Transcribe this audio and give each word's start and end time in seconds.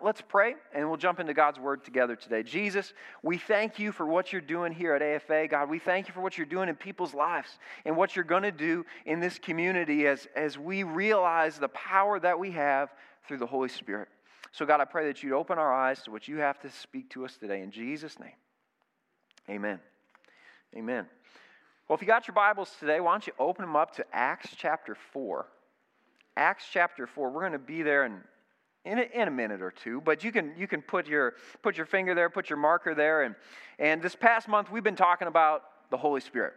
Let's 0.00 0.20
pray 0.20 0.54
and 0.72 0.88
we'll 0.88 0.96
jump 0.96 1.20
into 1.20 1.34
God's 1.34 1.58
word 1.58 1.84
together 1.84 2.16
today. 2.16 2.42
Jesus, 2.42 2.94
we 3.22 3.36
thank 3.36 3.78
you 3.78 3.92
for 3.92 4.06
what 4.06 4.32
you're 4.32 4.40
doing 4.40 4.72
here 4.72 4.94
at 4.94 5.02
AFA. 5.02 5.48
God, 5.48 5.68
we 5.68 5.78
thank 5.78 6.08
you 6.08 6.14
for 6.14 6.20
what 6.20 6.38
you're 6.38 6.46
doing 6.46 6.68
in 6.68 6.76
people's 6.76 7.12
lives 7.12 7.58
and 7.84 7.96
what 7.96 8.14
you're 8.14 8.24
going 8.24 8.44
to 8.44 8.52
do 8.52 8.86
in 9.04 9.20
this 9.20 9.38
community 9.38 10.06
as, 10.06 10.28
as 10.36 10.58
we 10.58 10.82
realize 10.84 11.58
the 11.58 11.68
power 11.68 12.20
that 12.20 12.38
we 12.38 12.52
have 12.52 12.90
through 13.26 13.38
the 13.38 13.46
Holy 13.46 13.68
Spirit. 13.68 14.08
So, 14.52 14.66
God, 14.66 14.80
I 14.80 14.84
pray 14.84 15.06
that 15.06 15.22
you'd 15.22 15.32
open 15.32 15.58
our 15.58 15.72
eyes 15.72 16.02
to 16.02 16.10
what 16.10 16.28
you 16.28 16.38
have 16.38 16.60
to 16.60 16.70
speak 16.70 17.10
to 17.10 17.24
us 17.24 17.36
today. 17.36 17.62
In 17.62 17.70
Jesus' 17.70 18.18
name, 18.20 18.36
amen. 19.48 19.80
Amen. 20.76 21.06
Well, 21.88 21.96
if 21.96 22.00
you 22.00 22.06
got 22.06 22.26
your 22.26 22.34
Bibles 22.34 22.70
today, 22.80 23.00
why 23.00 23.12
don't 23.12 23.26
you 23.26 23.32
open 23.38 23.64
them 23.64 23.76
up 23.76 23.94
to 23.96 24.04
Acts 24.12 24.50
chapter 24.56 24.96
4. 25.12 25.46
Acts 26.36 26.64
chapter 26.72 27.06
4. 27.06 27.30
We're 27.30 27.40
going 27.40 27.52
to 27.52 27.58
be 27.58 27.82
there 27.82 28.04
in 28.04 28.20
in 28.84 28.98
a, 28.98 29.02
in 29.14 29.28
a 29.28 29.30
minute 29.30 29.62
or 29.62 29.70
two 29.70 30.00
but 30.00 30.24
you 30.24 30.32
can 30.32 30.52
you 30.56 30.66
can 30.66 30.82
put 30.82 31.06
your 31.06 31.34
put 31.62 31.76
your 31.76 31.86
finger 31.86 32.14
there 32.14 32.28
put 32.28 32.50
your 32.50 32.56
marker 32.56 32.94
there 32.94 33.22
and 33.22 33.34
and 33.78 34.02
this 34.02 34.14
past 34.14 34.48
month 34.48 34.70
we've 34.70 34.84
been 34.84 34.96
talking 34.96 35.28
about 35.28 35.62
the 35.90 35.96
holy 35.96 36.20
spirit. 36.20 36.54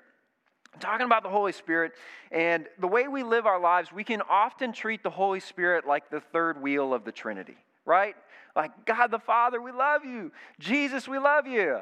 I'm 0.73 0.79
talking 0.79 1.05
about 1.05 1.23
the 1.23 1.29
holy 1.29 1.51
spirit 1.51 1.93
and 2.31 2.67
the 2.79 2.87
way 2.87 3.07
we 3.07 3.23
live 3.23 3.45
our 3.45 3.59
lives 3.59 3.91
we 3.93 4.03
can 4.03 4.21
often 4.29 4.73
treat 4.73 5.03
the 5.03 5.09
holy 5.09 5.39
spirit 5.39 5.85
like 5.85 6.09
the 6.09 6.19
third 6.19 6.61
wheel 6.61 6.93
of 6.93 7.05
the 7.05 7.11
trinity 7.11 7.57
right? 7.85 8.15
Like 8.55 8.85
god 8.85 9.11
the 9.11 9.19
father 9.19 9.61
we 9.61 9.71
love 9.71 10.03
you. 10.03 10.31
Jesus 10.59 11.07
we 11.07 11.19
love 11.19 11.45
you. 11.45 11.81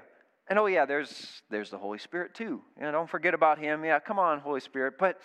And 0.50 0.60
oh 0.60 0.66
yeah 0.66 0.86
there's 0.86 1.42
there's 1.50 1.70
the 1.70 1.78
holy 1.78 2.00
spirit 2.00 2.34
too. 2.34 2.62
You 2.78 2.84
know, 2.84 2.92
don't 2.92 3.10
forget 3.10 3.34
about 3.34 3.58
him. 3.58 3.86
Yeah 3.86 4.00
come 4.00 4.20
on 4.20 4.40
holy 4.40 4.60
spirit. 4.60 4.96
But 5.00 5.20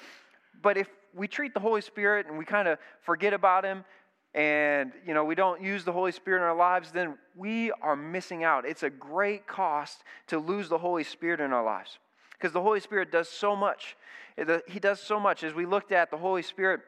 but 0.63 0.77
if 0.77 0.89
we 1.15 1.27
treat 1.27 1.53
the 1.55 1.61
holy 1.61 1.81
spirit 1.81 2.27
and 2.27 2.39
we 2.39 2.45
kind 2.45 2.69
of 2.69 2.79
forget 3.03 3.33
about 3.33 3.65
him 3.65 3.85
and 4.35 4.93
you 5.07 5.15
know 5.15 5.25
we 5.25 5.35
don't 5.35 5.63
use 5.63 5.85
the 5.85 5.93
holy 5.93 6.13
spirit 6.13 6.39
in 6.39 6.45
our 6.45 6.57
lives 6.57 6.93
then 6.93 7.17
we 7.35 7.71
are 7.83 7.97
missing 7.97 8.45
out. 8.45 8.67
It's 8.67 8.83
a 8.83 8.91
great 8.91 9.47
cost 9.47 10.03
to 10.27 10.39
lose 10.39 10.69
the 10.69 10.79
holy 10.79 11.05
spirit 11.05 11.41
in 11.41 11.53
our 11.53 11.65
lives 11.65 11.99
because 12.33 12.53
the 12.53 12.61
holy 12.61 12.81
spirit 12.81 13.11
does 13.13 13.29
so 13.29 13.55
much. 13.57 13.97
He 14.67 14.79
does 14.79 15.01
so 15.01 15.19
much. 15.19 15.43
As 15.45 15.55
we 15.55 15.67
looked 15.67 15.93
at 15.93 16.11
the 16.11 16.17
holy 16.17 16.43
spirit 16.43 16.81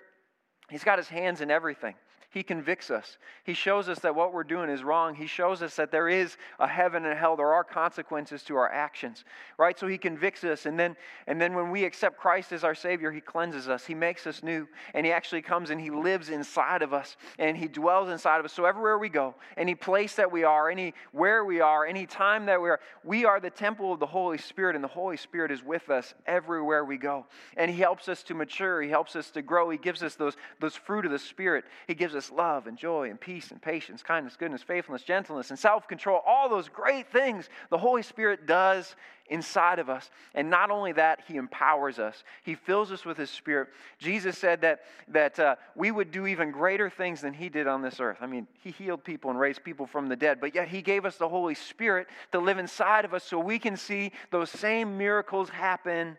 he's 0.68 0.84
got 0.84 0.98
his 0.98 1.08
hands 1.08 1.40
in 1.40 1.50
everything 1.50 1.94
he 2.32 2.44
convicts 2.44 2.92
us. 2.92 3.18
He 3.42 3.54
shows 3.54 3.88
us 3.88 3.98
that 4.00 4.14
what 4.14 4.32
we're 4.32 4.44
doing 4.44 4.70
is 4.70 4.84
wrong. 4.84 5.16
He 5.16 5.26
shows 5.26 5.62
us 5.62 5.74
that 5.74 5.90
there 5.90 6.08
is 6.08 6.36
a 6.60 6.68
heaven 6.68 7.04
and 7.04 7.18
hell. 7.18 7.34
There 7.34 7.52
are 7.52 7.64
consequences 7.64 8.44
to 8.44 8.54
our 8.54 8.70
actions, 8.70 9.24
right? 9.58 9.76
So 9.76 9.88
he 9.88 9.98
convicts 9.98 10.44
us. 10.44 10.64
And 10.64 10.78
then, 10.78 10.96
and 11.26 11.40
then 11.40 11.56
when 11.56 11.72
we 11.72 11.82
accept 11.82 12.18
Christ 12.18 12.52
as 12.52 12.62
our 12.62 12.74
Savior, 12.76 13.10
he 13.10 13.20
cleanses 13.20 13.68
us. 13.68 13.84
He 13.84 13.96
makes 13.96 14.28
us 14.28 14.44
new. 14.44 14.68
And 14.94 15.04
he 15.04 15.10
actually 15.10 15.42
comes 15.42 15.70
and 15.70 15.80
he 15.80 15.90
lives 15.90 16.28
inside 16.28 16.82
of 16.82 16.94
us. 16.94 17.16
And 17.40 17.56
he 17.56 17.66
dwells 17.66 18.08
inside 18.08 18.38
of 18.38 18.44
us. 18.44 18.52
So 18.52 18.64
everywhere 18.64 18.98
we 18.98 19.08
go, 19.08 19.34
any 19.56 19.74
place 19.74 20.14
that 20.14 20.30
we 20.30 20.44
are, 20.44 20.70
any 20.70 20.94
where 21.10 21.44
we 21.44 21.60
are, 21.60 21.84
any 21.84 22.06
time 22.06 22.46
that 22.46 22.62
we 22.62 22.68
are, 22.68 22.78
we 23.02 23.24
are 23.24 23.40
the 23.40 23.50
temple 23.50 23.92
of 23.92 23.98
the 23.98 24.06
Holy 24.06 24.38
Spirit. 24.38 24.76
And 24.76 24.84
the 24.84 24.88
Holy 24.88 25.16
Spirit 25.16 25.50
is 25.50 25.64
with 25.64 25.90
us 25.90 26.14
everywhere 26.26 26.84
we 26.84 26.96
go. 26.96 27.26
And 27.56 27.72
he 27.72 27.80
helps 27.80 28.08
us 28.08 28.22
to 28.24 28.34
mature. 28.34 28.82
He 28.82 28.88
helps 28.88 29.16
us 29.16 29.32
to 29.32 29.42
grow. 29.42 29.68
He 29.68 29.78
gives 29.78 30.04
us 30.04 30.14
those, 30.14 30.36
those 30.60 30.76
fruit 30.76 31.04
of 31.04 31.10
the 31.10 31.18
Spirit. 31.18 31.64
He 31.88 31.94
gives 31.94 32.14
us 32.14 32.19
love 32.28 32.66
and 32.66 32.76
joy 32.76 33.08
and 33.08 33.20
peace 33.20 33.52
and 33.52 33.62
patience, 33.62 34.02
kindness, 34.02 34.36
goodness, 34.36 34.64
faithfulness, 34.64 35.04
gentleness, 35.04 35.50
and 35.50 35.58
self 35.58 35.86
control. 35.86 36.20
All 36.26 36.48
those 36.48 36.68
great 36.68 37.06
things 37.12 37.48
the 37.70 37.78
Holy 37.78 38.02
Spirit 38.02 38.48
does 38.48 38.96
inside 39.28 39.78
of 39.78 39.88
us. 39.88 40.10
And 40.34 40.50
not 40.50 40.72
only 40.72 40.92
that, 40.92 41.20
He 41.26 41.36
empowers 41.36 42.00
us, 42.00 42.24
He 42.42 42.56
fills 42.56 42.90
us 42.90 43.04
with 43.04 43.16
His 43.16 43.30
Spirit. 43.30 43.68
Jesus 43.98 44.36
said 44.36 44.60
that, 44.62 44.80
that 45.08 45.38
uh, 45.38 45.54
we 45.76 45.92
would 45.92 46.10
do 46.10 46.26
even 46.26 46.50
greater 46.50 46.90
things 46.90 47.20
than 47.20 47.32
He 47.32 47.48
did 47.48 47.68
on 47.68 47.80
this 47.80 48.00
earth. 48.00 48.18
I 48.20 48.26
mean, 48.26 48.48
He 48.62 48.72
healed 48.72 49.04
people 49.04 49.30
and 49.30 49.38
raised 49.38 49.62
people 49.62 49.86
from 49.86 50.08
the 50.08 50.16
dead, 50.16 50.40
but 50.40 50.54
yet 50.54 50.68
He 50.68 50.82
gave 50.82 51.04
us 51.04 51.16
the 51.16 51.28
Holy 51.28 51.54
Spirit 51.54 52.08
to 52.32 52.40
live 52.40 52.58
inside 52.58 53.04
of 53.04 53.14
us 53.14 53.24
so 53.24 53.38
we 53.38 53.58
can 53.58 53.76
see 53.76 54.10
those 54.30 54.50
same 54.50 54.98
miracles 54.98 55.48
happen 55.48 56.18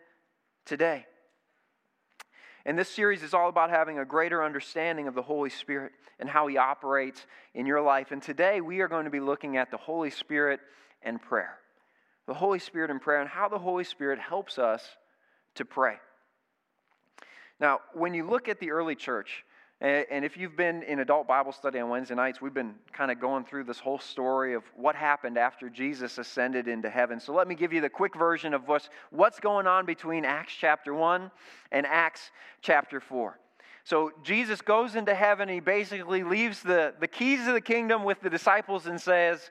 today. 0.64 1.06
And 2.64 2.78
this 2.78 2.88
series 2.88 3.22
is 3.22 3.34
all 3.34 3.48
about 3.48 3.70
having 3.70 3.98
a 3.98 4.04
greater 4.04 4.44
understanding 4.44 5.08
of 5.08 5.14
the 5.14 5.22
Holy 5.22 5.50
Spirit 5.50 5.92
and 6.18 6.28
how 6.28 6.46
He 6.46 6.56
operates 6.56 7.26
in 7.54 7.66
your 7.66 7.80
life. 7.80 8.12
And 8.12 8.22
today 8.22 8.60
we 8.60 8.80
are 8.80 8.88
going 8.88 9.04
to 9.04 9.10
be 9.10 9.20
looking 9.20 9.56
at 9.56 9.70
the 9.70 9.76
Holy 9.76 10.10
Spirit 10.10 10.60
and 11.02 11.20
prayer. 11.20 11.58
The 12.26 12.34
Holy 12.34 12.60
Spirit 12.60 12.90
and 12.90 13.00
prayer, 13.00 13.20
and 13.20 13.28
how 13.28 13.48
the 13.48 13.58
Holy 13.58 13.84
Spirit 13.84 14.20
helps 14.20 14.58
us 14.58 14.84
to 15.56 15.64
pray. 15.64 15.96
Now, 17.58 17.80
when 17.94 18.14
you 18.14 18.28
look 18.28 18.48
at 18.48 18.60
the 18.60 18.70
early 18.70 18.94
church, 18.94 19.44
and 19.82 20.24
if 20.24 20.36
you've 20.36 20.56
been 20.56 20.84
in 20.84 21.00
adult 21.00 21.26
Bible 21.26 21.50
study 21.50 21.80
on 21.80 21.88
Wednesday 21.88 22.14
nights, 22.14 22.40
we've 22.40 22.54
been 22.54 22.76
kind 22.92 23.10
of 23.10 23.18
going 23.18 23.44
through 23.44 23.64
this 23.64 23.80
whole 23.80 23.98
story 23.98 24.54
of 24.54 24.62
what 24.76 24.94
happened 24.94 25.36
after 25.36 25.68
Jesus 25.68 26.18
ascended 26.18 26.68
into 26.68 26.88
heaven. 26.88 27.18
So 27.18 27.32
let 27.32 27.48
me 27.48 27.56
give 27.56 27.72
you 27.72 27.80
the 27.80 27.90
quick 27.90 28.14
version 28.14 28.54
of 28.54 28.68
what's, 28.68 28.90
what's 29.10 29.40
going 29.40 29.66
on 29.66 29.84
between 29.84 30.24
Acts 30.24 30.52
chapter 30.56 30.94
1 30.94 31.32
and 31.72 31.84
Acts 31.84 32.30
chapter 32.60 33.00
4. 33.00 33.36
So 33.82 34.12
Jesus 34.22 34.60
goes 34.60 34.94
into 34.94 35.16
heaven. 35.16 35.48
He 35.48 35.58
basically 35.58 36.22
leaves 36.22 36.62
the, 36.62 36.94
the 37.00 37.08
keys 37.08 37.48
of 37.48 37.54
the 37.54 37.60
kingdom 37.60 38.04
with 38.04 38.20
the 38.20 38.30
disciples 38.30 38.86
and 38.86 39.00
says, 39.00 39.50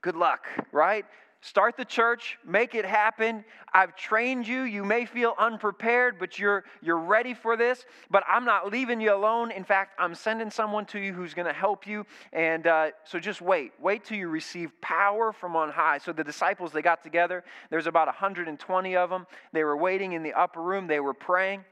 Good 0.00 0.16
luck, 0.16 0.46
right? 0.72 1.04
Start 1.46 1.76
the 1.76 1.84
church, 1.84 2.40
make 2.44 2.74
it 2.74 2.84
happen. 2.84 3.44
I've 3.72 3.94
trained 3.94 4.48
you. 4.48 4.62
You 4.62 4.82
may 4.82 5.04
feel 5.06 5.32
unprepared, 5.38 6.18
but 6.18 6.40
you're, 6.40 6.64
you're 6.82 6.98
ready 6.98 7.34
for 7.34 7.56
this. 7.56 7.84
But 8.10 8.24
I'm 8.26 8.44
not 8.44 8.72
leaving 8.72 9.00
you 9.00 9.14
alone. 9.14 9.52
In 9.52 9.62
fact, 9.62 9.94
I'm 9.96 10.16
sending 10.16 10.50
someone 10.50 10.86
to 10.86 10.98
you 10.98 11.12
who's 11.12 11.34
going 11.34 11.46
to 11.46 11.52
help 11.52 11.86
you. 11.86 12.04
And 12.32 12.66
uh, 12.66 12.90
so 13.04 13.20
just 13.20 13.40
wait. 13.40 13.74
Wait 13.80 14.04
till 14.04 14.18
you 14.18 14.26
receive 14.26 14.72
power 14.80 15.32
from 15.32 15.54
on 15.54 15.70
high. 15.70 15.98
So 15.98 16.12
the 16.12 16.24
disciples, 16.24 16.72
they 16.72 16.82
got 16.82 17.04
together. 17.04 17.44
There's 17.70 17.86
about 17.86 18.08
120 18.08 18.96
of 18.96 19.08
them. 19.08 19.24
They 19.52 19.62
were 19.62 19.76
waiting 19.76 20.14
in 20.14 20.24
the 20.24 20.32
upper 20.32 20.60
room, 20.60 20.88
they 20.88 20.98
were 20.98 21.14
praying. 21.14 21.64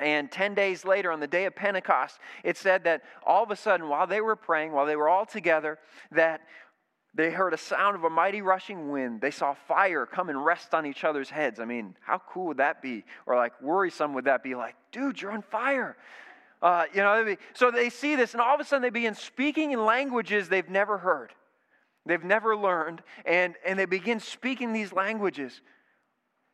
And 0.00 0.28
10 0.30 0.54
days 0.54 0.84
later, 0.84 1.12
on 1.12 1.20
the 1.20 1.26
day 1.28 1.44
of 1.44 1.54
Pentecost, 1.54 2.18
it 2.42 2.56
said 2.56 2.82
that 2.84 3.02
all 3.24 3.44
of 3.44 3.50
a 3.52 3.56
sudden, 3.56 3.88
while 3.88 4.08
they 4.08 4.20
were 4.20 4.36
praying, 4.36 4.72
while 4.72 4.86
they 4.86 4.96
were 4.96 5.08
all 5.08 5.26
together, 5.26 5.78
that 6.10 6.40
they 7.14 7.30
heard 7.30 7.54
a 7.54 7.58
sound 7.58 7.96
of 7.96 8.04
a 8.04 8.10
mighty 8.10 8.42
rushing 8.42 8.90
wind. 8.90 9.20
They 9.20 9.30
saw 9.30 9.54
fire 9.66 10.06
come 10.06 10.28
and 10.28 10.44
rest 10.44 10.74
on 10.74 10.86
each 10.86 11.04
other's 11.04 11.30
heads. 11.30 11.58
I 11.58 11.64
mean, 11.64 11.96
how 12.00 12.20
cool 12.28 12.48
would 12.48 12.58
that 12.58 12.82
be? 12.82 13.04
Or 13.26 13.36
like 13.36 13.60
worrisome 13.60 14.14
would 14.14 14.26
that 14.26 14.42
be? 14.42 14.54
Like, 14.54 14.76
dude, 14.92 15.20
you're 15.20 15.32
on 15.32 15.42
fire. 15.42 15.96
Uh, 16.60 16.84
you 16.92 17.00
know, 17.00 17.36
so 17.54 17.70
they 17.70 17.88
see 17.88 18.16
this, 18.16 18.32
and 18.32 18.40
all 18.40 18.54
of 18.54 18.60
a 18.60 18.64
sudden 18.64 18.82
they 18.82 18.90
begin 18.90 19.14
speaking 19.14 19.70
in 19.70 19.84
languages 19.84 20.48
they've 20.48 20.68
never 20.68 20.98
heard, 20.98 21.32
they've 22.04 22.24
never 22.24 22.56
learned, 22.56 23.00
and, 23.24 23.54
and 23.64 23.78
they 23.78 23.84
begin 23.84 24.18
speaking 24.18 24.72
these 24.72 24.92
languages. 24.92 25.60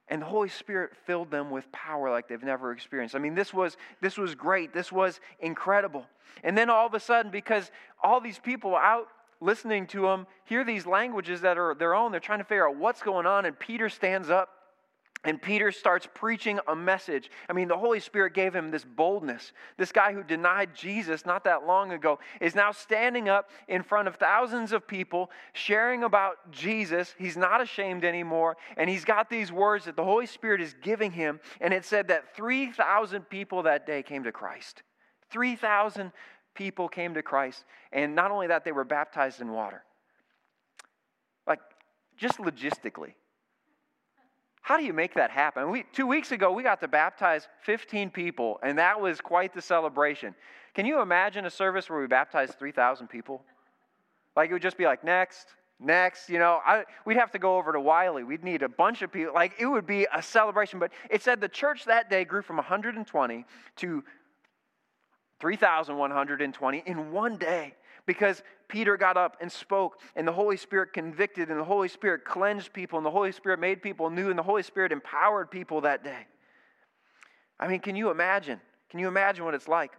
And 0.08 0.20
the 0.20 0.26
Holy 0.26 0.50
Spirit 0.50 0.90
filled 1.06 1.30
them 1.30 1.50
with 1.50 1.70
power 1.72 2.10
like 2.10 2.28
they've 2.28 2.42
never 2.42 2.72
experienced. 2.72 3.14
I 3.14 3.18
mean, 3.18 3.34
this 3.34 3.54
was, 3.54 3.78
this 4.02 4.18
was 4.18 4.34
great. 4.34 4.74
This 4.74 4.92
was 4.92 5.18
incredible. 5.40 6.04
And 6.42 6.58
then 6.58 6.68
all 6.68 6.86
of 6.86 6.92
a 6.92 7.00
sudden, 7.00 7.32
because 7.32 7.70
all 8.02 8.20
these 8.20 8.38
people 8.38 8.76
out 8.76 9.08
listening 9.40 9.86
to 9.88 10.02
them 10.02 10.26
hear 10.44 10.64
these 10.64 10.86
languages 10.86 11.40
that 11.42 11.58
are 11.58 11.74
their 11.74 11.94
own. 11.94 12.10
They're 12.10 12.20
trying 12.20 12.40
to 12.40 12.44
figure 12.44 12.68
out 12.68 12.76
what's 12.76 13.02
going 13.02 13.26
on. 13.26 13.44
And 13.44 13.58
Peter 13.58 13.88
stands 13.88 14.30
up 14.30 14.50
and 15.24 15.40
Peter 15.40 15.72
starts 15.72 16.06
preaching 16.12 16.60
a 16.68 16.76
message. 16.76 17.30
I 17.48 17.54
mean, 17.54 17.66
the 17.66 17.78
Holy 17.78 17.98
Spirit 17.98 18.34
gave 18.34 18.54
him 18.54 18.70
this 18.70 18.84
boldness. 18.84 19.52
This 19.78 19.90
guy 19.90 20.12
who 20.12 20.22
denied 20.22 20.74
Jesus 20.74 21.24
not 21.24 21.44
that 21.44 21.66
long 21.66 21.92
ago 21.92 22.18
is 22.40 22.54
now 22.54 22.72
standing 22.72 23.28
up 23.28 23.48
in 23.66 23.82
front 23.82 24.06
of 24.06 24.16
thousands 24.16 24.72
of 24.72 24.86
people, 24.86 25.30
sharing 25.54 26.04
about 26.04 26.50
Jesus. 26.50 27.14
He's 27.18 27.38
not 27.38 27.62
ashamed 27.62 28.04
anymore. 28.04 28.58
And 28.76 28.90
he's 28.90 29.04
got 29.04 29.30
these 29.30 29.50
words 29.50 29.86
that 29.86 29.96
the 29.96 30.04
Holy 30.04 30.26
Spirit 30.26 30.60
is 30.60 30.74
giving 30.82 31.12
him. 31.12 31.40
And 31.60 31.72
it 31.72 31.86
said 31.86 32.08
that 32.08 32.36
3,000 32.36 33.22
people 33.30 33.62
that 33.62 33.86
day 33.86 34.02
came 34.02 34.24
to 34.24 34.32
Christ. 34.32 34.82
3,000 35.30 36.12
people 36.54 36.88
came 36.88 37.14
to 37.14 37.22
Christ. 37.22 37.64
And 37.92 38.14
not 38.14 38.30
only 38.30 38.46
that, 38.46 38.64
they 38.64 38.72
were 38.72 38.84
baptized 38.84 39.40
in 39.40 39.50
water. 39.50 39.82
Like, 41.46 41.60
just 42.16 42.38
logistically. 42.38 43.14
How 44.62 44.78
do 44.78 44.84
you 44.84 44.94
make 44.94 45.14
that 45.14 45.30
happen? 45.30 45.70
We, 45.70 45.84
two 45.92 46.06
weeks 46.06 46.32
ago, 46.32 46.50
we 46.50 46.62
got 46.62 46.80
to 46.80 46.88
baptize 46.88 47.48
15 47.64 48.08
people, 48.10 48.58
and 48.62 48.78
that 48.78 48.98
was 48.98 49.20
quite 49.20 49.52
the 49.52 49.60
celebration. 49.60 50.34
Can 50.74 50.86
you 50.86 51.02
imagine 51.02 51.44
a 51.44 51.50
service 51.50 51.90
where 51.90 52.00
we 52.00 52.06
baptized 52.06 52.58
3,000 52.58 53.08
people? 53.08 53.42
Like, 54.34 54.48
it 54.48 54.54
would 54.54 54.62
just 54.62 54.78
be 54.78 54.86
like, 54.86 55.04
next, 55.04 55.48
next, 55.78 56.30
you 56.30 56.38
know, 56.38 56.60
I, 56.64 56.84
we'd 57.04 57.18
have 57.18 57.30
to 57.32 57.38
go 57.38 57.58
over 57.58 57.72
to 57.72 57.80
Wiley. 57.80 58.24
We'd 58.24 58.42
need 58.42 58.62
a 58.62 58.68
bunch 58.68 59.02
of 59.02 59.12
people. 59.12 59.34
Like, 59.34 59.52
it 59.58 59.66
would 59.66 59.86
be 59.86 60.06
a 60.12 60.22
celebration. 60.22 60.78
But 60.78 60.92
it 61.10 61.22
said 61.22 61.42
the 61.42 61.48
church 61.48 61.84
that 61.84 62.08
day 62.08 62.24
grew 62.24 62.40
from 62.40 62.56
120 62.56 63.44
to 63.76 64.04
3,120 65.40 66.82
in 66.86 67.12
one 67.12 67.36
day 67.36 67.74
because 68.06 68.42
Peter 68.68 68.96
got 68.96 69.16
up 69.16 69.36
and 69.40 69.50
spoke, 69.50 70.00
and 70.14 70.26
the 70.26 70.32
Holy 70.32 70.56
Spirit 70.56 70.92
convicted, 70.92 71.48
and 71.50 71.58
the 71.58 71.64
Holy 71.64 71.88
Spirit 71.88 72.24
cleansed 72.24 72.72
people, 72.72 72.98
and 72.98 73.06
the 73.06 73.10
Holy 73.10 73.32
Spirit 73.32 73.60
made 73.60 73.82
people 73.82 74.10
new, 74.10 74.30
and 74.30 74.38
the 74.38 74.42
Holy 74.42 74.62
Spirit 74.62 74.92
empowered 74.92 75.50
people 75.50 75.82
that 75.82 76.04
day. 76.04 76.26
I 77.58 77.68
mean, 77.68 77.80
can 77.80 77.96
you 77.96 78.10
imagine? 78.10 78.60
Can 78.90 79.00
you 79.00 79.08
imagine 79.08 79.44
what 79.44 79.54
it's 79.54 79.68
like? 79.68 79.92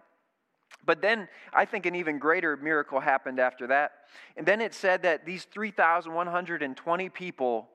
But 0.86 1.02
then 1.02 1.28
I 1.54 1.66
think 1.66 1.86
an 1.86 1.96
even 1.96 2.20
greater 2.20 2.58
miracle 2.58 3.00
happened 3.00 3.40
after 3.40 3.68
that. 3.68 3.94
And 4.38 4.46
then 4.46 4.62
it 4.62 4.74
said 4.74 5.04
that 5.04 5.26
these 5.26 5.46
3,120 5.46 7.10
people 7.10 7.70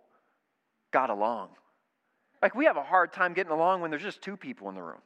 got 0.93 1.11
along. 1.11 1.49
Like 2.43 2.55
we 2.55 2.67
have 2.67 2.77
a 2.77 2.83
hard 2.83 3.13
time 3.13 3.33
getting 3.33 3.53
along 3.53 3.81
when 3.81 3.91
there's 3.91 4.03
just 4.03 4.23
two 4.23 4.37
people 4.37 4.69
in 4.69 4.75
the 4.75 4.83
room 4.83 5.01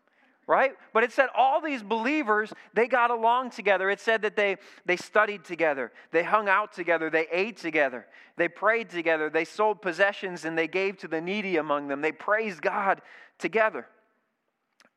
right? 0.46 0.73
But 0.93 1.05
it 1.05 1.12
said 1.12 1.29
all 1.37 1.61
these 1.61 1.82
believers 1.82 2.52
they 2.75 2.87
got 2.87 3.11
along 3.11 3.50
together. 3.50 3.91
It 3.91 4.00
said 4.00 4.23
that 4.23 4.37
they 4.37 4.56
they 4.85 4.96
studied 4.96 5.44
together. 5.44 5.93
They 6.11 6.23
hung 6.23 6.49
out 6.49 6.73
together. 6.73 7.11
They 7.11 7.26
ate 7.32 7.56
together. 7.56 8.06
They 8.37 8.49
prayed 8.49 8.91
together. 8.91 9.31
They 9.31 9.44
sold 9.44 9.82
possessions 9.82 10.44
and 10.44 10.56
they 10.56 10.69
gave 10.69 10.99
to 10.99 11.08
the 11.08 11.20
needy 11.20 11.56
among 11.56 11.88
them. 11.88 12.00
They 12.00 12.12
praised 12.12 12.62
god 12.62 13.00
together. 13.38 13.87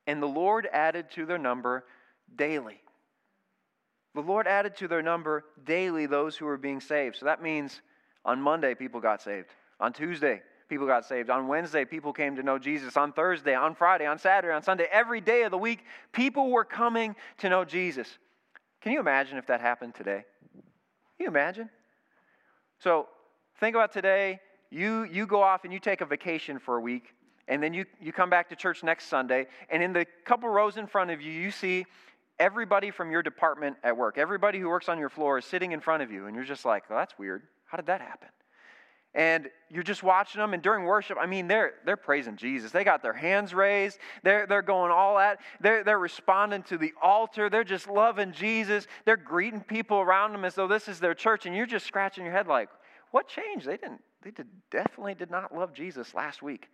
And 0.05 0.21
the 0.21 0.27
lord 0.27 0.67
added 0.71 1.11
to 1.11 1.25
their 1.25 1.37
number 1.37 1.85
daily. 2.35 2.81
The 4.15 4.21
lord 4.21 4.47
added 4.47 4.75
to 4.77 4.87
their 4.87 5.01
number 5.01 5.45
daily 5.63 6.07
those 6.07 6.35
who 6.35 6.45
were 6.45 6.57
being 6.57 6.81
saved. 6.81 7.17
So 7.17 7.25
that 7.25 7.41
means 7.41 7.81
on 8.25 8.41
monday 8.41 8.75
people 8.75 8.99
got 8.99 9.21
saved. 9.21 9.49
On 9.79 9.93
tuesday 9.93 10.41
people 10.67 10.87
got 10.87 11.05
saved. 11.05 11.29
On 11.29 11.47
Wednesday, 11.47 11.85
people 11.85 12.13
came 12.13 12.35
to 12.35 12.43
know 12.43 12.57
Jesus. 12.59 12.97
On 12.97 13.11
Thursday, 13.13 13.55
on 13.55 13.75
Friday, 13.75 14.05
on 14.05 14.19
Saturday, 14.19 14.53
on 14.53 14.63
Sunday, 14.63 14.87
every 14.91 15.21
day 15.21 15.43
of 15.43 15.51
the 15.51 15.57
week, 15.57 15.83
people 16.11 16.51
were 16.51 16.65
coming 16.65 17.15
to 17.37 17.49
know 17.49 17.65
Jesus. 17.65 18.07
Can 18.81 18.91
you 18.91 18.99
imagine 18.99 19.37
if 19.37 19.47
that 19.47 19.61
happened 19.61 19.95
today? 19.95 20.23
Can 20.53 20.63
you 21.19 21.27
imagine? 21.27 21.69
So 22.79 23.07
think 23.59 23.75
about 23.75 23.91
today. 23.91 24.39
You, 24.69 25.03
you 25.05 25.25
go 25.25 25.41
off 25.41 25.63
and 25.63 25.73
you 25.73 25.79
take 25.79 26.01
a 26.01 26.05
vacation 26.05 26.59
for 26.59 26.77
a 26.77 26.81
week, 26.81 27.13
and 27.47 27.63
then 27.63 27.73
you, 27.73 27.85
you 28.01 28.11
come 28.11 28.29
back 28.29 28.49
to 28.49 28.55
church 28.55 28.83
next 28.83 29.07
Sunday, 29.07 29.47
and 29.69 29.81
in 29.81 29.93
the 29.93 30.05
couple 30.25 30.49
rows 30.49 30.77
in 30.77 30.87
front 30.87 31.11
of 31.11 31.21
you, 31.21 31.31
you 31.31 31.51
see 31.51 31.85
everybody 32.39 32.91
from 32.91 33.09
your 33.09 33.23
department 33.23 33.77
at 33.83 33.95
work. 33.95 34.17
Everybody 34.17 34.59
who 34.59 34.67
works 34.67 34.89
on 34.89 34.99
your 34.99 35.09
floor 35.09 35.37
is 35.37 35.45
sitting 35.45 35.71
in 35.71 35.79
front 35.79 36.03
of 36.03 36.11
you, 36.11 36.27
and 36.27 36.35
you're 36.35 36.45
just 36.45 36.65
like, 36.65 36.89
well, 36.89 36.99
that's 36.99 37.17
weird. 37.17 37.43
How 37.65 37.77
did 37.77 37.87
that 37.87 38.01
happen? 38.01 38.27
And 39.17 39.49
you're 39.69 39.83
just 39.83 40.03
watching 40.03 40.39
them 40.39 40.53
and 40.53 40.63
during 40.63 40.85
worship 40.85 41.17
i 41.19 41.25
mean 41.25 41.47
they're 41.47 41.73
they're 41.85 41.97
praising 41.97 42.37
jesus. 42.37 42.71
They 42.71 42.83
got 42.83 43.01
their 43.01 43.13
hands 43.13 43.53
raised. 43.53 43.97
They're, 44.23 44.45
they're 44.45 44.61
going 44.61 44.91
all 44.91 45.17
at 45.17 45.39
they're, 45.59 45.83
they're 45.83 45.99
responding 45.99 46.63
to 46.63 46.77
the 46.77 46.93
altar. 47.01 47.49
They're 47.49 47.63
just 47.63 47.87
loving 47.87 48.31
jesus. 48.31 48.87
They're 49.05 49.17
greeting 49.17 49.61
people 49.61 49.97
around 49.97 50.31
them 50.31 50.45
as 50.45 50.55
though 50.55 50.67
this 50.67 50.87
is 50.87 50.99
their 50.99 51.15
church 51.15 51.45
and 51.45 51.55
you're 51.55 51.65
just 51.65 51.85
scratching 51.85 52.23
your 52.23 52.33
head 52.33 52.47
like 52.47 52.69
what 53.11 53.27
changed? 53.27 53.65
They 53.65 53.77
didn't 53.77 54.01
they 54.21 54.31
did, 54.31 54.47
definitely 54.71 55.15
did 55.15 55.31
not 55.31 55.53
love 55.53 55.73
jesus 55.73 56.13
last 56.13 56.41
week 56.41 56.69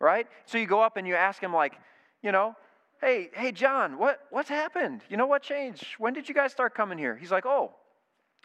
right? 0.00 0.28
So 0.46 0.58
you 0.58 0.66
go 0.66 0.80
up 0.80 0.96
and 0.96 1.06
you 1.06 1.16
ask 1.16 1.42
him 1.42 1.52
like 1.52 1.74
you 2.22 2.32
know 2.32 2.54
hey 3.00 3.30
hey 3.34 3.52
john 3.52 3.98
what 3.98 4.20
what's 4.30 4.48
happened? 4.48 5.02
You 5.10 5.16
know 5.16 5.26
what 5.26 5.42
changed? 5.42 5.84
When 5.98 6.12
did 6.14 6.28
you 6.28 6.34
guys 6.34 6.52
start 6.52 6.74
coming 6.74 6.98
here? 6.98 7.16
He's 7.16 7.32
like 7.32 7.44
oh 7.44 7.72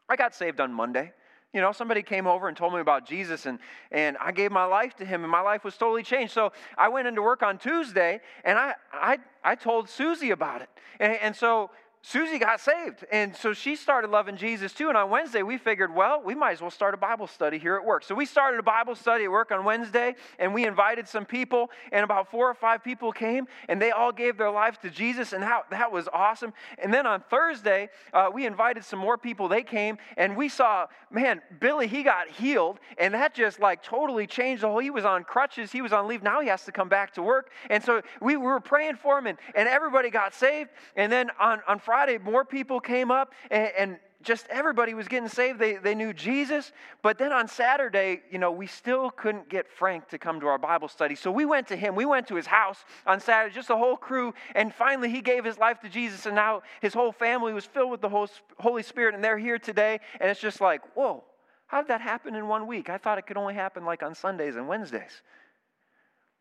i 0.10 0.18
got 0.18 0.36
saved 0.36 0.60
on 0.60 0.74
monday 0.74 1.14
you 1.54 1.62
know, 1.62 1.72
somebody 1.72 2.02
came 2.02 2.26
over 2.26 2.48
and 2.48 2.58
told 2.58 2.74
me 2.74 2.80
about 2.80 3.06
Jesus, 3.06 3.46
and, 3.46 3.60
and 3.92 4.18
I 4.20 4.32
gave 4.32 4.52
my 4.52 4.66
life 4.66 4.96
to 4.98 5.06
him, 5.06 5.22
and 5.24 5.32
my 5.32 5.42
life 5.42 5.64
was 5.64 5.78
totally 5.78 6.02
changed. 6.02 6.34
So 6.34 6.52
I 6.78 6.90
went 6.90 7.08
into 7.08 7.22
work 7.22 7.44
on 7.44 7.60
Tuesday, 7.60 8.22
and 8.44 8.58
I, 8.58 8.74
I, 8.92 9.20
I 9.44 9.56
told 9.56 9.88
Susie 9.88 10.32
about 10.32 10.64
it. 10.64 10.70
And, 11.00 11.14
and 11.14 11.36
so 11.36 11.70
Susie 12.06 12.38
got 12.38 12.60
saved. 12.60 13.06
And 13.14 13.34
so 13.34 13.54
she 13.54 13.78
started 13.78 14.12
loving 14.12 14.36
Jesus 14.36 14.74
too. 14.74 14.90
And 14.90 14.98
on 14.98 15.10
Wednesday, 15.10 15.42
we 15.42 15.58
figured, 15.58 15.96
well, 15.96 16.22
we 16.22 16.36
might 16.36 16.52
as 16.52 16.60
well 16.60 16.70
start 16.70 16.94
a 16.94 16.98
Bible 16.98 17.28
study 17.28 17.58
here 17.58 17.78
at 17.78 17.86
work. 17.86 18.04
So 18.04 18.14
we 18.14 18.26
started 18.26 18.60
a 18.60 18.64
Bible 18.64 18.94
study 18.94 19.24
at 19.24 19.32
work 19.32 19.54
on 19.54 19.64
Wednesday, 19.64 20.16
and 20.38 20.54
we 20.54 20.66
invited 20.66 21.08
some 21.08 21.26
people, 21.26 21.72
and 21.94 22.04
about 22.04 22.30
four 22.30 22.50
or 22.50 22.54
five 22.54 22.84
people 22.84 23.14
came, 23.14 23.48
and 23.70 23.82
they 23.82 23.92
all 23.92 24.12
gave 24.12 24.38
their 24.38 24.52
lives 24.52 24.78
to 24.80 24.90
Jesus, 24.90 25.32
and 25.32 25.42
that, 25.42 25.70
that 25.70 25.94
was 25.94 26.10
awesome. 26.12 26.52
And 26.78 26.94
then 26.94 27.08
on 27.08 27.22
Thursday, 27.22 27.88
uh, 28.14 28.30
we 28.34 28.46
invited 28.46 28.84
some 28.84 29.00
more 29.00 29.18
people. 29.18 29.48
They 29.48 29.64
came, 29.64 29.98
and 30.18 30.36
we 30.36 30.50
saw, 30.50 30.88
man, 31.10 31.42
Billy, 31.62 31.88
he 31.88 32.04
got 32.04 32.28
healed, 32.28 32.82
and 32.98 33.14
that 33.14 33.34
just 33.34 33.62
like 33.62 33.82
totally 33.82 34.28
changed 34.28 34.64
the 34.64 34.68
whole. 34.68 34.80
He 34.80 34.90
was 34.90 35.06
on 35.06 35.24
crutches, 35.24 35.72
he 35.72 35.82
was 35.82 35.94
on 35.94 36.10
leave. 36.10 36.22
Now 36.22 36.42
he 36.42 36.50
has 36.50 36.66
to 36.66 36.74
come 36.74 36.90
back 36.90 37.14
to 37.14 37.22
work. 37.22 37.50
And 37.70 37.82
so 37.82 38.02
we, 38.20 38.36
we 38.36 38.44
were 38.44 38.60
praying 38.60 38.98
for 38.98 39.18
him, 39.18 39.28
and, 39.28 39.38
and 39.56 39.70
everybody 39.70 40.10
got 40.10 40.34
saved. 40.34 40.70
And 40.98 41.10
then 41.10 41.32
on, 41.40 41.62
on 41.66 41.80
Friday, 41.80 41.93
Friday, 41.94 42.18
more 42.18 42.44
people 42.44 42.80
came 42.80 43.12
up 43.12 43.34
and, 43.52 43.72
and 43.78 44.00
just 44.24 44.48
everybody 44.50 44.96
was 44.96 45.08
getting 45.08 45.30
saved. 45.30 45.60
They, 45.60 45.76
they 45.76 45.94
knew 45.94 46.12
Jesus. 46.12 46.72
But 47.04 47.20
then 47.20 47.32
on 47.32 47.48
Saturday, 47.48 48.24
you 48.32 48.40
know, 48.40 48.52
we 48.52 48.66
still 48.66 49.12
couldn't 49.12 49.48
get 49.48 49.72
Frank 49.72 50.08
to 50.08 50.18
come 50.18 50.40
to 50.40 50.48
our 50.48 50.58
Bible 50.58 50.88
study. 50.88 51.14
So 51.14 51.30
we 51.30 51.46
went 51.46 51.68
to 51.68 51.76
him. 51.76 51.94
We 51.94 52.06
went 52.06 52.28
to 52.30 52.36
his 52.36 52.48
house 52.48 52.84
on 53.06 53.20
Saturday, 53.20 53.54
just 53.54 53.68
the 53.68 53.78
whole 53.78 53.96
crew. 53.96 54.34
And 54.56 54.74
finally, 54.74 55.08
he 55.08 55.22
gave 55.22 55.46
his 55.46 55.60
life 55.60 55.82
to 55.82 55.88
Jesus. 55.88 56.26
And 56.26 56.34
now 56.34 56.64
his 56.82 56.96
whole 56.96 57.12
family 57.12 57.54
was 57.54 57.66
filled 57.66 57.92
with 57.92 58.02
the 58.02 58.28
Holy 58.58 58.82
Spirit. 58.82 59.14
And 59.14 59.24
they're 59.24 59.38
here 59.38 59.60
today. 59.60 60.00
And 60.20 60.32
it's 60.32 60.42
just 60.42 60.62
like, 60.62 60.82
whoa, 60.96 61.24
how 61.68 61.82
did 61.82 61.90
that 61.90 62.02
happen 62.02 62.34
in 62.34 62.48
one 62.48 62.66
week? 62.66 62.90
I 62.90 62.98
thought 62.98 63.20
it 63.20 63.28
could 63.28 63.38
only 63.38 63.54
happen 63.54 63.86
like 63.86 64.02
on 64.02 64.16
Sundays 64.16 64.56
and 64.56 64.68
Wednesdays. 64.68 65.22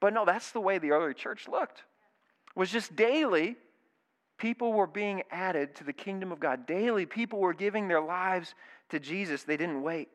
But 0.01 0.15
no, 0.15 0.25
that's 0.25 0.51
the 0.53 0.61
way 0.61 0.79
the 0.79 0.93
early 0.93 1.13
church 1.13 1.47
looked. 1.47 1.83
Was 2.55 2.71
just 2.71 2.97
daily 2.97 3.59
People 4.43 4.73
were 4.73 4.89
being 4.89 5.23
added 5.31 5.73
to 5.77 5.85
the 5.85 5.93
kingdom 5.93 6.33
of 6.33 6.41
God. 6.41 6.67
Daily, 6.67 7.07
people 7.07 7.39
were 7.39 7.55
giving 7.55 7.87
their 7.87 8.01
lives 8.01 8.57
to 8.89 8.99
Jesus. 8.99 9.45
They 9.45 9.57
didn't 9.57 9.83
wait. 9.83 10.09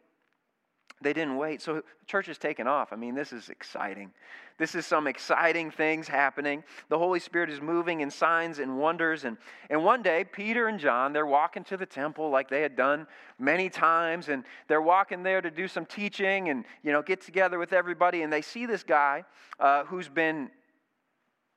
They 1.01 1.13
didn't 1.13 1.37
wait. 1.37 1.61
So 1.61 1.75
the 1.75 1.83
church 2.07 2.27
is 2.27 2.37
taken 2.37 2.67
off. 2.67 2.91
I 2.91 2.97
mean, 2.97 3.15
this 3.15 3.31
is 3.31 3.47
exciting. 3.47 4.11
This 4.57 4.75
is 4.75 4.85
some 4.85 5.07
exciting 5.07 5.71
things 5.71 6.09
happening. 6.09 6.65
The 6.89 6.97
Holy 6.97 7.21
Spirit 7.21 7.49
is 7.49 7.61
moving 7.61 8.01
in 8.01 8.11
signs 8.11 8.59
and 8.59 8.77
wonders. 8.77 9.23
And, 9.23 9.37
and 9.69 9.85
one 9.85 10.03
day, 10.03 10.25
Peter 10.25 10.67
and 10.67 10.77
John, 10.77 11.13
they're 11.13 11.25
walking 11.25 11.63
to 11.63 11.77
the 11.77 11.85
temple 11.85 12.29
like 12.29 12.49
they 12.49 12.61
had 12.61 12.75
done 12.75 13.07
many 13.39 13.69
times. 13.69 14.27
And 14.27 14.43
they're 14.67 14.81
walking 14.81 15.23
there 15.23 15.39
to 15.39 15.49
do 15.49 15.69
some 15.69 15.85
teaching 15.85 16.49
and, 16.49 16.65
you 16.83 16.91
know, 16.91 17.01
get 17.01 17.21
together 17.21 17.57
with 17.59 17.71
everybody. 17.71 18.23
And 18.23 18.33
they 18.33 18.41
see 18.41 18.65
this 18.65 18.83
guy 18.83 19.23
uh, 19.57 19.85
who's 19.85 20.09
been 20.09 20.49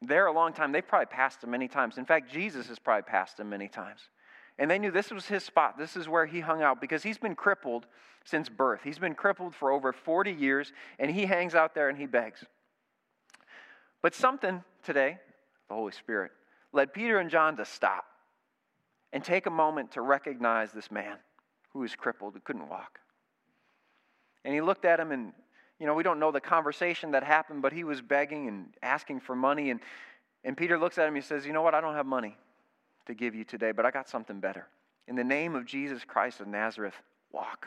there 0.03 0.27
a 0.27 0.33
long 0.33 0.53
time. 0.53 0.73
They've 0.73 0.87
probably 0.87 1.07
passed 1.07 1.45
him 1.45 1.51
many 1.51 1.69
times. 1.69 1.99
In 1.99 2.05
fact, 2.05 2.33
Jesus 2.33 2.69
has 2.69 2.79
probably 2.79 3.03
passed 3.03 3.39
him 3.39 3.51
many 3.51 3.69
times. 3.69 4.01
And 4.59 4.71
they 4.71 4.79
knew 4.79 4.91
this 4.91 5.11
was 5.11 5.27
his 5.27 5.45
spot. 5.45 5.79
This 5.79 5.97
is 5.97 6.09
where 6.09 6.27
he 6.27 6.41
hung 6.41 6.63
out 6.63 6.81
because 6.81 7.03
he's 7.03 7.19
been 7.19 7.35
crippled 7.35 7.87
since 8.25 8.49
birth. 8.49 8.81
He's 8.85 8.99
been 8.99 9.15
crippled 9.15 9.55
for 9.55 9.71
over 9.71 9.93
40 9.93 10.33
years, 10.33 10.73
and 10.99 11.11
he 11.11 11.27
hangs 11.27 11.55
out 11.55 11.75
there 11.75 11.89
and 11.89 11.97
he 11.97 12.07
begs. 12.07 12.45
But 14.03 14.15
something 14.15 14.63
today, 14.83 15.19
the 15.69 15.75
Holy 15.75 15.93
Spirit, 15.93 16.33
led 16.73 16.93
Peter 16.93 17.19
and 17.19 17.31
John 17.31 17.57
to 17.57 17.65
stop 17.65 18.05
and 19.13 19.25
take 19.25 19.47
a 19.47 19.51
moment 19.51 19.93
to 19.93 20.03
recognize 20.03 20.73
this 20.73 20.91
man 20.91 21.17
who 21.73 21.81
was 21.81 21.95
crippled, 21.95 22.35
who 22.35 22.41
couldn't 22.41 22.69
walk. 22.69 23.01
And 24.45 24.55
he 24.55 24.61
looked 24.61 24.85
at 24.85 25.01
him 25.01 25.13
and 25.13 25.33
you 25.81 25.87
know, 25.87 25.95
we 25.95 26.03
don't 26.03 26.21
know 26.21 26.31
the 26.31 26.41
conversation 26.41 27.13
that 27.13 27.25
happened, 27.25 27.63
but 27.63 27.73
he 27.73 27.85
was 27.85 28.03
begging 28.03 28.47
and 28.47 28.67
asking 28.83 29.21
for 29.21 29.35
money. 29.35 29.71
And, 29.71 29.81
and 30.45 30.55
Peter 30.55 30.79
looks 30.79 30.99
at 30.99 31.09
him, 31.09 31.15
he 31.15 31.23
says, 31.23 31.47
You 31.47 31.55
know 31.55 31.63
what? 31.63 31.75
I 31.75 31.81
don't 31.81 31.95
have 31.95 32.07
money 32.07 32.37
to 33.07 33.15
give 33.15 33.35
you 33.35 33.45
today, 33.45 33.73
but 33.73 33.87
I 33.87 33.91
got 33.91 34.09
something 34.09 34.41
better. 34.41 34.67
In 35.09 35.17
the 35.17 35.25
name 35.25 35.57
of 35.57 35.65
Jesus 35.65 36.05
Christ 36.05 36.41
of 36.41 36.47
Nazareth, 36.47 36.95
walk. 37.33 37.67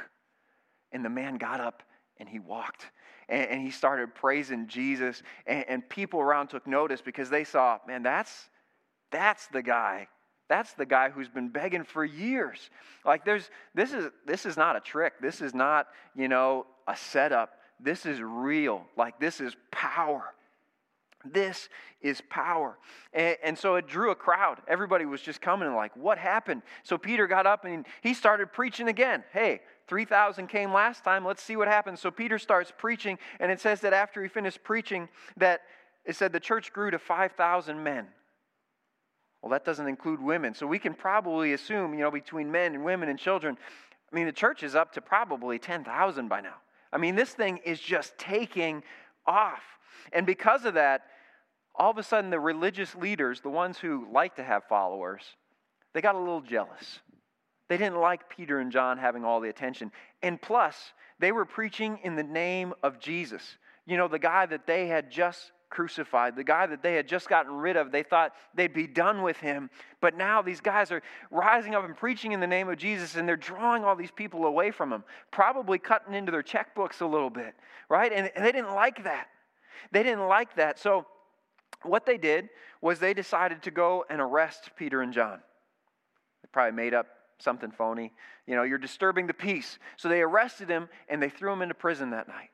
And 0.92 1.04
the 1.04 1.10
man 1.10 1.38
got 1.38 1.60
up 1.60 1.82
and 2.18 2.30
he 2.30 2.38
walked. 2.38 2.86
And, 3.28 3.50
and 3.50 3.62
he 3.62 3.72
started 3.72 4.14
praising 4.14 4.68
Jesus. 4.68 5.24
And, 5.48 5.66
and 5.68 5.90
people 5.90 6.20
around 6.20 6.50
took 6.50 6.68
notice 6.68 7.02
because 7.02 7.32
they 7.32 7.44
saw, 7.44 7.80
man, 7.88 8.04
that's, 8.04 8.50
that's 9.12 9.48
the 9.48 9.64
guy 9.64 10.08
that's 10.50 10.74
the 10.74 10.86
guy 10.86 11.10
who's 11.10 11.30
been 11.30 11.48
begging 11.48 11.86
for 11.86 12.04
years 12.04 12.70
like 13.06 13.24
there's 13.24 13.50
this 13.74 13.94
is 13.94 14.12
this 14.26 14.46
is 14.46 14.58
not 14.58 14.76
a 14.76 14.80
trick 14.82 15.14
this 15.22 15.42
is 15.42 15.56
not 15.56 15.88
you 16.16 16.28
know 16.28 16.66
a 16.88 16.96
setup 16.96 17.54
this 17.84 18.06
is 18.06 18.22
real. 18.22 18.86
Like, 18.96 19.20
this 19.20 19.42
is 19.42 19.56
power. 19.72 20.24
This 21.26 21.70
is 22.02 22.22
power. 22.30 22.78
And, 23.14 23.38
and, 23.44 23.58
so 23.58 23.76
it 23.76 23.88
drew 23.88 24.12
a 24.12 24.16
crowd. 24.16 24.60
Everybody 24.68 25.06
was 25.06 25.22
just 25.22 25.42
coming 25.42 25.68
and 25.68 25.76
like, 25.76 25.96
what 25.96 26.18
happened? 26.18 26.64
So 26.84 26.98
Peter 26.98 27.28
got 27.28 27.46
up 27.46 27.66
and 27.66 27.86
he 28.02 28.14
started 28.14 28.52
preaching 28.52 28.90
again. 28.90 29.24
Hey, 29.32 29.62
3,000 29.88 30.48
came 30.48 30.74
last 30.74 31.04
time. 31.04 31.26
Let's 31.26 31.44
see 31.44 31.56
what 31.56 31.68
happens. 31.68 32.02
So 32.02 32.12
Peter 32.12 32.40
starts 32.40 32.72
preaching, 32.78 33.18
and 33.40 33.52
it 33.52 33.60
says 33.60 33.82
that 33.82 33.94
after 33.94 34.22
he 34.22 34.30
finished 34.30 34.64
preaching, 34.64 35.08
that 35.38 35.62
it 36.06 36.16
said 36.16 36.34
the 36.34 36.40
church 36.40 36.74
grew 36.74 36.92
to 36.92 37.00
5,000 37.00 37.82
men. 37.82 38.08
Well, 39.42 39.52
that 39.52 39.66
doesn't 39.66 39.88
include 39.88 40.22
women. 40.22 40.54
So 40.54 40.66
we 40.66 40.80
can 40.80 40.94
probably 40.94 41.54
assume, 41.54 41.94
you 41.94 42.00
know, 42.00 42.12
between 42.12 42.50
men 42.52 42.76
and 42.76 42.84
women 42.84 43.10
and 43.10 43.20
children, 43.20 43.58
I 44.12 44.16
mean, 44.16 44.26
the 44.26 44.32
church 44.32 44.64
is 44.64 44.76
up 44.76 44.94
to 44.94 45.02
probably 45.02 45.60
10,000 45.60 46.28
by 46.28 46.42
now. 46.42 46.56
I 46.94 46.98
mean, 46.98 47.16
this 47.16 47.32
thing 47.32 47.60
is 47.66 47.80
just 47.80 48.18
taking 48.18 48.84
off. 49.26 49.64
And 50.12 50.26
because 50.26 50.66
of 50.66 50.76
that, 50.76 51.02
all 51.76 51.90
of 51.90 51.98
a 51.98 52.04
sudden 52.04 52.30
the 52.30 52.40
religious 52.40 52.94
leaders, 52.96 53.42
the 53.42 53.50
ones 53.50 53.78
who 53.78 54.08
like 54.12 54.36
to 54.36 54.44
have 54.44 54.64
followers, 54.66 55.24
they 55.94 56.02
got 56.02 56.16
a 56.16 56.20
little 56.20 56.42
jealous. 56.42 57.00
They 57.68 57.78
didn't 57.78 58.00
like 58.00 58.30
Peter 58.30 58.60
and 58.60 58.72
John 58.72 58.98
having 58.98 59.26
all 59.26 59.40
the 59.40 59.50
attention. 59.50 59.92
And 60.22 60.40
plus, 60.42 60.94
they 61.20 61.32
were 61.32 61.46
preaching 61.46 62.00
in 62.04 62.16
the 62.16 62.24
name 62.24 62.74
of 62.84 63.00
Jesus. 63.00 63.58
You 63.86 63.98
know, 63.98 64.08
the 64.08 64.20
guy 64.20 64.46
that 64.46 64.68
they 64.68 64.88
had 64.88 65.10
just 65.10 65.52
crucified. 65.74 66.36
The 66.36 66.44
guy 66.44 66.68
that 66.68 66.84
they 66.84 66.94
had 66.94 67.08
just 67.08 67.28
gotten 67.28 67.52
rid 67.52 67.76
of, 67.76 67.92
they 67.92 68.04
thought 68.04 68.34
they'd 68.54 68.74
be 68.74 68.86
done 68.86 69.24
with 69.24 69.38
him. 69.38 69.72
But 70.02 70.16
now 70.16 70.44
these 70.44 70.62
guys 70.62 70.92
are 70.92 71.02
rising 71.32 71.74
up 71.74 71.84
and 71.84 71.98
preaching 71.98 72.32
in 72.32 72.40
the 72.40 72.48
name 72.48 72.70
of 72.70 72.78
Jesus, 72.78 73.16
and 73.16 73.28
they're 73.28 73.36
drawing 73.36 73.84
all 73.84 73.96
these 73.96 74.12
people 74.12 74.46
away 74.46 74.70
from 74.70 74.94
him, 74.94 75.04
probably 75.32 75.80
cutting 75.80 76.14
into 76.14 76.32
their 76.32 76.44
checkbooks 76.44 77.02
a 77.02 77.06
little 77.06 77.32
bit, 77.32 77.56
right? 77.90 78.14
And, 78.14 78.32
they 78.38 78.52
didn't 78.52 78.76
like 78.76 79.04
that. 79.04 79.28
They 79.92 80.04
didn't 80.04 80.28
like 80.28 80.56
that. 80.58 80.78
So 80.78 81.08
what 81.82 82.06
they 82.06 82.18
did 82.18 82.50
was 82.80 83.00
they 83.00 83.14
decided 83.14 83.64
to 83.64 83.72
go 83.72 84.06
and 84.10 84.22
arrest 84.22 84.70
Peter 84.78 85.02
and 85.02 85.12
John. 85.12 85.40
They 86.44 86.50
probably 86.52 86.76
made 86.76 86.94
up 86.94 87.08
something 87.40 87.72
phony. 87.72 88.14
You 88.46 88.56
know, 88.56 88.64
you're 88.64 88.78
disturbing 88.78 89.26
the 89.26 89.34
peace. 89.34 89.80
So 89.98 90.08
they 90.08 90.22
arrested 90.22 90.70
him 90.70 90.88
and 91.10 91.22
they 91.22 91.30
threw 91.30 91.52
him 91.52 91.64
into 91.64 91.74
prison 91.74 92.12
that 92.12 92.28
night. 92.28 92.52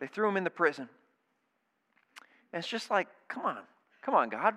They 0.00 0.06
threw 0.06 0.28
him 0.28 0.36
into 0.36 0.50
prison. 0.50 0.88
And 2.54 2.60
it's 2.60 2.68
just 2.68 2.88
like, 2.88 3.08
come 3.26 3.44
on, 3.44 3.58
come 4.00 4.14
on, 4.14 4.28
God. 4.28 4.54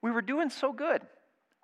We 0.00 0.10
were 0.10 0.22
doing 0.22 0.48
so 0.48 0.72
good. 0.72 1.02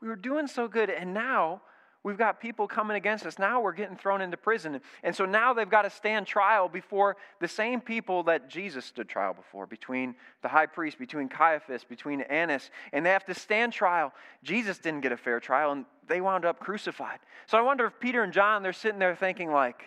We 0.03 0.09
were 0.09 0.15
doing 0.15 0.47
so 0.47 0.69
good. 0.69 0.91
And 0.91 1.15
now 1.15 1.63
we've 2.05 2.19
got 2.19 2.39
people 2.39 2.69
coming 2.69 2.99
against 2.99 3.25
us. 3.25 3.39
Now 3.39 3.59
we're 3.63 3.73
getting 3.73 3.97
thrown 3.97 4.21
into 4.21 4.37
prison. 4.37 4.79
And 5.03 5.17
so 5.17 5.25
now 5.25 5.55
they've 5.55 5.71
got 5.71 5.83
to 5.83 5.91
stand 5.91 6.27
trial 6.27 6.69
before 6.69 7.17
the 7.41 7.49
same 7.49 7.81
people 7.81 8.25
that 8.25 8.51
Jesus 8.51 8.85
stood 8.85 9.09
trial 9.09 9.33
before, 9.33 9.67
between 9.67 10.17
the 10.43 10.49
high 10.49 10.67
priest, 10.67 10.99
between 10.99 11.31
Caiaphas, 11.31 11.83
between 11.83 12.21
Annas. 12.21 12.71
And 12.93 13.07
they 13.07 13.11
have 13.11 13.25
to 13.25 13.35
stand 13.35 13.73
trial. 13.73 14.13
Jesus 14.43 14.77
didn't 14.77 15.01
get 15.01 15.13
a 15.13 15.17
fair 15.17 15.41
trial, 15.41 15.73
and 15.73 15.87
they 16.09 16.21
wound 16.21 16.45
up 16.45 16.61
crucified. 16.61 17.21
So 17.47 17.57
I 17.57 17.63
wonder 17.63 17.87
if 17.87 17.99
Peter 17.99 18.23
and 18.23 18.35
John, 18.35 18.63
they're 18.63 18.75
sitting 18.75 18.99
there 18.99 19.17
thinking, 19.17 19.51
like, 19.51 19.83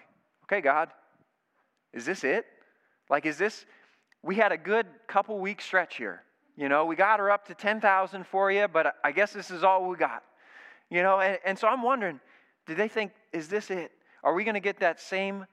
okay, 0.46 0.62
God, 0.62 0.90
is 1.94 2.04
this 2.04 2.24
it? 2.24 2.48
Like, 3.12 3.28
is 3.28 3.38
this, 3.38 3.68
we 4.26 4.36
had 4.36 4.52
a 4.52 4.58
good 4.58 4.88
couple 5.08 5.38
week 5.40 5.62
stretch 5.62 5.98
here. 5.98 6.24
You 6.58 6.68
know, 6.68 6.86
we 6.86 6.96
got 6.96 7.20
her 7.20 7.30
up 7.30 7.46
to 7.48 7.54
10,000 7.54 8.26
for 8.26 8.52
you, 8.52 8.68
but 8.68 8.96
I 9.04 9.12
guess 9.12 9.32
this 9.32 9.52
is 9.52 9.64
all 9.64 9.88
we 9.88 9.98
got. 9.98 10.24
You 10.90 11.04
know, 11.04 11.20
and, 11.20 11.38
and 11.46 11.60
so 11.60 11.68
I'm 11.68 11.84
wondering, 11.84 12.20
did 12.66 12.78
they 12.78 12.88
think, 12.88 13.12
is 13.32 13.48
this 13.48 13.70
it? 13.70 13.92
Are 14.24 14.34
we 14.34 14.44
going 14.44 14.56
to 14.56 14.60
get 14.60 14.80
that 14.80 15.00
same 15.00 15.46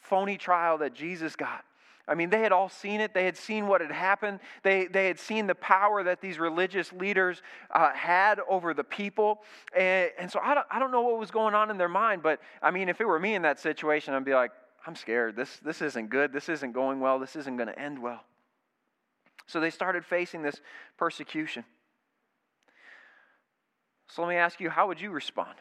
phony 0.00 0.38
trial 0.38 0.78
that 0.78 0.94
Jesus 0.94 1.36
got? 1.36 1.64
I 2.08 2.14
mean, 2.14 2.30
they 2.30 2.40
had 2.40 2.52
all 2.52 2.70
seen 2.70 3.00
it. 3.00 3.12
They 3.12 3.24
had 3.24 3.36
seen 3.36 3.66
what 3.66 3.82
had 3.82 3.92
happened. 3.92 4.40
They, 4.62 4.86
they 4.86 5.06
had 5.06 5.18
seen 5.18 5.46
the 5.46 5.54
power 5.54 6.02
that 6.02 6.20
these 6.20 6.38
religious 6.38 6.92
leaders 6.92 7.42
uh, 7.70 7.92
had 7.92 8.40
over 8.48 8.72
the 8.72 8.82
people. 8.82 9.42
And, 9.76 10.10
and 10.18 10.32
so 10.32 10.40
I 10.42 10.54
don't, 10.54 10.66
I 10.70 10.78
don't 10.78 10.90
know 10.90 11.02
what 11.02 11.18
was 11.18 11.30
going 11.30 11.54
on 11.54 11.70
in 11.70 11.76
their 11.76 11.88
mind, 11.88 12.22
but 12.22 12.40
I 12.62 12.70
mean, 12.70 12.88
if 12.88 13.00
it 13.00 13.04
were 13.04 13.20
me 13.20 13.34
in 13.34 13.42
that 13.42 13.60
situation, 13.60 14.14
I'd 14.14 14.24
be 14.24 14.34
like, 14.34 14.50
I'm 14.86 14.96
scared. 14.96 15.36
This, 15.36 15.58
this 15.58 15.82
isn't 15.82 16.10
good. 16.10 16.32
This 16.32 16.48
isn't 16.48 16.72
going 16.72 17.00
well. 17.00 17.18
This 17.18 17.36
isn't 17.36 17.56
going 17.56 17.68
to 17.68 17.78
end 17.78 18.00
well. 18.00 18.24
So 19.46 19.60
they 19.60 19.70
started 19.70 20.04
facing 20.04 20.42
this 20.42 20.60
persecution. 20.96 21.64
So 24.08 24.22
let 24.22 24.28
me 24.28 24.36
ask 24.36 24.60
you, 24.60 24.70
how 24.70 24.88
would 24.88 25.00
you 25.00 25.10
respond? 25.10 25.56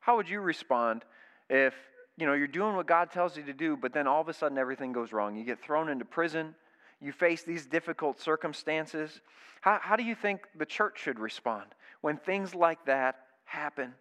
How 0.00 0.16
would 0.16 0.28
you 0.28 0.40
respond 0.40 1.04
if, 1.48 1.74
you 2.16 2.26
know, 2.26 2.34
you're 2.34 2.46
doing 2.46 2.76
what 2.76 2.86
God 2.86 3.10
tells 3.10 3.36
you 3.36 3.42
to 3.44 3.52
do, 3.52 3.76
but 3.76 3.92
then 3.92 4.06
all 4.06 4.20
of 4.20 4.28
a 4.28 4.34
sudden 4.34 4.58
everything 4.58 4.92
goes 4.92 5.12
wrong? 5.12 5.36
You 5.36 5.44
get 5.44 5.62
thrown 5.62 5.88
into 5.88 6.04
prison, 6.04 6.54
you 7.00 7.12
face 7.12 7.42
these 7.42 7.66
difficult 7.66 8.20
circumstances. 8.20 9.20
How, 9.60 9.78
how 9.80 9.96
do 9.96 10.02
you 10.02 10.14
think 10.14 10.42
the 10.56 10.66
church 10.66 11.00
should 11.02 11.18
respond 11.18 11.66
when 12.00 12.16
things 12.16 12.54
like 12.54 12.84
that 12.86 13.16
happen? 13.44 13.94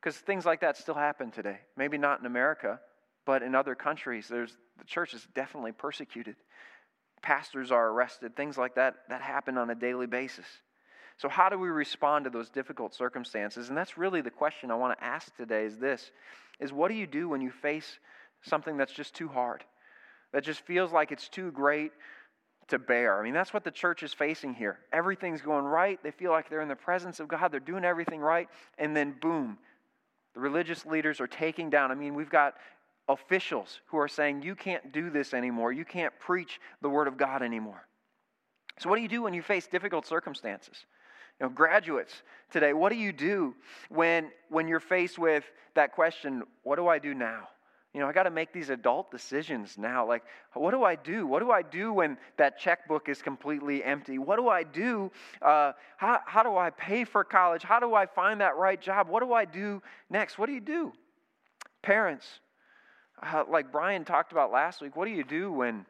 Because 0.00 0.16
things 0.16 0.44
like 0.44 0.60
that 0.60 0.76
still 0.76 0.94
happen 0.94 1.30
today. 1.30 1.58
Maybe 1.76 1.98
not 1.98 2.20
in 2.20 2.26
America, 2.26 2.80
but 3.26 3.42
in 3.42 3.54
other 3.54 3.74
countries, 3.74 4.28
there's, 4.28 4.56
the 4.78 4.84
church 4.84 5.12
is 5.12 5.26
definitely 5.34 5.72
persecuted. 5.72 6.36
Pastors 7.20 7.70
are 7.70 7.88
arrested, 7.88 8.36
things 8.36 8.56
like 8.56 8.76
that 8.76 8.94
that 9.08 9.20
happen 9.20 9.58
on 9.58 9.68
a 9.68 9.74
daily 9.74 10.06
basis. 10.06 10.46
So, 11.18 11.28
how 11.28 11.48
do 11.48 11.58
we 11.58 11.68
respond 11.68 12.24
to 12.24 12.30
those 12.30 12.50
difficult 12.50 12.94
circumstances? 12.94 13.68
And 13.68 13.76
that's 13.76 13.98
really 13.98 14.20
the 14.20 14.30
question 14.30 14.70
I 14.70 14.74
want 14.74 14.98
to 14.98 15.04
ask 15.04 15.34
today 15.36 15.64
is 15.64 15.76
this 15.78 16.10
is 16.60 16.72
what 16.72 16.88
do 16.88 16.94
you 16.94 17.06
do 17.06 17.28
when 17.28 17.40
you 17.40 17.50
face 17.50 17.98
something 18.42 18.76
that's 18.76 18.92
just 18.92 19.14
too 19.14 19.28
hard? 19.28 19.64
That 20.32 20.44
just 20.44 20.60
feels 20.60 20.92
like 20.92 21.12
it's 21.12 21.28
too 21.28 21.50
great 21.50 21.92
to 22.68 22.78
bear. 22.78 23.18
I 23.18 23.22
mean, 23.22 23.32
that's 23.32 23.54
what 23.54 23.64
the 23.64 23.70
church 23.70 24.02
is 24.02 24.12
facing 24.12 24.54
here. 24.54 24.78
Everything's 24.92 25.40
going 25.40 25.64
right. 25.64 26.02
They 26.02 26.10
feel 26.10 26.32
like 26.32 26.50
they're 26.50 26.60
in 26.60 26.68
the 26.68 26.76
presence 26.76 27.20
of 27.20 27.28
God. 27.28 27.52
They're 27.52 27.60
doing 27.60 27.84
everything 27.84 28.20
right. 28.20 28.48
And 28.76 28.96
then, 28.96 29.14
boom, 29.20 29.58
the 30.34 30.40
religious 30.40 30.84
leaders 30.84 31.20
are 31.20 31.26
taking 31.26 31.70
down. 31.70 31.90
I 31.90 31.94
mean, 31.94 32.14
we've 32.14 32.30
got 32.30 32.54
officials 33.08 33.80
who 33.86 33.98
are 33.98 34.08
saying, 34.08 34.42
you 34.42 34.54
can't 34.54 34.92
do 34.92 35.10
this 35.10 35.34
anymore. 35.34 35.72
You 35.72 35.84
can't 35.84 36.12
preach 36.18 36.60
the 36.82 36.88
word 36.88 37.08
of 37.08 37.16
God 37.16 37.42
anymore. 37.42 37.86
So, 38.78 38.90
what 38.90 38.96
do 38.96 39.02
you 39.02 39.08
do 39.08 39.22
when 39.22 39.34
you 39.34 39.42
face 39.42 39.66
difficult 39.66 40.06
circumstances? 40.06 40.84
You 41.40 41.46
know, 41.46 41.50
graduates 41.50 42.22
today, 42.50 42.72
what 42.72 42.90
do 42.90 42.96
you 42.96 43.12
do 43.12 43.54
when, 43.88 44.30
when 44.48 44.68
you're 44.68 44.80
faced 44.80 45.18
with 45.18 45.44
that 45.74 45.92
question, 45.92 46.42
what 46.62 46.76
do 46.76 46.88
I 46.88 46.98
do 46.98 47.14
now? 47.14 47.48
You 47.96 48.00
know, 48.00 48.08
I 48.08 48.12
got 48.12 48.24
to 48.24 48.30
make 48.30 48.52
these 48.52 48.68
adult 48.68 49.10
decisions 49.10 49.78
now. 49.78 50.06
Like, 50.06 50.22
what 50.52 50.72
do 50.72 50.84
I 50.84 50.96
do? 50.96 51.26
What 51.26 51.40
do 51.40 51.50
I 51.50 51.62
do 51.62 51.94
when 51.94 52.18
that 52.36 52.58
checkbook 52.58 53.08
is 53.08 53.22
completely 53.22 53.82
empty? 53.82 54.18
What 54.18 54.36
do 54.36 54.48
I 54.50 54.64
do? 54.64 55.10
Uh, 55.40 55.72
how, 55.96 56.20
how 56.26 56.42
do 56.42 56.58
I 56.58 56.68
pay 56.68 57.04
for 57.04 57.24
college? 57.24 57.62
How 57.62 57.80
do 57.80 57.94
I 57.94 58.04
find 58.04 58.42
that 58.42 58.56
right 58.56 58.78
job? 58.78 59.08
What 59.08 59.22
do 59.22 59.32
I 59.32 59.46
do 59.46 59.82
next? 60.10 60.38
What 60.38 60.46
do 60.46 60.52
you 60.52 60.60
do? 60.60 60.92
Parents, 61.80 62.26
uh, 63.22 63.44
like 63.48 63.72
Brian 63.72 64.04
talked 64.04 64.32
about 64.32 64.52
last 64.52 64.80
week, 64.80 64.96
what 64.96 65.06
do 65.06 65.12
you 65.12 65.24
do 65.24 65.50
when 65.52 65.86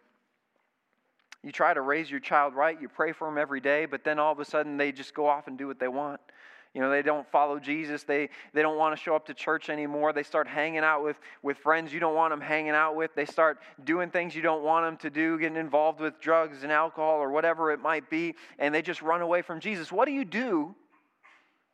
you 1.43 1.53
try 1.53 1.75
to 1.75 1.81
raise 1.81 2.11
your 2.11 2.21
child 2.21 2.55
right? 2.55 2.81
You 2.81 2.89
pray 2.89 3.13
for 3.13 3.29
them 3.29 3.39
every 3.39 3.61
day, 3.61 3.87
but 3.87 4.05
then 4.05 4.19
all 4.19 4.33
of 4.33 4.41
a 4.41 4.45
sudden 4.45 4.77
they 4.77 4.93
just 4.93 5.15
go 5.15 5.27
off 5.27 5.47
and 5.47 5.57
do 5.57 5.67
what 5.67 5.79
they 5.79 5.89
want. 5.89 6.21
You 6.77 6.83
know, 6.83 6.91
they 6.91 7.01
don't 7.01 7.27
follow 7.31 7.59
Jesus. 7.59 8.03
They, 8.03 8.29
they 8.53 8.61
don't 8.61 8.77
want 8.77 8.95
to 8.95 9.03
show 9.03 9.17
up 9.17 9.25
to 9.27 9.35
church 9.35 9.71
anymore. 9.71 10.13
They 10.13 10.23
start 10.23 10.47
hanging 10.47 10.81
out 10.81 11.03
with, 11.03 11.17
with 11.43 11.57
friends 11.57 11.91
you 11.91 12.01
don't 12.01 12.15
want 12.15 12.33
them 12.33 12.41
hanging 12.41 12.73
out 12.73 12.97
with. 12.97 13.15
They 13.15 13.25
start 13.25 13.61
doing 13.85 14.11
things 14.11 14.35
you 14.35 14.43
don't 14.43 14.63
want 14.63 14.85
them 14.85 14.99
to 14.99 15.09
do, 15.09 15.39
getting 15.39 15.57
involved 15.57 16.01
with 16.01 16.21
drugs 16.21 16.65
and 16.65 16.71
alcohol 16.71 17.17
or 17.17 17.31
whatever 17.31 17.71
it 17.71 17.81
might 17.81 18.11
be, 18.11 18.35
and 18.59 18.75
they 18.75 18.83
just 18.83 19.01
run 19.01 19.23
away 19.23 19.41
from 19.41 19.59
Jesus. 19.59 19.91
What 19.91 20.05
do 20.05 20.13
you 20.13 20.27
do? 20.27 20.75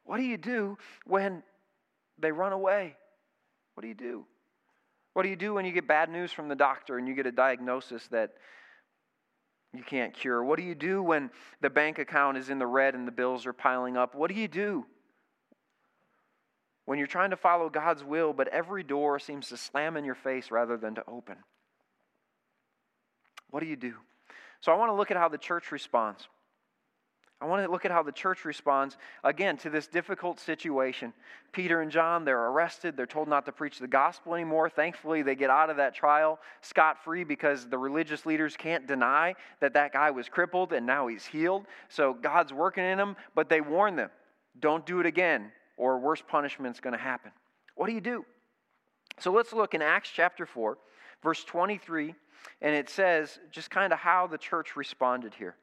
What 0.04 0.18
do 0.18 0.22
you 0.22 0.36
do 0.36 0.78
when 1.04 1.42
they 2.18 2.30
run 2.30 2.52
away? 2.52 2.94
What 3.74 3.82
do 3.82 3.88
you 3.88 3.94
do? 3.94 4.24
What 5.14 5.24
do 5.24 5.28
you 5.28 5.36
do 5.36 5.54
when 5.54 5.64
you 5.64 5.72
get 5.72 5.86
bad 5.86 6.10
news 6.10 6.32
from 6.32 6.48
the 6.48 6.54
doctor 6.54 6.98
and 6.98 7.06
you 7.06 7.14
get 7.14 7.26
a 7.26 7.32
diagnosis 7.32 8.06
that 8.08 8.32
you 9.74 9.82
can't 9.82 10.14
cure? 10.14 10.42
What 10.42 10.58
do 10.58 10.64
you 10.64 10.74
do 10.74 11.02
when 11.02 11.30
the 11.60 11.70
bank 11.70 11.98
account 11.98 12.38
is 12.38 12.48
in 12.48 12.58
the 12.58 12.66
red 12.66 12.94
and 12.94 13.06
the 13.06 13.12
bills 13.12 13.46
are 13.46 13.52
piling 13.52 13.96
up? 13.96 14.14
What 14.14 14.30
do 14.30 14.38
you 14.38 14.48
do? 14.48 14.86
When 16.84 16.98
you're 16.98 17.06
trying 17.06 17.30
to 17.30 17.36
follow 17.36 17.68
God's 17.68 18.02
will, 18.02 18.32
but 18.32 18.48
every 18.48 18.82
door 18.82 19.18
seems 19.18 19.48
to 19.48 19.56
slam 19.56 19.96
in 19.96 20.04
your 20.04 20.14
face 20.14 20.50
rather 20.50 20.76
than 20.76 20.94
to 20.96 21.04
open. 21.06 21.36
What 23.50 23.60
do 23.60 23.66
you 23.66 23.76
do? 23.76 23.94
So 24.60 24.72
I 24.72 24.76
want 24.76 24.90
to 24.90 24.94
look 24.94 25.10
at 25.10 25.16
how 25.16 25.28
the 25.28 25.38
church 25.38 25.70
responds. 25.70 26.26
I 27.42 27.46
want 27.46 27.64
to 27.66 27.70
look 27.72 27.84
at 27.84 27.90
how 27.90 28.04
the 28.04 28.12
church 28.12 28.44
responds 28.44 28.96
again 29.24 29.56
to 29.58 29.70
this 29.70 29.88
difficult 29.88 30.38
situation. 30.38 31.12
Peter 31.50 31.80
and 31.80 31.90
John, 31.90 32.24
they're 32.24 32.46
arrested. 32.46 32.96
They're 32.96 33.04
told 33.04 33.26
not 33.26 33.44
to 33.46 33.52
preach 33.52 33.80
the 33.80 33.88
gospel 33.88 34.36
anymore. 34.36 34.70
Thankfully, 34.70 35.22
they 35.22 35.34
get 35.34 35.50
out 35.50 35.68
of 35.68 35.76
that 35.78 35.92
trial 35.92 36.38
scot 36.60 37.02
free 37.02 37.24
because 37.24 37.68
the 37.68 37.76
religious 37.76 38.26
leaders 38.26 38.56
can't 38.56 38.86
deny 38.86 39.34
that 39.58 39.74
that 39.74 39.92
guy 39.92 40.12
was 40.12 40.28
crippled 40.28 40.72
and 40.72 40.86
now 40.86 41.08
he's 41.08 41.26
healed. 41.26 41.66
So 41.88 42.14
God's 42.14 42.52
working 42.52 42.84
in 42.84 42.96
them, 42.96 43.16
but 43.34 43.48
they 43.48 43.60
warn 43.60 43.96
them 43.96 44.10
don't 44.60 44.86
do 44.86 45.00
it 45.00 45.06
again 45.06 45.50
or 45.76 45.98
worse 45.98 46.22
punishment's 46.26 46.78
going 46.78 46.96
to 46.96 47.02
happen. 47.02 47.32
What 47.74 47.88
do 47.88 47.92
you 47.92 48.00
do? 48.00 48.24
So 49.18 49.32
let's 49.32 49.52
look 49.52 49.74
in 49.74 49.82
Acts 49.82 50.10
chapter 50.14 50.46
4, 50.46 50.78
verse 51.24 51.42
23, 51.42 52.14
and 52.60 52.74
it 52.74 52.88
says 52.88 53.40
just 53.50 53.68
kind 53.68 53.92
of 53.92 53.98
how 53.98 54.28
the 54.28 54.38
church 54.38 54.76
responded 54.76 55.34
here 55.34 55.56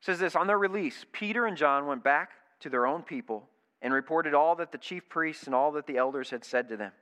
says 0.00 0.18
this 0.18 0.36
On 0.36 0.46
their 0.46 0.58
release, 0.58 1.04
Peter 1.12 1.46
and 1.46 1.56
John 1.56 1.86
went 1.86 2.04
back 2.04 2.30
to 2.60 2.68
their 2.68 2.86
own 2.86 3.02
people 3.02 3.48
and 3.80 3.92
reported 3.92 4.34
all 4.34 4.56
that 4.56 4.72
the 4.72 4.78
chief 4.78 5.08
priests 5.08 5.46
and 5.46 5.54
all 5.54 5.72
that 5.72 5.86
the 5.86 5.96
elders 5.96 6.30
had 6.30 6.44
said 6.44 6.68
to 6.68 6.76
them. 6.76 6.92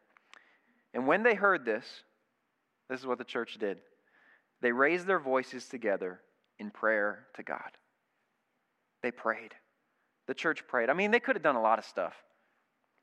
And 0.92 1.06
when 1.06 1.22
they 1.22 1.34
heard 1.34 1.64
this, 1.64 1.84
this 2.88 3.00
is 3.00 3.06
what 3.06 3.18
the 3.18 3.24
church 3.24 3.58
did. 3.58 3.78
They 4.60 4.72
raised 4.72 5.06
their 5.06 5.18
voices 5.18 5.66
together 5.68 6.20
in 6.58 6.70
prayer 6.70 7.26
to 7.34 7.42
God. 7.42 7.70
They 9.02 9.10
prayed. 9.10 9.54
The 10.26 10.34
church 10.34 10.66
prayed. 10.66 10.90
I 10.90 10.94
mean, 10.94 11.10
they 11.10 11.20
could 11.20 11.36
have 11.36 11.42
done 11.42 11.56
a 11.56 11.62
lot 11.62 11.78
of 11.78 11.84
stuff. 11.84 12.14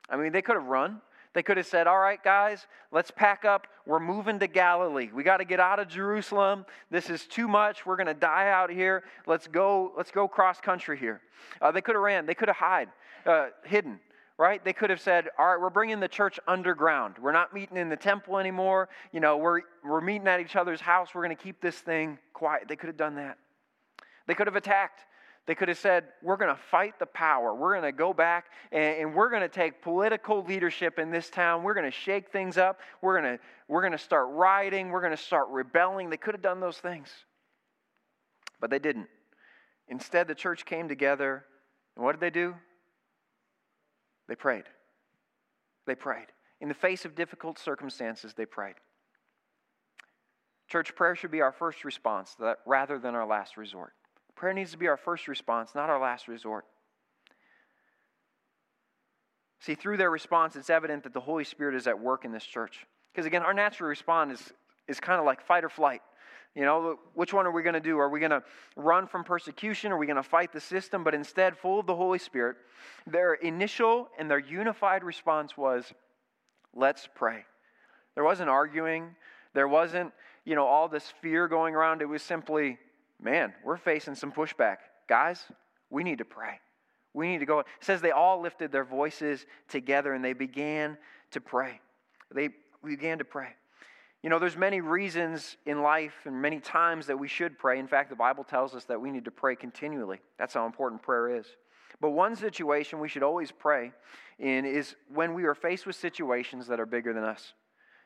I 0.09 0.17
mean, 0.17 0.31
they 0.31 0.41
could 0.41 0.55
have 0.55 0.65
run. 0.65 1.01
They 1.33 1.43
could 1.43 1.57
have 1.57 1.65
said, 1.65 1.87
All 1.87 1.97
right, 1.99 2.23
guys, 2.23 2.67
let's 2.91 3.11
pack 3.11 3.43
up. 3.43 3.67
We're 3.85 3.99
moving 3.99 4.39
to 4.39 4.47
Galilee. 4.47 5.09
We 5.13 5.23
got 5.23 5.37
to 5.37 5.45
get 5.45 5.59
out 5.59 5.79
of 5.79 5.87
Jerusalem. 5.87 6.65
This 6.91 7.09
is 7.09 7.25
too 7.25 7.47
much. 7.47 7.85
We're 7.85 7.95
going 7.95 8.07
to 8.07 8.13
die 8.13 8.49
out 8.49 8.69
here. 8.69 9.03
Let's 9.25 9.47
go, 9.47 9.91
let's 9.97 10.11
go 10.11 10.27
cross 10.27 10.61
country 10.61 10.97
here. 10.97 11.21
Uh, 11.61 11.71
they 11.71 11.81
could 11.81 11.95
have 11.95 12.03
ran. 12.03 12.25
They 12.25 12.35
could 12.35 12.49
have 12.49 12.57
hide, 12.57 12.89
uh, 13.25 13.47
hidden. 13.65 13.99
right? 14.37 14.63
They 14.63 14.73
could 14.73 14.89
have 14.89 15.01
said, 15.01 15.29
all 15.37 15.45
right, 15.45 15.59
we're 15.59 15.69
bringing 15.69 15.99
the 15.99 16.07
church 16.07 16.39
underground. 16.47 17.15
We're 17.21 17.31
not 17.31 17.53
meeting 17.53 17.77
in 17.77 17.89
the 17.89 17.97
temple 17.97 18.37
anymore. 18.37 18.89
You 19.11 19.19
know, 19.19 19.37
we're, 19.37 19.61
we're 19.83 20.01
meeting 20.01 20.27
at 20.27 20.39
each 20.39 20.55
other's 20.55 20.81
house. 20.81 21.09
We're 21.13 21.23
going 21.23 21.35
to 21.35 21.43
keep 21.43 21.61
this 21.61 21.75
thing 21.75 22.17
quiet. 22.33 22.63
They 22.67 22.75
could 22.75 22.87
have 22.87 22.97
done 22.97 23.15
that. 23.15 23.37
They 24.27 24.33
could 24.33 24.47
have 24.47 24.55
attacked. 24.55 25.01
They 25.45 25.55
could 25.55 25.67
have 25.67 25.77
said, 25.77 26.05
We're 26.21 26.37
going 26.37 26.53
to 26.55 26.61
fight 26.71 26.99
the 26.99 27.05
power. 27.05 27.53
We're 27.53 27.73
going 27.73 27.91
to 27.91 27.97
go 27.97 28.13
back 28.13 28.45
and, 28.71 28.97
and 28.99 29.15
we're 29.15 29.29
going 29.29 29.41
to 29.41 29.49
take 29.49 29.81
political 29.81 30.43
leadership 30.43 30.99
in 30.99 31.11
this 31.11 31.29
town. 31.29 31.63
We're 31.63 31.73
going 31.73 31.89
to 31.89 31.91
shake 31.91 32.31
things 32.31 32.57
up. 32.57 32.79
We're 33.01 33.19
going 33.19 33.37
to, 33.37 33.43
we're 33.67 33.81
going 33.81 33.91
to 33.91 33.97
start 33.97 34.29
rioting. 34.31 34.89
We're 34.89 35.01
going 35.01 35.15
to 35.15 35.21
start 35.21 35.49
rebelling. 35.49 36.09
They 36.09 36.17
could 36.17 36.33
have 36.33 36.41
done 36.41 36.59
those 36.59 36.77
things. 36.77 37.09
But 38.61 38.69
they 38.69 38.79
didn't. 38.79 39.07
Instead, 39.89 40.27
the 40.27 40.35
church 40.35 40.65
came 40.65 40.87
together. 40.87 41.43
And 41.95 42.05
what 42.05 42.13
did 42.13 42.21
they 42.21 42.29
do? 42.29 42.55
They 44.29 44.35
prayed. 44.35 44.63
They 45.85 45.95
prayed. 45.95 46.27
In 46.61 46.69
the 46.69 46.73
face 46.73 47.03
of 47.03 47.15
difficult 47.15 47.59
circumstances, 47.59 48.33
they 48.33 48.45
prayed. 48.45 48.75
Church 50.69 50.95
prayer 50.95 51.15
should 51.15 51.31
be 51.31 51.41
our 51.41 51.51
first 51.51 51.83
response 51.83 52.37
rather 52.65 52.97
than 52.97 53.15
our 53.15 53.27
last 53.27 53.57
resort. 53.57 53.93
Prayer 54.43 54.53
needs 54.53 54.71
to 54.71 54.77
be 54.77 54.89
our 54.89 54.97
first 54.97 55.29
response, 55.29 55.73
not 55.73 55.89
our 55.89 56.01
last 56.01 56.27
resort. 56.27 56.65
See, 59.61 59.73
through 59.73 59.95
their 59.95 60.11
response, 60.11 60.57
it's 60.57 60.69
evident 60.69 61.03
that 61.03 61.13
the 61.13 61.21
Holy 61.21 61.45
Spirit 61.45 61.75
is 61.75 61.87
at 61.87 61.97
work 61.97 62.25
in 62.25 62.33
this 62.33 62.43
church. 62.43 62.85
Because 63.13 63.25
again, 63.25 63.41
our 63.41 63.53
natural 63.53 63.87
response 63.87 64.41
is, 64.41 64.53
is 64.89 64.99
kind 64.99 65.17
of 65.17 65.25
like 65.25 65.41
fight 65.41 65.63
or 65.63 65.69
flight. 65.69 66.01
You 66.55 66.65
know, 66.65 66.99
which 67.13 67.33
one 67.33 67.47
are 67.47 67.53
we 67.53 67.63
going 67.63 67.75
to 67.75 67.79
do? 67.79 67.97
Are 67.99 68.09
we 68.09 68.19
going 68.19 68.31
to 68.31 68.43
run 68.75 69.07
from 69.07 69.23
persecution? 69.23 69.93
Are 69.93 69.97
we 69.97 70.07
going 70.07 70.17
to 70.17 70.23
fight 70.23 70.51
the 70.51 70.59
system? 70.59 71.05
But 71.05 71.15
instead, 71.15 71.57
full 71.57 71.79
of 71.79 71.85
the 71.85 71.95
Holy 71.95 72.19
Spirit, 72.19 72.57
their 73.07 73.35
initial 73.35 74.09
and 74.19 74.29
their 74.29 74.39
unified 74.39 75.05
response 75.05 75.55
was, 75.55 75.85
let's 76.75 77.07
pray. 77.15 77.45
There 78.15 78.25
wasn't 78.25 78.49
arguing. 78.49 79.15
There 79.53 79.69
wasn't, 79.69 80.11
you 80.43 80.55
know, 80.55 80.65
all 80.65 80.89
this 80.89 81.13
fear 81.21 81.47
going 81.47 81.75
around. 81.75 82.01
It 82.01 82.09
was 82.09 82.21
simply, 82.21 82.77
man, 83.23 83.53
we're 83.63 83.77
facing 83.77 84.15
some 84.15 84.31
pushback. 84.31 84.77
Guys, 85.07 85.43
we 85.89 86.03
need 86.03 86.17
to 86.19 86.25
pray. 86.25 86.59
We 87.13 87.27
need 87.27 87.39
to 87.39 87.45
go. 87.45 87.59
It 87.59 87.67
says 87.81 88.01
they 88.01 88.11
all 88.11 88.41
lifted 88.41 88.71
their 88.71 88.83
voices 88.83 89.45
together 89.69 90.13
and 90.13 90.23
they 90.23 90.33
began 90.33 90.97
to 91.31 91.41
pray. 91.41 91.79
They 92.33 92.49
began 92.83 93.19
to 93.19 93.25
pray. 93.25 93.49
You 94.23 94.29
know, 94.29 94.39
there's 94.39 94.57
many 94.57 94.81
reasons 94.81 95.57
in 95.65 95.81
life 95.81 96.13
and 96.25 96.41
many 96.41 96.59
times 96.59 97.07
that 97.07 97.19
we 97.19 97.27
should 97.27 97.59
pray. 97.59 97.77
In 97.77 97.87
fact, 97.87 98.09
the 98.09 98.15
Bible 98.15 98.43
tells 98.43 98.73
us 98.73 98.85
that 98.85 98.99
we 98.99 99.11
need 99.11 99.25
to 99.25 99.31
pray 99.31 99.55
continually. 99.55 100.21
That's 100.39 100.53
how 100.53 100.65
important 100.65 101.01
prayer 101.01 101.35
is. 101.35 101.45
But 101.99 102.11
one 102.11 102.35
situation 102.35 102.99
we 102.99 103.09
should 103.09 103.23
always 103.23 103.51
pray 103.51 103.91
in 104.39 104.65
is 104.65 104.95
when 105.13 105.33
we 105.33 105.43
are 105.43 105.53
faced 105.53 105.85
with 105.85 105.95
situations 105.95 106.67
that 106.67 106.79
are 106.79 106.85
bigger 106.85 107.13
than 107.13 107.23
us, 107.23 107.53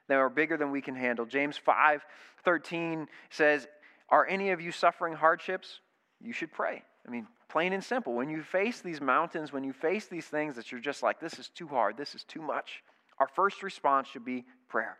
that 0.07 0.15
are 0.15 0.29
bigger 0.29 0.57
than 0.57 0.71
we 0.71 0.81
can 0.81 0.95
handle. 0.95 1.25
James 1.25 1.57
5 1.57 2.05
13 2.43 3.07
says, 3.29 3.67
are 4.09 4.25
any 4.27 4.51
of 4.51 4.61
you 4.61 4.71
suffering 4.71 5.13
hardships? 5.13 5.79
You 6.21 6.33
should 6.33 6.51
pray. 6.51 6.83
I 7.07 7.11
mean, 7.11 7.27
plain 7.49 7.73
and 7.73 7.83
simple. 7.83 8.13
When 8.13 8.29
you 8.29 8.41
face 8.41 8.81
these 8.81 9.01
mountains, 9.01 9.53
when 9.53 9.63
you 9.63 9.73
face 9.73 10.07
these 10.07 10.25
things 10.25 10.55
that 10.55 10.71
you're 10.71 10.81
just 10.81 11.03
like, 11.03 11.19
this 11.19 11.39
is 11.39 11.49
too 11.49 11.67
hard, 11.67 11.97
this 11.97 12.15
is 12.15 12.23
too 12.23 12.41
much, 12.41 12.83
our 13.19 13.27
first 13.27 13.63
response 13.63 14.07
should 14.07 14.25
be 14.25 14.45
prayer. 14.67 14.97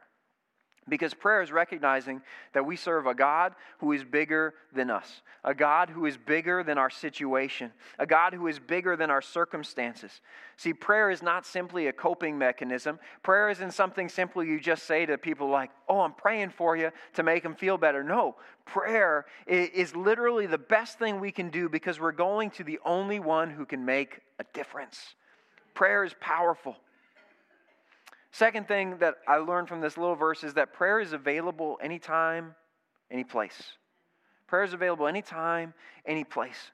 Because 0.90 1.14
prayer 1.14 1.42
is 1.42 1.52
recognizing 1.52 2.22
that 2.54 2.66
we 2.66 2.78
serve 2.78 3.08
a 3.08 3.14
God 3.14 3.56
who 3.80 3.92
is 3.92 4.04
bigger 4.06 4.54
than 4.74 4.90
us, 4.90 5.22
a 5.44 5.54
God 5.54 5.90
who 5.90 6.06
is 6.06 6.16
bigger 6.16 6.64
than 6.64 6.78
our 6.78 6.90
situation, 6.90 7.72
a 8.00 8.06
God 8.06 8.34
who 8.34 8.48
is 8.48 8.58
bigger 8.58 8.96
than 8.96 9.10
our 9.10 9.22
circumstances. 9.22 10.22
See, 10.56 10.74
prayer 10.74 11.10
is 11.10 11.22
not 11.22 11.46
simply 11.46 11.88
a 11.88 11.94
coping 11.94 12.38
mechanism. 12.38 13.00
Prayer 13.22 13.50
isn't 13.50 13.74
something 13.74 14.08
simply 14.08 14.48
you 14.48 14.60
just 14.62 14.84
say 14.84 15.06
to 15.06 15.18
people 15.18 15.50
like, 15.50 15.72
oh, 15.90 16.00
I'm 16.00 16.14
praying 16.14 16.52
for 16.52 16.78
you 16.78 16.92
to 17.16 17.24
make 17.24 17.44
them 17.44 17.56
feel 17.56 17.78
better. 17.78 18.04
No, 18.04 18.38
prayer 18.66 19.26
is 19.46 19.96
literally 19.96 20.48
the 20.48 20.58
best 20.58 21.00
thing 21.00 21.20
we 21.20 21.32
can 21.32 21.50
do 21.50 21.68
because 21.68 22.00
we're 22.00 22.12
going 22.14 22.50
to 22.52 22.64
the 22.64 22.80
only 22.86 23.20
one 23.20 23.50
who 23.50 23.66
can 23.66 23.84
make 23.84 24.22
a 24.40 24.46
difference. 24.54 25.16
Prayer 25.74 26.06
is 26.06 26.16
powerful. 26.22 26.78
Second 28.38 28.68
thing 28.68 29.00
that 29.00 29.16
I 29.28 29.38
learned 29.38 29.68
from 29.68 29.82
this 29.82 29.98
little 29.98 30.14
verse 30.14 30.44
is 30.44 30.54
that 30.54 30.72
prayer 30.72 31.00
is 31.00 31.12
available 31.12 31.80
anytime, 31.82 32.54
any 33.10 33.24
place. 33.24 33.60
Prayer 34.46 34.64
is 34.64 34.74
available 34.74 35.08
anytime, 35.08 35.74
any 36.06 36.24
place. 36.24 36.70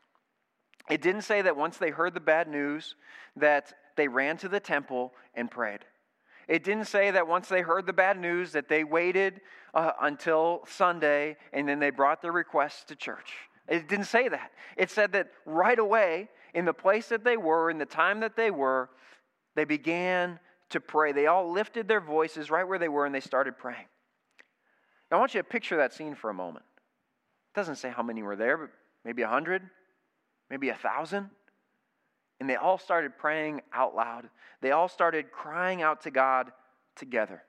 It 0.89 1.01
didn't 1.01 1.21
say 1.21 1.41
that 1.41 1.55
once 1.55 1.77
they 1.77 1.89
heard 1.89 2.15
the 2.15 2.19
bad 2.19 2.49
news 2.49 2.95
that 3.38 3.71
they 3.95 4.09
ran 4.09 4.35
to 4.39 4.49
the 4.49 4.59
temple 4.59 5.13
and 5.35 5.49
prayed. 5.49 5.85
It 6.49 6.65
didn't 6.65 6.88
say 6.88 7.11
that 7.11 7.29
once 7.29 7.47
they 7.47 7.61
heard 7.61 7.85
the 7.85 7.93
bad 7.93 8.19
news 8.19 8.51
that 8.51 8.67
they 8.67 8.83
waited 8.83 9.39
uh, 9.73 9.93
until 10.01 10.65
Sunday 10.67 11.38
and 11.53 11.65
then 11.65 11.79
they 11.79 11.91
brought 11.91 12.21
their 12.21 12.33
requests 12.33 12.83
to 12.89 12.95
church. 12.97 13.31
It 13.69 13.88
didn't 13.88 14.07
say 14.07 14.27
that. 14.27 14.51
It 14.75 14.91
said 14.91 15.13
that 15.13 15.29
right 15.45 15.79
away, 15.79 16.27
in 16.53 16.65
the 16.65 16.73
place 16.73 17.07
that 17.07 17.23
they 17.23 17.38
were, 17.38 17.69
in 17.69 17.77
the 17.77 17.85
time 17.85 18.19
that 18.19 18.35
they 18.35 18.51
were, 18.51 18.89
they 19.55 19.63
began 19.63 20.39
to 20.73 20.79
pray. 20.79 21.12
They 21.12 21.27
all 21.27 21.51
lifted 21.51 21.88
their 21.88 22.01
voices 22.01 22.51
right 22.51 22.67
where 22.67 22.77
they 22.79 22.89
were 22.89 23.05
and 23.05 23.15
they 23.15 23.19
started 23.19 23.57
praying. 23.57 23.86
Now, 25.09 25.17
I 25.17 25.19
want 25.19 25.33
you 25.33 25.41
to 25.41 25.47
picture 25.47 25.77
that 25.77 25.93
scene 25.93 26.15
for 26.15 26.29
a 26.29 26.33
moment. 26.33 26.65
It 27.53 27.55
doesn't 27.55 27.77
say 27.77 27.89
how 27.89 28.03
many 28.03 28.21
were 28.21 28.36
there, 28.36 28.57
but 28.57 28.69
maybe 29.05 29.21
a 29.21 29.27
hundred, 29.27 29.62
maybe 30.49 30.69
a 30.69 30.75
thousand. 30.75 31.29
And 32.39 32.49
they 32.49 32.55
all 32.55 32.77
started 32.77 33.17
praying 33.17 33.62
out 33.71 33.95
loud. 33.95 34.29
They 34.62 34.71
all 34.71 34.88
started 34.88 35.31
crying 35.31 35.81
out 35.81 36.01
to 36.01 36.12
God 36.12 36.51
together. 36.95 37.43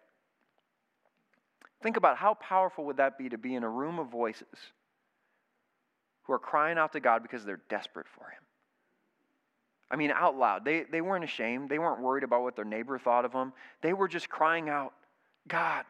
Think 1.83 1.97
about 1.97 2.17
how 2.17 2.35
powerful 2.35 2.85
would 2.87 2.99
that 2.99 3.19
be 3.19 3.29
to 3.29 3.39
be 3.39 3.55
in 3.55 3.63
a 3.63 3.69
room 3.69 3.99
of 3.99 4.09
voices 4.09 4.47
who 6.23 6.33
are 6.33 6.39
crying 6.39 6.79
out 6.79 6.93
to 6.93 7.01
God 7.01 7.23
because 7.23 7.45
they're 7.45 7.61
desperate 7.69 8.07
for 8.09 8.25
Him. 8.25 8.43
I 9.95 9.97
mean, 9.97 10.11
out 10.11 10.37
loud. 10.37 10.65
They, 10.65 10.83
they 10.91 11.01
weren't 11.01 11.23
ashamed. 11.23 11.69
They 11.71 11.79
weren't 11.79 12.01
worried 12.01 12.25
about 12.25 12.43
what 12.43 12.57
their 12.57 12.65
neighbor 12.65 12.99
thought 12.99 13.25
of 13.25 13.31
them. 13.31 13.53
They 13.81 13.93
were 13.93 14.09
just 14.09 14.29
crying 14.29 14.69
out, 14.69 14.93
God, 15.47 15.85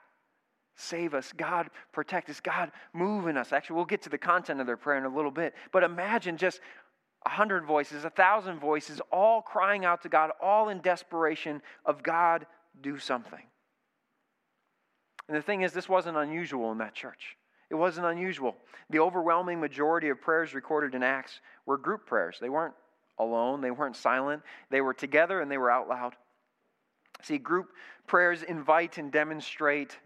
save 0.77 1.15
us. 1.15 1.33
God, 1.35 1.71
protect 1.91 2.29
us. 2.29 2.39
God, 2.39 2.71
move 2.93 3.29
in 3.29 3.39
us. 3.39 3.51
Actually, 3.51 3.77
we'll 3.77 3.87
get 3.87 4.03
to 4.03 4.11
the 4.11 4.19
content 4.19 4.61
of 4.61 4.67
their 4.67 4.77
prayer 4.77 4.99
in 4.99 5.07
a 5.07 5.17
little 5.17 5.31
bit. 5.31 5.55
But 5.73 5.85
imagine 5.85 6.37
just 6.37 6.61
a 7.25 7.31
hundred 7.31 7.65
voices, 7.65 8.05
a 8.05 8.11
thousand 8.11 8.61
voices, 8.61 9.01
all 9.11 9.41
crying 9.41 9.87
out 9.87 10.03
to 10.03 10.11
God, 10.11 10.33
all 10.39 10.69
in 10.69 10.83
desperation 10.83 11.63
of 11.87 12.03
God, 12.03 12.45
do 12.83 12.99
something. 12.99 13.41
And 15.29 15.37
the 15.39 15.41
thing 15.41 15.63
is, 15.63 15.73
this 15.73 15.89
wasn't 15.89 16.19
unusual 16.19 16.73
in 16.73 16.79
that 16.79 16.93
church. 16.93 17.39
It 17.71 17.77
wasn't 17.77 18.05
unusual. 18.05 18.55
The 18.91 18.99
overwhelming 18.99 19.61
majority 19.61 20.11
of 20.11 20.21
prayers 20.21 20.53
recorded 20.53 20.95
in 20.95 21.03
Acts 21.03 21.41
were 21.65 21.79
group 21.79 22.05
prayers. 22.05 22.37
They 22.39 22.51
weren't 22.51 22.75
alone, 23.19 23.61
they 23.61 23.71
weren't 23.71 23.97
silent, 23.97 24.43
they 24.71 24.81
were 24.81 24.95
together 24.95 25.41
and 25.41 25.51
they 25.51 25.59
were 25.59 25.71
out 25.71 25.89
loud. 25.89 26.15
See, 27.23 27.39
group 27.39 27.71
prayers 28.07 28.43
invite 28.43 28.99
and 28.99 29.11
demonstrate 29.11 29.97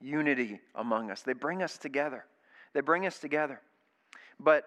unity 0.00 0.60
among 0.74 1.10
us, 1.10 1.22
they 1.22 1.32
bring 1.32 1.62
us 1.62 1.78
together. 1.78 2.24
They 2.72 2.80
bring 2.80 3.06
us 3.06 3.18
together. 3.18 3.60
But 4.40 4.64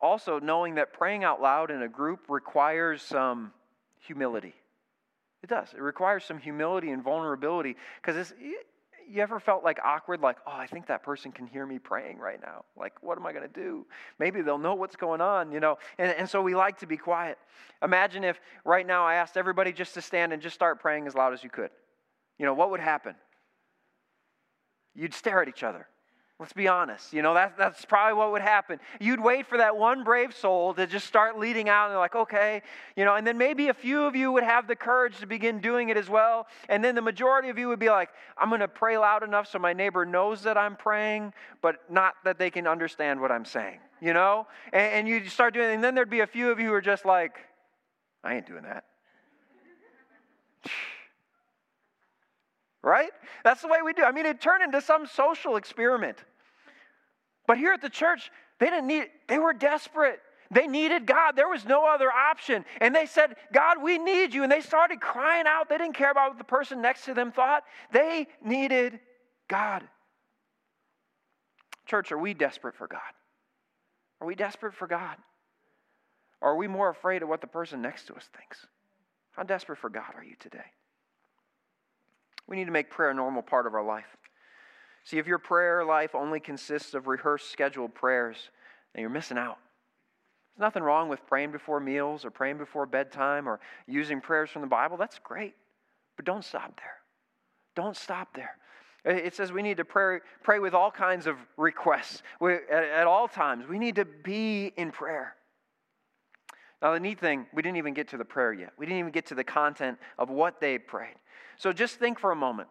also 0.00 0.40
knowing 0.40 0.76
that 0.76 0.92
praying 0.92 1.22
out 1.22 1.40
loud 1.40 1.70
in 1.70 1.82
a 1.82 1.88
group 1.88 2.20
requires 2.28 3.02
some 3.02 3.52
humility. 4.00 4.54
It 5.42 5.50
does. 5.50 5.68
It 5.74 5.80
requires 5.80 6.24
some 6.24 6.38
humility 6.38 6.90
and 6.90 7.02
vulnerability 7.02 7.76
because 8.00 8.32
you 9.08 9.22
ever 9.22 9.40
felt 9.40 9.64
like 9.64 9.78
awkward, 9.84 10.20
like, 10.20 10.38
oh, 10.46 10.52
I 10.52 10.66
think 10.66 10.86
that 10.86 11.02
person 11.02 11.32
can 11.32 11.46
hear 11.46 11.66
me 11.66 11.78
praying 11.78 12.18
right 12.18 12.40
now. 12.40 12.64
Like, 12.76 12.94
what 13.02 13.18
am 13.18 13.26
I 13.26 13.32
going 13.32 13.46
to 13.46 13.60
do? 13.60 13.86
Maybe 14.18 14.42
they'll 14.42 14.58
know 14.58 14.74
what's 14.74 14.96
going 14.96 15.20
on, 15.20 15.52
you 15.52 15.60
know? 15.60 15.78
And, 15.98 16.12
and 16.12 16.28
so 16.28 16.42
we 16.42 16.54
like 16.54 16.78
to 16.78 16.86
be 16.86 16.96
quiet. 16.96 17.38
Imagine 17.82 18.24
if 18.24 18.40
right 18.64 18.86
now 18.86 19.04
I 19.04 19.14
asked 19.14 19.36
everybody 19.36 19.72
just 19.72 19.94
to 19.94 20.02
stand 20.02 20.32
and 20.32 20.40
just 20.42 20.54
start 20.54 20.80
praying 20.80 21.06
as 21.06 21.14
loud 21.14 21.32
as 21.32 21.44
you 21.44 21.50
could. 21.50 21.70
You 22.38 22.46
know, 22.46 22.54
what 22.54 22.70
would 22.70 22.80
happen? 22.80 23.14
You'd 24.94 25.14
stare 25.14 25.42
at 25.42 25.48
each 25.48 25.62
other. 25.62 25.86
Let's 26.42 26.52
be 26.52 26.66
honest. 26.66 27.12
You 27.12 27.22
know, 27.22 27.34
that, 27.34 27.56
that's 27.56 27.84
probably 27.84 28.14
what 28.14 28.32
would 28.32 28.42
happen. 28.42 28.80
You'd 28.98 29.20
wait 29.20 29.46
for 29.46 29.58
that 29.58 29.76
one 29.76 30.02
brave 30.02 30.34
soul 30.34 30.74
to 30.74 30.88
just 30.88 31.06
start 31.06 31.38
leading 31.38 31.68
out 31.68 31.84
and 31.84 31.92
they're 31.92 32.00
like, 32.00 32.16
okay, 32.16 32.62
you 32.96 33.04
know, 33.04 33.14
and 33.14 33.24
then 33.24 33.38
maybe 33.38 33.68
a 33.68 33.74
few 33.74 34.02
of 34.02 34.16
you 34.16 34.32
would 34.32 34.42
have 34.42 34.66
the 34.66 34.74
courage 34.74 35.20
to 35.20 35.26
begin 35.28 35.60
doing 35.60 35.90
it 35.90 35.96
as 35.96 36.10
well. 36.10 36.48
And 36.68 36.82
then 36.82 36.96
the 36.96 37.00
majority 37.00 37.48
of 37.48 37.58
you 37.58 37.68
would 37.68 37.78
be 37.78 37.90
like, 37.90 38.08
I'm 38.36 38.48
going 38.48 38.60
to 38.60 38.66
pray 38.66 38.98
loud 38.98 39.22
enough 39.22 39.48
so 39.48 39.60
my 39.60 39.72
neighbor 39.72 40.04
knows 40.04 40.42
that 40.42 40.58
I'm 40.58 40.74
praying, 40.74 41.32
but 41.60 41.88
not 41.88 42.14
that 42.24 42.40
they 42.40 42.50
can 42.50 42.66
understand 42.66 43.20
what 43.20 43.30
I'm 43.30 43.44
saying, 43.44 43.78
you 44.00 44.12
know? 44.12 44.48
And, 44.72 44.92
and 44.92 45.08
you 45.08 45.28
start 45.28 45.54
doing 45.54 45.70
it. 45.70 45.74
And 45.74 45.84
then 45.84 45.94
there'd 45.94 46.10
be 46.10 46.20
a 46.20 46.26
few 46.26 46.50
of 46.50 46.58
you 46.58 46.66
who 46.66 46.74
are 46.74 46.80
just 46.80 47.04
like, 47.04 47.36
I 48.24 48.34
ain't 48.34 48.48
doing 48.48 48.64
that. 48.64 48.82
right? 52.82 53.12
That's 53.44 53.62
the 53.62 53.68
way 53.68 53.78
we 53.84 53.92
do. 53.92 54.02
I 54.02 54.10
mean, 54.10 54.26
it 54.26 54.40
turned 54.40 54.64
into 54.64 54.80
some 54.80 55.06
social 55.06 55.54
experiment. 55.54 56.18
But 57.46 57.58
here 57.58 57.72
at 57.72 57.80
the 57.80 57.90
church, 57.90 58.30
they 58.58 58.66
didn't 58.66 58.86
need, 58.86 59.06
they 59.28 59.38
were 59.38 59.52
desperate. 59.52 60.20
They 60.50 60.66
needed 60.66 61.06
God. 61.06 61.32
There 61.34 61.48
was 61.48 61.64
no 61.64 61.86
other 61.86 62.12
option. 62.12 62.64
And 62.80 62.94
they 62.94 63.06
said, 63.06 63.36
God, 63.52 63.82
we 63.82 63.96
need 63.98 64.34
you. 64.34 64.42
And 64.42 64.52
they 64.52 64.60
started 64.60 65.00
crying 65.00 65.46
out. 65.46 65.68
They 65.68 65.78
didn't 65.78 65.94
care 65.94 66.10
about 66.10 66.30
what 66.30 66.38
the 66.38 66.44
person 66.44 66.82
next 66.82 67.06
to 67.06 67.14
them 67.14 67.32
thought. 67.32 67.64
They 67.90 68.26
needed 68.44 69.00
God. 69.48 69.82
Church, 71.86 72.12
are 72.12 72.18
we 72.18 72.34
desperate 72.34 72.74
for 72.74 72.86
God? 72.86 73.00
Are 74.20 74.26
we 74.26 74.34
desperate 74.34 74.74
for 74.74 74.86
God? 74.86 75.16
Or 76.40 76.50
are 76.50 76.56
we 76.56 76.68
more 76.68 76.90
afraid 76.90 77.22
of 77.22 77.28
what 77.28 77.40
the 77.40 77.46
person 77.46 77.80
next 77.80 78.06
to 78.06 78.14
us 78.14 78.28
thinks? 78.36 78.66
How 79.32 79.42
desperate 79.42 79.78
for 79.78 79.88
God 79.88 80.14
are 80.14 80.24
you 80.24 80.36
today? 80.38 80.64
We 82.46 82.56
need 82.56 82.66
to 82.66 82.72
make 82.72 82.90
prayer 82.90 83.10
a 83.10 83.14
normal 83.14 83.42
part 83.42 83.66
of 83.66 83.74
our 83.74 83.84
life. 83.84 84.16
See, 85.04 85.18
if 85.18 85.26
your 85.26 85.38
prayer 85.38 85.84
life 85.84 86.14
only 86.14 86.40
consists 86.40 86.94
of 86.94 87.06
rehearsed, 87.06 87.50
scheduled 87.50 87.94
prayers, 87.94 88.50
then 88.94 89.00
you're 89.00 89.10
missing 89.10 89.38
out. 89.38 89.58
There's 90.54 90.66
nothing 90.66 90.82
wrong 90.82 91.08
with 91.08 91.26
praying 91.26 91.52
before 91.52 91.80
meals 91.80 92.24
or 92.24 92.30
praying 92.30 92.58
before 92.58 92.86
bedtime 92.86 93.48
or 93.48 93.58
using 93.86 94.20
prayers 94.20 94.50
from 94.50 94.62
the 94.62 94.68
Bible. 94.68 94.96
That's 94.96 95.18
great. 95.18 95.54
But 96.16 96.24
don't 96.24 96.44
stop 96.44 96.76
there. 96.76 96.96
Don't 97.74 97.96
stop 97.96 98.34
there. 98.34 98.56
It 99.04 99.34
says 99.34 99.50
we 99.50 99.62
need 99.62 99.78
to 99.78 99.84
pray, 99.84 100.20
pray 100.44 100.60
with 100.60 100.74
all 100.74 100.90
kinds 100.90 101.26
of 101.26 101.36
requests 101.56 102.22
we, 102.40 102.54
at, 102.54 102.84
at 102.84 103.06
all 103.06 103.26
times. 103.26 103.66
We 103.68 103.78
need 103.78 103.96
to 103.96 104.04
be 104.04 104.72
in 104.76 104.92
prayer. 104.92 105.34
Now, 106.80 106.92
the 106.92 107.00
neat 107.00 107.18
thing, 107.18 107.46
we 107.52 107.62
didn't 107.62 107.78
even 107.78 107.94
get 107.94 108.08
to 108.08 108.16
the 108.16 108.24
prayer 108.24 108.52
yet. 108.52 108.72
We 108.76 108.86
didn't 108.86 108.98
even 108.98 109.12
get 109.12 109.26
to 109.26 109.34
the 109.34 109.44
content 109.44 109.98
of 110.18 110.30
what 110.30 110.60
they 110.60 110.78
prayed. 110.78 111.14
So 111.56 111.72
just 111.72 111.98
think 111.98 112.18
for 112.18 112.32
a 112.32 112.36
moment. 112.36 112.68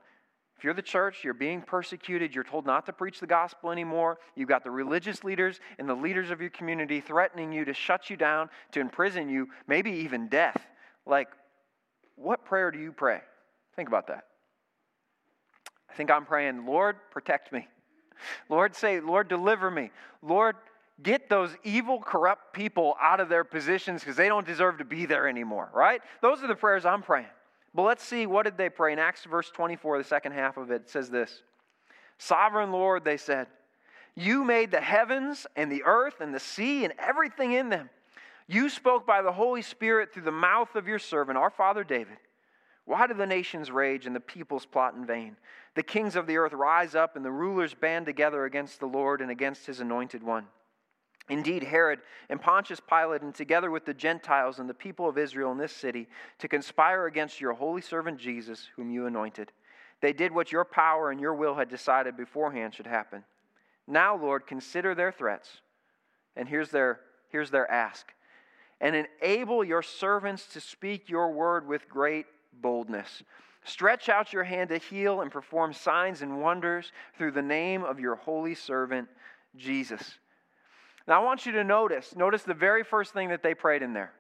If 0.61 0.65
you're 0.65 0.75
the 0.75 0.83
church, 0.83 1.23
you're 1.23 1.33
being 1.33 1.63
persecuted, 1.63 2.35
you're 2.35 2.43
told 2.43 2.67
not 2.67 2.85
to 2.85 2.93
preach 2.93 3.19
the 3.19 3.25
gospel 3.25 3.71
anymore, 3.71 4.19
you've 4.35 4.47
got 4.47 4.63
the 4.63 4.69
religious 4.69 5.23
leaders 5.23 5.59
and 5.79 5.89
the 5.89 5.95
leaders 5.95 6.29
of 6.29 6.39
your 6.39 6.51
community 6.51 7.01
threatening 7.01 7.51
you 7.51 7.65
to 7.65 7.73
shut 7.73 8.11
you 8.11 8.15
down, 8.15 8.47
to 8.73 8.79
imprison 8.79 9.27
you, 9.27 9.49
maybe 9.65 9.89
even 9.89 10.27
death. 10.27 10.63
Like, 11.07 11.29
what 12.15 12.45
prayer 12.45 12.69
do 12.69 12.77
you 12.77 12.91
pray? 12.91 13.21
Think 13.75 13.89
about 13.89 14.05
that. 14.09 14.25
I 15.89 15.95
think 15.95 16.11
I'm 16.11 16.25
praying, 16.25 16.63
Lord, 16.67 16.97
protect 17.09 17.51
me. 17.51 17.67
Lord, 18.47 18.75
say, 18.75 18.99
Lord, 18.99 19.29
deliver 19.29 19.71
me. 19.71 19.89
Lord, 20.21 20.57
get 21.01 21.27
those 21.27 21.49
evil, 21.63 21.99
corrupt 21.99 22.53
people 22.53 22.95
out 23.01 23.19
of 23.19 23.29
their 23.29 23.43
positions 23.43 24.01
because 24.01 24.15
they 24.15 24.27
don't 24.27 24.45
deserve 24.45 24.77
to 24.77 24.85
be 24.85 25.07
there 25.07 25.27
anymore, 25.27 25.71
right? 25.73 26.03
Those 26.21 26.43
are 26.43 26.47
the 26.47 26.53
prayers 26.53 26.85
I'm 26.85 27.01
praying. 27.01 27.25
But 27.73 27.83
let's 27.83 28.03
see, 28.03 28.25
what 28.25 28.43
did 28.43 28.57
they 28.57 28.69
pray? 28.69 28.93
In 28.93 28.99
Acts 28.99 29.23
verse 29.23 29.49
24, 29.49 29.99
the 29.99 30.03
second 30.03 30.33
half 30.33 30.57
of 30.57 30.71
it, 30.71 30.81
it 30.81 30.89
says 30.89 31.09
this 31.09 31.43
Sovereign 32.17 32.71
Lord, 32.71 33.03
they 33.03 33.17
said, 33.17 33.47
You 34.15 34.43
made 34.43 34.71
the 34.71 34.81
heavens 34.81 35.47
and 35.55 35.71
the 35.71 35.83
earth 35.85 36.19
and 36.19 36.33
the 36.33 36.39
sea 36.39 36.83
and 36.83 36.93
everything 36.99 37.53
in 37.53 37.69
them. 37.69 37.89
You 38.47 38.69
spoke 38.69 39.07
by 39.07 39.21
the 39.21 39.31
Holy 39.31 39.61
Spirit 39.61 40.13
through 40.13 40.23
the 40.23 40.31
mouth 40.31 40.75
of 40.75 40.87
your 40.87 40.99
servant, 40.99 41.37
our 41.37 41.49
father 41.49 41.83
David. 41.83 42.17
Why 42.85 43.07
do 43.07 43.13
the 43.13 43.25
nations 43.25 43.71
rage 43.71 44.05
and 44.05 44.15
the 44.15 44.19
peoples 44.19 44.65
plot 44.65 44.95
in 44.95 45.05
vain? 45.05 45.37
The 45.75 45.83
kings 45.83 46.17
of 46.17 46.27
the 46.27 46.37
earth 46.37 46.51
rise 46.51 46.93
up 46.93 47.15
and 47.15 47.23
the 47.23 47.31
rulers 47.31 47.73
band 47.73 48.05
together 48.05 48.43
against 48.43 48.79
the 48.79 48.87
Lord 48.87 49.21
and 49.21 49.31
against 49.31 49.65
his 49.65 49.79
anointed 49.79 50.21
one. 50.21 50.47
Indeed, 51.31 51.63
Herod 51.63 52.01
and 52.29 52.41
Pontius 52.41 52.81
Pilate, 52.81 53.21
and 53.21 53.33
together 53.33 53.71
with 53.71 53.85
the 53.85 53.93
Gentiles 53.93 54.59
and 54.59 54.69
the 54.69 54.73
people 54.73 55.07
of 55.07 55.17
Israel 55.17 55.53
in 55.53 55.57
this 55.57 55.71
city, 55.71 56.09
to 56.39 56.49
conspire 56.49 57.05
against 57.05 57.39
your 57.39 57.53
holy 57.53 57.81
servant 57.81 58.19
Jesus, 58.19 58.69
whom 58.75 58.91
you 58.91 59.05
anointed. 59.05 59.53
They 60.01 60.11
did 60.11 60.33
what 60.33 60.51
your 60.51 60.65
power 60.65 61.09
and 61.09 61.21
your 61.21 61.33
will 61.33 61.55
had 61.55 61.69
decided 61.69 62.17
beforehand 62.17 62.73
should 62.73 62.85
happen. 62.85 63.23
Now, 63.87 64.17
Lord, 64.17 64.45
consider 64.45 64.93
their 64.93 65.13
threats. 65.13 65.61
And 66.35 66.49
here's 66.49 66.69
their, 66.69 66.99
here's 67.29 67.49
their 67.49 67.69
ask. 67.71 68.11
And 68.81 69.07
enable 69.21 69.63
your 69.63 69.83
servants 69.83 70.47
to 70.47 70.59
speak 70.59 71.07
your 71.07 71.31
word 71.31 71.65
with 71.65 71.87
great 71.87 72.25
boldness. 72.61 73.23
Stretch 73.63 74.09
out 74.09 74.33
your 74.33 74.43
hand 74.43 74.69
to 74.71 74.79
heal 74.79 75.21
and 75.21 75.31
perform 75.31 75.71
signs 75.71 76.21
and 76.23 76.41
wonders 76.41 76.91
through 77.17 77.31
the 77.31 77.41
name 77.41 77.85
of 77.85 78.01
your 78.01 78.15
holy 78.15 78.55
servant, 78.55 79.07
Jesus. 79.55 80.17
Now 81.11 81.21
I 81.21 81.25
want 81.25 81.45
you 81.45 81.51
to 81.51 81.65
notice, 81.65 82.15
notice 82.15 82.43
the 82.43 82.53
very 82.53 82.85
first 82.85 83.11
thing 83.11 83.31
that 83.31 83.43
they 83.43 83.53
prayed 83.53 83.81
in 83.81 83.91
there 83.91 84.13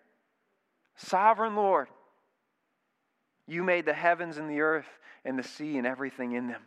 Sovereign 0.97 1.55
Lord, 1.55 1.87
you 3.47 3.63
made 3.63 3.85
the 3.85 3.93
heavens 3.93 4.37
and 4.37 4.49
the 4.49 4.59
earth 4.59 4.89
and 5.23 5.39
the 5.39 5.43
sea 5.43 5.77
and 5.77 5.87
everything 5.87 6.33
in 6.33 6.49
them. 6.49 6.61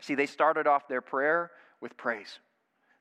See, 0.00 0.14
they 0.14 0.24
started 0.24 0.66
off 0.66 0.88
their 0.88 1.02
prayer 1.02 1.50
with 1.82 1.98
praise. 1.98 2.38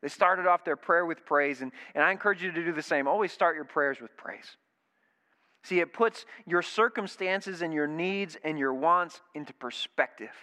They 0.01 0.09
started 0.09 0.45
off 0.45 0.65
their 0.65 0.75
prayer 0.75 1.05
with 1.05 1.25
praise, 1.25 1.61
and, 1.61 1.71
and 1.95 2.03
I 2.03 2.11
encourage 2.11 2.43
you 2.43 2.51
to 2.51 2.65
do 2.65 2.73
the 2.73 2.81
same. 2.81 3.07
Always 3.07 3.31
start 3.31 3.55
your 3.55 3.63
prayers 3.63 4.01
with 4.01 4.17
praise. 4.17 4.57
See, 5.63 5.79
it 5.79 5.93
puts 5.93 6.25
your 6.45 6.63
circumstances 6.63 7.61
and 7.61 7.73
your 7.73 7.87
needs 7.87 8.37
and 8.43 8.59
your 8.59 8.73
wants 8.73 9.21
into 9.35 9.53
perspective. 9.53 10.33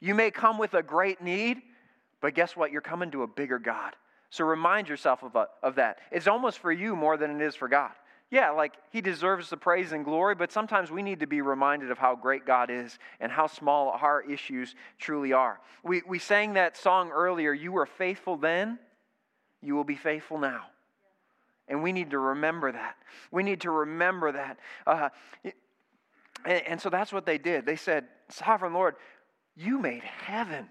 You 0.00 0.14
may 0.14 0.30
come 0.30 0.56
with 0.56 0.72
a 0.72 0.82
great 0.82 1.20
need, 1.20 1.60
but 2.22 2.32
guess 2.32 2.56
what? 2.56 2.72
You're 2.72 2.80
coming 2.80 3.10
to 3.10 3.24
a 3.24 3.26
bigger 3.26 3.58
God. 3.58 3.92
So 4.32 4.46
remind 4.46 4.88
yourself 4.88 5.22
of, 5.22 5.36
uh, 5.36 5.44
of 5.62 5.74
that. 5.74 5.98
It's 6.10 6.26
almost 6.26 6.58
for 6.58 6.72
you 6.72 6.96
more 6.96 7.18
than 7.18 7.38
it 7.38 7.44
is 7.44 7.54
for 7.54 7.68
God. 7.68 7.90
Yeah, 8.30 8.48
like 8.48 8.72
He 8.90 9.02
deserves 9.02 9.50
the 9.50 9.58
praise 9.58 9.92
and 9.92 10.06
glory, 10.06 10.34
but 10.34 10.50
sometimes 10.50 10.90
we 10.90 11.02
need 11.02 11.20
to 11.20 11.26
be 11.26 11.42
reminded 11.42 11.90
of 11.90 11.98
how 11.98 12.16
great 12.16 12.46
God 12.46 12.70
is 12.70 12.98
and 13.20 13.30
how 13.30 13.46
small 13.46 13.90
our 13.90 14.22
issues 14.22 14.74
truly 14.98 15.34
are. 15.34 15.60
We, 15.84 16.00
we 16.08 16.18
sang 16.18 16.54
that 16.54 16.78
song 16.78 17.10
earlier 17.10 17.52
You 17.52 17.72
were 17.72 17.84
faithful 17.84 18.38
then, 18.38 18.78
you 19.60 19.74
will 19.74 19.84
be 19.84 19.96
faithful 19.96 20.38
now. 20.38 20.62
And 21.68 21.82
we 21.82 21.92
need 21.92 22.12
to 22.12 22.18
remember 22.18 22.72
that. 22.72 22.96
We 23.30 23.42
need 23.42 23.60
to 23.60 23.70
remember 23.70 24.32
that. 24.32 24.58
Uh, 24.86 25.10
and, 26.46 26.66
and 26.66 26.80
so 26.80 26.88
that's 26.88 27.12
what 27.12 27.26
they 27.26 27.36
did. 27.36 27.66
They 27.66 27.76
said, 27.76 28.06
Sovereign 28.30 28.72
Lord, 28.72 28.94
you 29.56 29.78
made 29.78 30.04
heaven 30.04 30.70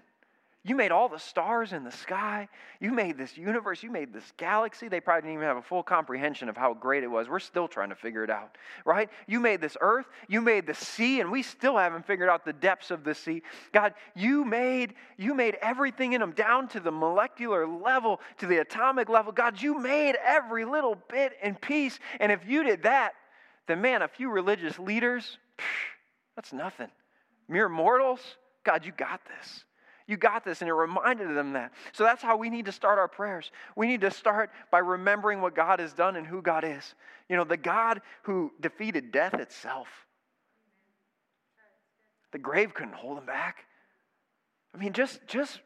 you 0.64 0.76
made 0.76 0.92
all 0.92 1.08
the 1.08 1.18
stars 1.18 1.72
in 1.72 1.82
the 1.82 1.90
sky. 1.90 2.48
You 2.78 2.92
made 2.92 3.18
this 3.18 3.36
universe. 3.36 3.82
You 3.82 3.90
made 3.90 4.12
this 4.12 4.32
galaxy. 4.36 4.86
They 4.86 5.00
probably 5.00 5.22
didn't 5.22 5.34
even 5.34 5.46
have 5.48 5.56
a 5.56 5.62
full 5.62 5.82
comprehension 5.82 6.48
of 6.48 6.56
how 6.56 6.72
great 6.72 7.02
it 7.02 7.08
was. 7.08 7.28
We're 7.28 7.40
still 7.40 7.66
trying 7.66 7.88
to 7.88 7.96
figure 7.96 8.22
it 8.22 8.30
out, 8.30 8.56
right? 8.84 9.10
You 9.26 9.40
made 9.40 9.60
this 9.60 9.76
earth. 9.80 10.06
You 10.28 10.40
made 10.40 10.68
the 10.68 10.74
sea, 10.74 11.20
and 11.20 11.32
we 11.32 11.42
still 11.42 11.76
haven't 11.76 12.06
figured 12.06 12.28
out 12.28 12.44
the 12.44 12.52
depths 12.52 12.92
of 12.92 13.02
the 13.02 13.12
sea. 13.12 13.42
God, 13.72 13.94
you 14.14 14.44
made, 14.44 14.94
you 15.16 15.34
made 15.34 15.56
everything 15.60 16.12
in 16.12 16.20
them 16.20 16.30
down 16.30 16.68
to 16.68 16.80
the 16.80 16.92
molecular 16.92 17.66
level, 17.66 18.20
to 18.38 18.46
the 18.46 18.58
atomic 18.58 19.08
level. 19.08 19.32
God, 19.32 19.60
you 19.60 19.80
made 19.80 20.14
every 20.24 20.64
little 20.64 20.96
bit 21.08 21.32
and 21.42 21.60
piece. 21.60 21.98
And 22.20 22.30
if 22.30 22.46
you 22.46 22.62
did 22.62 22.84
that, 22.84 23.14
then 23.66 23.80
man, 23.80 24.02
a 24.02 24.08
few 24.08 24.30
religious 24.30 24.78
leaders, 24.78 25.38
that's 26.36 26.52
nothing. 26.52 26.88
Mere 27.48 27.68
mortals, 27.68 28.20
God, 28.62 28.86
you 28.86 28.92
got 28.92 29.20
this. 29.24 29.64
You 30.06 30.16
got 30.16 30.44
this. 30.44 30.60
And 30.60 30.68
it 30.68 30.74
reminded 30.74 31.36
them 31.36 31.52
that. 31.54 31.72
So 31.92 32.04
that's 32.04 32.22
how 32.22 32.36
we 32.36 32.50
need 32.50 32.66
to 32.66 32.72
start 32.72 32.98
our 32.98 33.08
prayers. 33.08 33.50
We 33.76 33.86
need 33.86 34.00
to 34.02 34.10
start 34.10 34.50
by 34.70 34.78
remembering 34.78 35.40
what 35.40 35.54
God 35.54 35.80
has 35.80 35.92
done 35.92 36.16
and 36.16 36.26
who 36.26 36.42
God 36.42 36.64
is. 36.64 36.94
You 37.28 37.36
know, 37.36 37.44
the 37.44 37.56
God 37.56 38.02
who 38.22 38.52
defeated 38.60 39.12
death 39.12 39.34
itself. 39.34 39.88
The 42.32 42.38
grave 42.38 42.74
couldn't 42.74 42.94
hold 42.94 43.18
him 43.18 43.26
back. 43.26 43.64
I 44.74 44.78
mean, 44.78 44.92
just, 44.92 45.20
just 45.26 45.60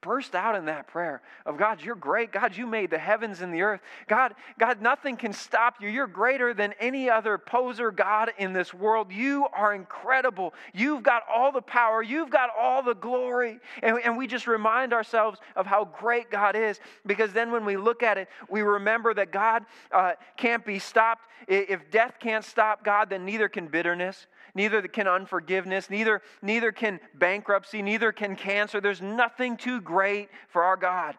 burst 0.00 0.34
out 0.34 0.56
in 0.56 0.66
that 0.66 0.86
prayer 0.86 1.20
of 1.44 1.56
God, 1.56 1.82
you're 1.82 1.94
great. 1.94 2.32
God, 2.32 2.56
you 2.56 2.66
made 2.66 2.90
the 2.90 2.98
heavens 2.98 3.40
and 3.40 3.52
the 3.52 3.62
earth. 3.62 3.80
God, 4.08 4.34
God, 4.58 4.80
nothing 4.80 5.16
can 5.16 5.32
stop 5.32 5.76
you. 5.80 5.88
You're 5.88 6.06
greater 6.06 6.54
than 6.54 6.74
any 6.80 7.10
other 7.10 7.38
poser 7.38 7.90
God 7.90 8.32
in 8.38 8.52
this 8.52 8.72
world. 8.72 9.12
You 9.12 9.46
are 9.52 9.74
incredible. 9.74 10.54
You've 10.72 11.02
got 11.02 11.22
all 11.32 11.52
the 11.52 11.62
power. 11.62 12.02
You've 12.02 12.30
got 12.30 12.50
all 12.58 12.82
the 12.82 12.94
glory. 12.94 13.60
And, 13.82 13.98
and 14.04 14.16
we 14.16 14.26
just 14.26 14.46
remind 14.46 14.92
ourselves 14.92 15.38
of 15.56 15.66
how 15.66 15.84
great 15.84 16.30
God 16.30 16.56
is 16.56 16.80
because 17.06 17.32
then 17.32 17.50
when 17.50 17.64
we 17.64 17.76
look 17.76 18.02
at 18.02 18.18
it, 18.18 18.28
we 18.48 18.62
remember 18.62 19.12
that 19.14 19.32
God 19.32 19.64
uh, 19.92 20.12
can't 20.36 20.64
be 20.64 20.78
stopped. 20.78 21.26
If 21.46 21.90
death 21.90 22.14
can't 22.20 22.44
stop 22.44 22.84
God, 22.84 23.10
then 23.10 23.24
neither 23.24 23.48
can 23.48 23.66
bitterness 23.66 24.26
neither 24.54 24.82
can 24.82 25.06
unforgiveness, 25.06 25.90
neither, 25.90 26.22
neither 26.42 26.72
can 26.72 27.00
bankruptcy, 27.14 27.82
neither 27.82 28.12
can 28.12 28.36
cancer. 28.36 28.80
There's 28.80 29.02
nothing 29.02 29.56
too 29.56 29.80
great 29.80 30.28
for 30.48 30.62
our 30.62 30.76
God. 30.76 31.16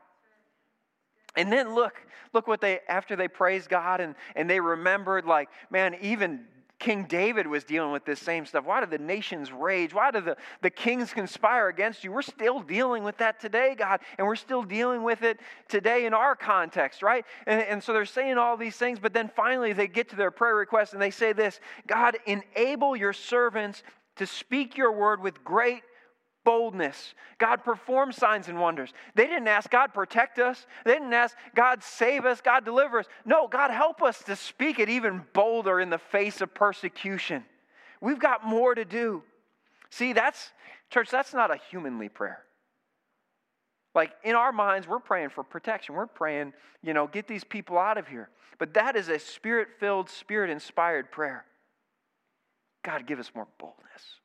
And 1.35 1.51
then 1.51 1.73
look, 1.73 1.93
look 2.33 2.47
what 2.47 2.61
they, 2.61 2.79
after 2.89 3.15
they 3.15 3.27
praised 3.27 3.69
God 3.69 4.01
and, 4.01 4.15
and 4.35 4.49
they 4.49 4.59
remembered, 4.59 5.25
like, 5.25 5.49
man, 5.69 5.95
even 6.01 6.45
King 6.81 7.03
David 7.03 7.45
was 7.45 7.63
dealing 7.63 7.91
with 7.91 8.05
this 8.05 8.19
same 8.19 8.43
stuff. 8.43 8.65
Why 8.65 8.79
do 8.79 8.87
the 8.87 8.97
nations 8.97 9.51
rage? 9.51 9.93
Why 9.93 10.09
do 10.09 10.19
the, 10.19 10.35
the 10.61 10.71
kings 10.71 11.13
conspire 11.13 11.69
against 11.69 12.03
you? 12.03 12.11
We're 12.11 12.23
still 12.23 12.59
dealing 12.59 13.03
with 13.03 13.17
that 13.19 13.39
today, 13.39 13.75
God, 13.77 13.99
and 14.17 14.25
we're 14.25 14.35
still 14.35 14.63
dealing 14.63 15.03
with 15.03 15.21
it 15.21 15.39
today 15.69 16.07
in 16.07 16.15
our 16.15 16.35
context, 16.35 17.03
right? 17.03 17.23
And, 17.45 17.61
and 17.61 17.83
so 17.83 17.93
they're 17.93 18.05
saying 18.05 18.39
all 18.39 18.57
these 18.57 18.77
things, 18.77 18.97
but 18.97 19.13
then 19.13 19.29
finally 19.35 19.73
they 19.73 19.87
get 19.87 20.09
to 20.09 20.15
their 20.15 20.31
prayer 20.31 20.55
request 20.55 20.93
and 20.93 21.01
they 21.01 21.11
say 21.11 21.33
this 21.33 21.59
God, 21.85 22.17
enable 22.25 22.95
your 22.95 23.13
servants 23.13 23.83
to 24.15 24.25
speak 24.25 24.75
your 24.75 24.91
word 24.91 25.21
with 25.21 25.43
great 25.43 25.83
boldness. 26.43 27.13
God 27.37 27.63
performs 27.63 28.15
signs 28.15 28.47
and 28.47 28.59
wonders. 28.59 28.93
They 29.15 29.27
didn't 29.27 29.47
ask 29.47 29.69
God 29.69 29.93
protect 29.93 30.39
us. 30.39 30.65
They 30.85 30.93
didn't 30.93 31.13
ask 31.13 31.35
God 31.55 31.83
save 31.83 32.25
us, 32.25 32.41
God 32.41 32.65
deliver 32.65 32.99
us. 32.99 33.05
No, 33.25 33.47
God 33.47 33.71
help 33.71 34.01
us 34.01 34.23
to 34.23 34.35
speak 34.35 34.79
it 34.79 34.89
even 34.89 35.23
bolder 35.33 35.79
in 35.79 35.89
the 35.89 35.97
face 35.97 36.41
of 36.41 36.53
persecution. 36.53 37.43
We've 37.99 38.19
got 38.19 38.45
more 38.45 38.73
to 38.73 38.85
do. 38.85 39.23
See, 39.89 40.13
that's 40.13 40.51
church, 40.89 41.09
that's 41.09 41.33
not 41.33 41.51
a 41.51 41.57
humanly 41.69 42.09
prayer. 42.09 42.43
Like 43.93 44.11
in 44.23 44.35
our 44.35 44.51
minds, 44.51 44.87
we're 44.87 44.99
praying 44.99 45.29
for 45.29 45.43
protection. 45.43 45.95
We're 45.95 46.07
praying, 46.07 46.53
you 46.81 46.93
know, 46.93 47.07
get 47.07 47.27
these 47.27 47.43
people 47.43 47.77
out 47.77 47.97
of 47.97 48.07
here. 48.07 48.29
But 48.57 48.73
that 48.75 48.95
is 48.95 49.09
a 49.09 49.19
spirit 49.19 49.69
filled, 49.79 50.09
spirit 50.09 50.49
inspired 50.49 51.11
prayer. 51.11 51.45
God, 52.83 53.05
give 53.05 53.19
us 53.19 53.31
more 53.35 53.47
boldness. 53.59 54.20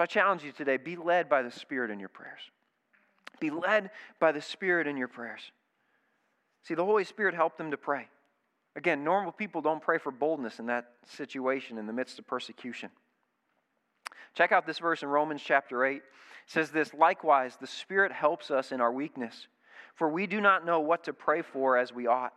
So 0.00 0.04
I 0.04 0.06
challenge 0.06 0.42
you 0.42 0.52
today 0.52 0.78
be 0.78 0.96
led 0.96 1.28
by 1.28 1.42
the 1.42 1.50
Spirit 1.50 1.90
in 1.90 2.00
your 2.00 2.08
prayers. 2.08 2.40
Be 3.38 3.50
led 3.50 3.90
by 4.18 4.32
the 4.32 4.40
Spirit 4.40 4.86
in 4.86 4.96
your 4.96 5.08
prayers. 5.08 5.42
See, 6.62 6.72
the 6.72 6.86
Holy 6.86 7.04
Spirit 7.04 7.34
helped 7.34 7.58
them 7.58 7.70
to 7.70 7.76
pray. 7.76 8.08
Again, 8.76 9.04
normal 9.04 9.30
people 9.30 9.60
don't 9.60 9.82
pray 9.82 9.98
for 9.98 10.10
boldness 10.10 10.58
in 10.58 10.64
that 10.68 10.92
situation 11.06 11.76
in 11.76 11.86
the 11.86 11.92
midst 11.92 12.18
of 12.18 12.26
persecution. 12.26 12.88
Check 14.32 14.52
out 14.52 14.66
this 14.66 14.78
verse 14.78 15.02
in 15.02 15.10
Romans 15.10 15.42
chapter 15.44 15.84
8. 15.84 15.96
It 15.96 16.02
says 16.46 16.70
this 16.70 16.94
Likewise, 16.94 17.58
the 17.60 17.66
Spirit 17.66 18.10
helps 18.10 18.50
us 18.50 18.72
in 18.72 18.80
our 18.80 18.90
weakness, 18.90 19.48
for 19.94 20.08
we 20.08 20.26
do 20.26 20.40
not 20.40 20.64
know 20.64 20.80
what 20.80 21.04
to 21.04 21.12
pray 21.12 21.42
for 21.42 21.76
as 21.76 21.92
we 21.92 22.06
ought. 22.06 22.32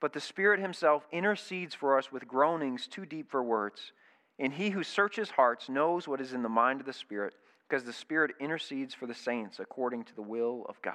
But 0.00 0.14
the 0.14 0.20
Spirit 0.20 0.58
Himself 0.58 1.06
intercedes 1.12 1.76
for 1.76 1.96
us 1.96 2.10
with 2.10 2.26
groanings 2.26 2.88
too 2.88 3.06
deep 3.06 3.30
for 3.30 3.40
words. 3.40 3.92
And 4.38 4.52
he 4.52 4.70
who 4.70 4.82
searches 4.82 5.30
hearts 5.30 5.68
knows 5.68 6.08
what 6.08 6.20
is 6.20 6.32
in 6.32 6.42
the 6.42 6.48
mind 6.48 6.80
of 6.80 6.86
the 6.86 6.92
Spirit, 6.92 7.34
because 7.68 7.84
the 7.84 7.92
Spirit 7.92 8.32
intercedes 8.40 8.92
for 8.94 9.06
the 9.06 9.14
saints 9.14 9.60
according 9.60 10.04
to 10.04 10.14
the 10.14 10.22
will 10.22 10.66
of 10.68 10.80
God. 10.82 10.94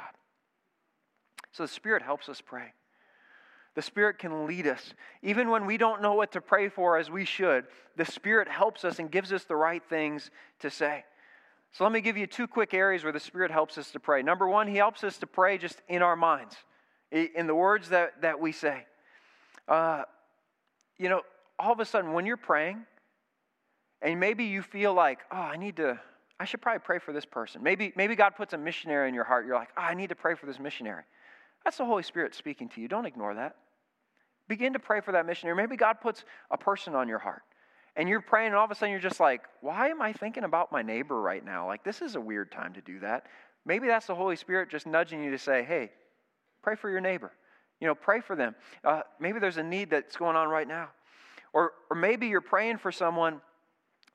So 1.52 1.63
the 1.63 1.69
Spirit 1.69 2.04
helps 2.04 2.30
us 2.30 2.41
pray. 2.41 2.73
The 3.75 3.82
Spirit 3.82 4.19
can 4.19 4.45
lead 4.45 4.67
us. 4.67 4.93
Even 5.21 5.49
when 5.49 5.65
we 5.65 5.78
don't 5.78 6.02
know 6.02 6.13
what 6.13 6.34
to 6.34 6.41
pray 6.41 6.69
for 6.69 6.97
as 6.97 7.10
we 7.10 7.23
should, 7.23 7.65
the 7.95 8.06
Spirit 8.06 8.49
helps 8.49 8.84
us 8.84 8.99
and 8.99 9.10
gives 9.10 9.32
us 9.32 9.45
the 9.45 9.56
right 9.56 9.84
things 9.89 10.32
to 10.60 10.69
say. 10.69 11.06
So 11.71 11.84
let 11.84 11.93
me 11.93 12.02
give 12.02 12.17
you 12.17 12.28
two 12.28 12.47
quick 12.47 12.73
areas 12.73 13.04
where 13.04 13.13
the 13.13 13.19
Spirit 13.19 13.52
helps 13.52 13.78
us 13.78 13.91
to 13.91 13.99
pray. 13.99 14.21
Number 14.21 14.47
one, 14.47 14.67
He 14.67 14.78
helps 14.78 15.04
us 15.04 15.17
to 15.19 15.28
pray 15.28 15.58
just 15.58 15.82
in 15.88 16.02
our 16.02 16.15
minds, 16.15 16.56
in 17.12 17.47
the 17.47 17.56
words 17.56 17.89
that, 17.89 18.21
that 18.21 18.39
we 18.39 18.52
say. 18.52 18.86
Uh, 19.67 20.04
you 20.97 21.08
know, 21.10 21.21
all 21.58 21.71
of 21.71 21.80
a 21.80 21.86
sudden, 21.86 22.13
when 22.13 22.25
you're 22.25 22.38
praying, 22.38 22.86
and 24.02 24.20
maybe 24.20 24.46
you 24.46 24.62
feel 24.62 24.94
like, 24.94 25.20
oh, 25.32 25.38
I 25.38 25.58
need 25.58 25.76
to, 25.78 26.00
I 26.40 26.46
should 26.46 26.62
probably 26.62 26.80
pray 26.80 27.00
for 27.00 27.12
this 27.12 27.26
person. 27.26 27.62
Maybe, 27.62 27.92
maybe 27.96 28.16
God 28.16 28.36
puts 28.36 28.54
a 28.54 28.58
missionary 28.58 29.10
in 29.10 29.14
your 29.14 29.26
heart. 29.26 29.46
You're 29.46 29.56
like, 29.56 29.70
oh, 29.78 29.82
I 29.82 29.94
need 29.94 30.10
to 30.10 30.16
pray 30.16 30.36
for 30.36 30.46
this 30.46 30.60
missionary. 30.60 31.04
That's 31.64 31.78
the 31.78 31.86
Holy 31.86 32.04
Spirit 32.04 32.34
speaking 32.34 32.70
to 32.70 32.82
you. 32.82 32.88
Don't 32.88 33.06
ignore 33.06 33.36
that. 33.36 33.56
Begin 34.48 34.74
to 34.74 34.80
pray 34.80 35.02
for 35.02 35.12
that 35.12 35.26
missionary. 35.26 35.56
Maybe 35.56 35.76
God 35.76 36.02
puts 36.02 36.24
a 36.50 36.58
person 36.58 36.96
on 36.96 37.08
your 37.08 37.20
heart. 37.20 37.42
And 37.96 38.08
you're 38.08 38.22
praying, 38.22 38.48
and 38.48 38.56
all 38.56 38.64
of 38.64 38.72
a 38.72 38.76
sudden 38.76 38.92
you're 38.92 39.02
just 39.02 39.20
like, 39.20 39.42
why 39.62 39.90
am 39.90 40.02
I 40.02 40.14
thinking 40.14 40.46
about 40.46 40.72
my 40.72 40.82
neighbor 40.82 41.22
right 41.22 41.44
now? 41.44 41.68
Like, 41.68 41.84
this 41.84 42.02
is 42.02 42.16
a 42.16 42.22
weird 42.22 42.52
time 42.52 42.74
to 42.74 42.82
do 42.82 43.00
that. 43.02 43.26
Maybe 43.66 43.88
that's 43.88 44.08
the 44.08 44.16
Holy 44.16 44.38
Spirit 44.38 44.70
just 44.70 44.88
nudging 44.88 45.22
you 45.22 45.32
to 45.32 45.38
say, 45.38 45.64
hey, 45.64 45.92
pray 46.62 46.76
for 46.76 46.90
your 46.90 47.02
neighbor. 47.02 47.32
You 47.82 47.88
know, 47.88 47.96
pray 47.96 48.22
for 48.22 48.36
them. 48.36 48.56
Uh, 48.84 49.02
maybe 49.20 49.40
there's 49.40 49.58
a 49.58 49.64
need 49.64 49.90
that's 49.90 50.16
going 50.16 50.36
on 50.36 50.48
right 50.48 50.68
now. 50.68 50.90
Or, 51.52 51.74
or 51.90 51.98
maybe 51.98 52.28
you're 52.28 52.42
praying 52.42 52.78
for 52.78 52.92
someone 52.92 53.42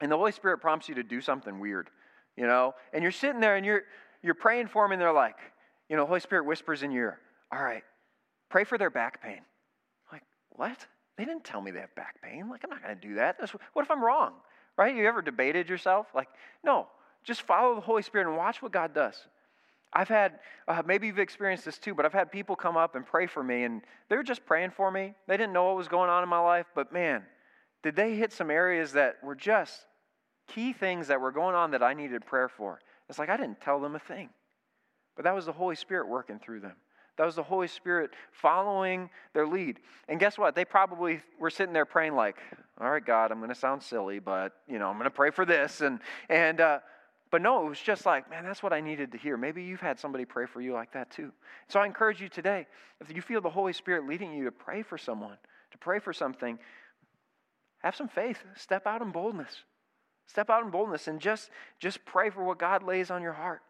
and 0.04 0.12
the 0.12 0.18
Holy 0.18 0.32
Spirit 0.32 0.58
prompts 0.58 0.86
you 0.86 0.94
to 0.96 1.02
do 1.02 1.22
something 1.22 1.58
weird, 1.58 1.88
you 2.36 2.46
know, 2.46 2.74
and 2.92 3.02
you're 3.02 3.10
sitting 3.10 3.40
there 3.40 3.56
and 3.56 3.64
you're 3.64 3.84
you're 4.22 4.34
praying 4.34 4.68
for 4.68 4.84
them, 4.84 4.92
and 4.92 5.00
they're 5.00 5.12
like, 5.12 5.36
you 5.88 5.96
know, 5.96 6.04
Holy 6.04 6.20
Spirit 6.20 6.44
whispers 6.44 6.82
in 6.82 6.90
your 6.90 7.04
ear, 7.04 7.18
all 7.50 7.62
right, 7.62 7.82
pray 8.50 8.64
for 8.64 8.76
their 8.76 8.90
back 8.90 9.22
pain. 9.22 9.38
I'm 9.38 10.12
like, 10.12 10.22
what? 10.50 10.86
They 11.16 11.24
didn't 11.24 11.44
tell 11.44 11.62
me 11.62 11.70
they 11.70 11.80
have 11.80 11.94
back 11.94 12.20
pain. 12.22 12.50
Like, 12.50 12.62
I'm 12.64 12.70
not 12.70 12.82
going 12.82 12.94
to 12.94 13.00
do 13.00 13.14
that. 13.14 13.38
what 13.72 13.82
if 13.82 13.90
I'm 13.90 14.04
wrong? 14.04 14.32
Right? 14.76 14.94
You 14.94 15.06
ever 15.06 15.22
debated 15.22 15.70
yourself? 15.70 16.08
Like, 16.14 16.28
no, 16.62 16.88
just 17.22 17.42
follow 17.42 17.74
the 17.74 17.80
Holy 17.80 18.02
Spirit 18.02 18.28
and 18.28 18.36
watch 18.36 18.60
what 18.60 18.72
God 18.72 18.94
does. 18.94 19.16
I've 19.90 20.08
had, 20.08 20.40
uh, 20.68 20.82
maybe 20.84 21.06
you've 21.06 21.18
experienced 21.18 21.64
this 21.64 21.78
too, 21.78 21.94
but 21.94 22.04
I've 22.04 22.12
had 22.12 22.30
people 22.30 22.56
come 22.56 22.76
up 22.76 22.94
and 22.94 23.06
pray 23.06 23.26
for 23.26 23.42
me, 23.42 23.64
and 23.64 23.80
they 24.10 24.16
were 24.16 24.22
just 24.22 24.44
praying 24.44 24.72
for 24.72 24.90
me. 24.90 25.14
They 25.28 25.38
didn't 25.38 25.54
know 25.54 25.64
what 25.64 25.76
was 25.76 25.88
going 25.88 26.10
on 26.10 26.22
in 26.22 26.28
my 26.28 26.40
life, 26.40 26.66
but 26.74 26.92
man, 26.92 27.22
did 27.82 27.96
they 27.96 28.16
hit 28.16 28.32
some 28.32 28.50
areas 28.50 28.92
that 28.92 29.22
were 29.22 29.34
just 29.34 29.86
key 30.46 30.72
things 30.72 31.08
that 31.08 31.20
were 31.20 31.32
going 31.32 31.54
on 31.54 31.70
that 31.72 31.82
I 31.82 31.94
needed 31.94 32.24
prayer 32.26 32.48
for. 32.48 32.80
It's 33.08 33.18
like 33.18 33.28
I 33.28 33.36
didn't 33.36 33.60
tell 33.60 33.80
them 33.80 33.94
a 33.94 33.98
thing. 33.98 34.30
But 35.16 35.24
that 35.24 35.34
was 35.34 35.46
the 35.46 35.52
Holy 35.52 35.76
Spirit 35.76 36.08
working 36.08 36.38
through 36.38 36.60
them. 36.60 36.74
That 37.16 37.26
was 37.26 37.36
the 37.36 37.42
Holy 37.44 37.68
Spirit 37.68 38.10
following 38.32 39.08
their 39.34 39.46
lead. 39.46 39.78
And 40.08 40.18
guess 40.18 40.36
what? 40.36 40.56
They 40.56 40.64
probably 40.64 41.20
were 41.38 41.50
sitting 41.50 41.72
there 41.72 41.84
praying 41.84 42.14
like, 42.14 42.36
"All 42.80 42.90
right, 42.90 43.04
God, 43.04 43.30
I'm 43.30 43.38
going 43.38 43.50
to 43.50 43.54
sound 43.54 43.82
silly, 43.82 44.18
but 44.18 44.52
you 44.66 44.80
know, 44.80 44.88
I'm 44.88 44.94
going 44.94 45.04
to 45.04 45.10
pray 45.10 45.30
for 45.30 45.44
this." 45.44 45.80
And 45.80 46.00
and 46.28 46.60
uh, 46.60 46.80
but 47.30 47.42
no, 47.42 47.66
it 47.66 47.68
was 47.68 47.80
just 47.80 48.06
like, 48.06 48.30
man, 48.30 48.44
that's 48.44 48.62
what 48.62 48.72
I 48.72 48.80
needed 48.80 49.12
to 49.12 49.18
hear. 49.18 49.36
Maybe 49.36 49.62
you've 49.62 49.80
had 49.80 49.98
somebody 49.98 50.24
pray 50.24 50.46
for 50.46 50.60
you 50.60 50.72
like 50.72 50.92
that 50.92 51.10
too. 51.10 51.32
So 51.68 51.80
I 51.80 51.86
encourage 51.86 52.20
you 52.20 52.28
today, 52.28 52.66
if 53.00 53.14
you 53.14 53.22
feel 53.22 53.40
the 53.40 53.50
Holy 53.50 53.72
Spirit 53.72 54.06
leading 54.08 54.32
you 54.32 54.44
to 54.44 54.52
pray 54.52 54.82
for 54.82 54.98
someone, 54.98 55.36
to 55.72 55.78
pray 55.78 55.98
for 55.98 56.12
something, 56.12 56.58
have 57.78 57.96
some 57.96 58.08
faith. 58.08 58.38
Step 58.56 58.86
out 58.86 59.02
in 59.02 59.10
boldness. 59.10 59.64
Step 60.26 60.50
out 60.50 60.64
in 60.64 60.70
boldness 60.70 61.08
and 61.08 61.20
just, 61.20 61.50
just 61.78 62.04
pray 62.04 62.30
for 62.30 62.44
what 62.44 62.58
God 62.58 62.82
lays 62.82 63.10
on 63.10 63.22
your 63.22 63.32
heart. 63.32 63.62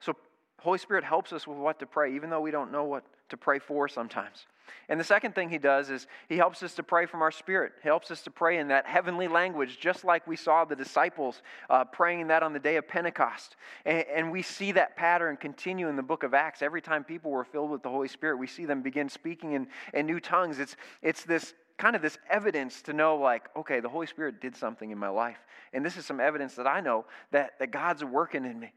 So, 0.00 0.16
Holy 0.60 0.78
Spirit 0.78 1.04
helps 1.04 1.32
us 1.32 1.46
with 1.46 1.58
what 1.58 1.78
to 1.80 1.86
pray, 1.86 2.14
even 2.14 2.30
though 2.30 2.40
we 2.40 2.50
don't 2.50 2.72
know 2.72 2.84
what 2.84 3.04
to 3.28 3.36
pray 3.36 3.58
for 3.58 3.88
sometimes. 3.88 4.46
And 4.88 4.98
the 4.98 5.04
second 5.04 5.34
thing 5.34 5.50
he 5.50 5.58
does 5.58 5.90
is 5.90 6.06
he 6.28 6.36
helps 6.36 6.62
us 6.62 6.74
to 6.74 6.82
pray 6.82 7.06
from 7.06 7.22
our 7.22 7.30
spirit. 7.30 7.72
He 7.82 7.88
helps 7.88 8.10
us 8.10 8.22
to 8.22 8.30
pray 8.30 8.58
in 8.58 8.68
that 8.68 8.86
heavenly 8.86 9.28
language, 9.28 9.78
just 9.80 10.04
like 10.04 10.26
we 10.26 10.36
saw 10.36 10.64
the 10.64 10.76
disciples 10.76 11.42
uh, 11.68 11.84
praying 11.84 12.28
that 12.28 12.42
on 12.42 12.52
the 12.52 12.58
day 12.58 12.76
of 12.76 12.88
Pentecost. 12.88 13.56
And, 13.84 14.04
and, 14.12 14.32
we 14.32 14.42
see 14.42 14.72
that 14.72 14.96
pattern 14.96 15.36
continue 15.36 15.88
in 15.88 15.96
the 15.96 16.02
book 16.02 16.22
of 16.22 16.34
Acts. 16.34 16.62
Every 16.62 16.80
time 16.80 17.04
people 17.04 17.30
were 17.30 17.44
filled 17.44 17.70
with 17.70 17.82
the 17.82 17.88
Holy 17.88 18.08
Spirit, 18.08 18.36
we 18.38 18.46
see 18.46 18.64
them 18.64 18.82
begin 18.82 19.08
speaking 19.08 19.52
in, 19.52 19.66
in 19.92 20.06
new 20.06 20.20
tongues. 20.20 20.58
It's, 20.58 20.76
it's 21.02 21.24
this 21.24 21.54
kind 21.80 21.96
of 21.96 22.02
this 22.02 22.18
evidence 22.28 22.82
to 22.82 22.92
know, 22.92 23.16
like, 23.16 23.48
okay, 23.56 23.80
the 23.80 23.88
Holy 23.88 24.06
Spirit 24.06 24.38
did 24.38 24.54
something 24.54 24.90
in 24.90 24.98
my 24.98 25.08
life. 25.08 25.38
And 25.72 25.84
this 25.84 25.96
is 25.96 26.04
some 26.04 26.20
evidence 26.20 26.54
that 26.56 26.66
I 26.66 26.80
know 26.80 27.06
that, 27.30 27.58
that 27.58 27.70
God's 27.70 28.04
working 28.04 28.44
in 28.44 28.60
me. 28.60 28.72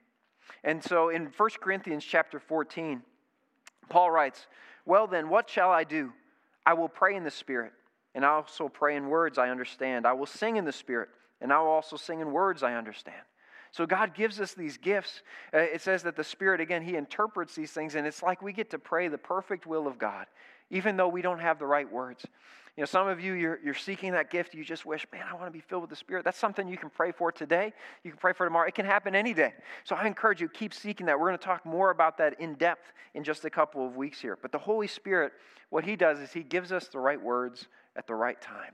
And 0.64 0.82
so 0.82 1.10
in 1.10 1.30
1 1.36 1.50
Corinthians 1.62 2.06
chapter 2.06 2.40
14, 2.40 3.02
Paul 3.90 4.10
writes, 4.10 4.48
Well 4.86 5.06
then, 5.08 5.28
what 5.28 5.50
shall 5.50 5.70
I 5.70 5.84
do? 5.84 6.14
I 6.66 6.76
will 6.76 6.88
pray 6.88 7.18
in 7.18 7.26
the 7.26 7.32
Spirit, 7.32 7.74
and 8.16 8.26
I 8.26 8.30
also 8.30 8.70
pray 8.70 8.96
in 8.96 9.10
words 9.10 9.38
I 9.38 9.50
understand. 9.50 10.08
I 10.08 10.14
will 10.14 10.26
sing 10.26 10.56
in 10.56 10.64
the 10.64 10.72
Spirit, 10.72 11.10
and 11.42 11.52
I 11.52 11.60
will 11.60 11.72
also 11.72 11.98
sing 11.98 12.22
in 12.22 12.32
words 12.32 12.64
I 12.64 12.76
understand. 12.76 13.22
So 13.72 13.86
God 13.86 14.14
gives 14.14 14.40
us 14.40 14.54
these 14.54 14.78
gifts. 14.78 15.24
Uh, 15.54 15.58
it 15.58 15.82
says 15.82 16.04
that 16.04 16.16
the 16.16 16.24
Spirit, 16.24 16.62
again, 16.62 16.84
He 16.84 16.96
interprets 16.96 17.54
these 17.54 17.72
things, 17.72 17.96
and 17.96 18.08
it's 18.08 18.24
like 18.24 18.42
we 18.42 18.54
get 18.54 18.70
to 18.70 18.80
pray 18.80 19.10
the 19.10 19.18
perfect 19.18 19.66
will 19.66 19.88
of 19.88 19.98
God, 19.98 20.28
even 20.70 20.98
though 20.98 21.08
we 21.08 21.22
don't 21.22 21.40
have 21.40 21.60
the 21.60 21.66
right 21.66 21.92
words. 21.92 22.26
You 22.76 22.82
know, 22.82 22.86
some 22.86 23.08
of 23.08 23.20
you, 23.20 23.34
you're, 23.34 23.60
you're 23.64 23.76
seeking 23.76 24.14
that 24.14 24.32
gift. 24.32 24.56
You 24.56 24.66
just 24.66 24.84
wish, 24.84 25.06
man, 25.12 25.26
I 25.30 25.36
want 25.36 25.46
to 25.46 25.52
be 25.52 25.60
filled 25.60 25.82
with 25.82 25.92
the 25.92 25.96
Spirit. 25.96 26.26
That's 26.26 26.40
something 26.40 26.68
you 26.68 26.78
can 26.78 26.90
pray 26.90 27.12
for 27.12 27.32
today. 27.32 27.72
You 28.04 28.10
can 28.10 28.20
pray 28.20 28.34
for 28.34 28.48
tomorrow. 28.48 28.68
It 28.68 28.74
can 28.74 28.86
happen 28.86 29.14
any 29.14 29.34
day. 29.36 29.54
So 29.84 29.96
I 29.96 30.08
encourage 30.08 30.42
you, 30.42 30.50
keep 30.50 30.74
seeking 30.74 31.06
that. 31.06 31.20
We're 31.20 31.28
going 31.28 31.38
to 31.38 31.46
talk 31.46 31.68
more 31.68 31.92
about 31.92 32.18
that 32.18 32.40
in 32.40 32.56
depth 32.56 32.92
in 33.14 33.24
just 33.24 33.46
a 33.46 33.50
couple 33.52 33.86
of 33.86 33.96
weeks 33.96 34.20
here. 34.20 34.40
But 34.42 34.52
the 34.52 34.58
Holy 34.58 34.88
Spirit, 34.88 35.34
what 35.70 35.84
He 35.84 35.96
does 35.96 36.18
is 36.18 36.34
He 36.34 36.42
gives 36.42 36.72
us 36.72 36.88
the 36.88 36.98
right 36.98 37.22
words 37.22 37.68
at 37.96 38.08
the 38.08 38.16
right 38.16 38.42
time. 38.42 38.74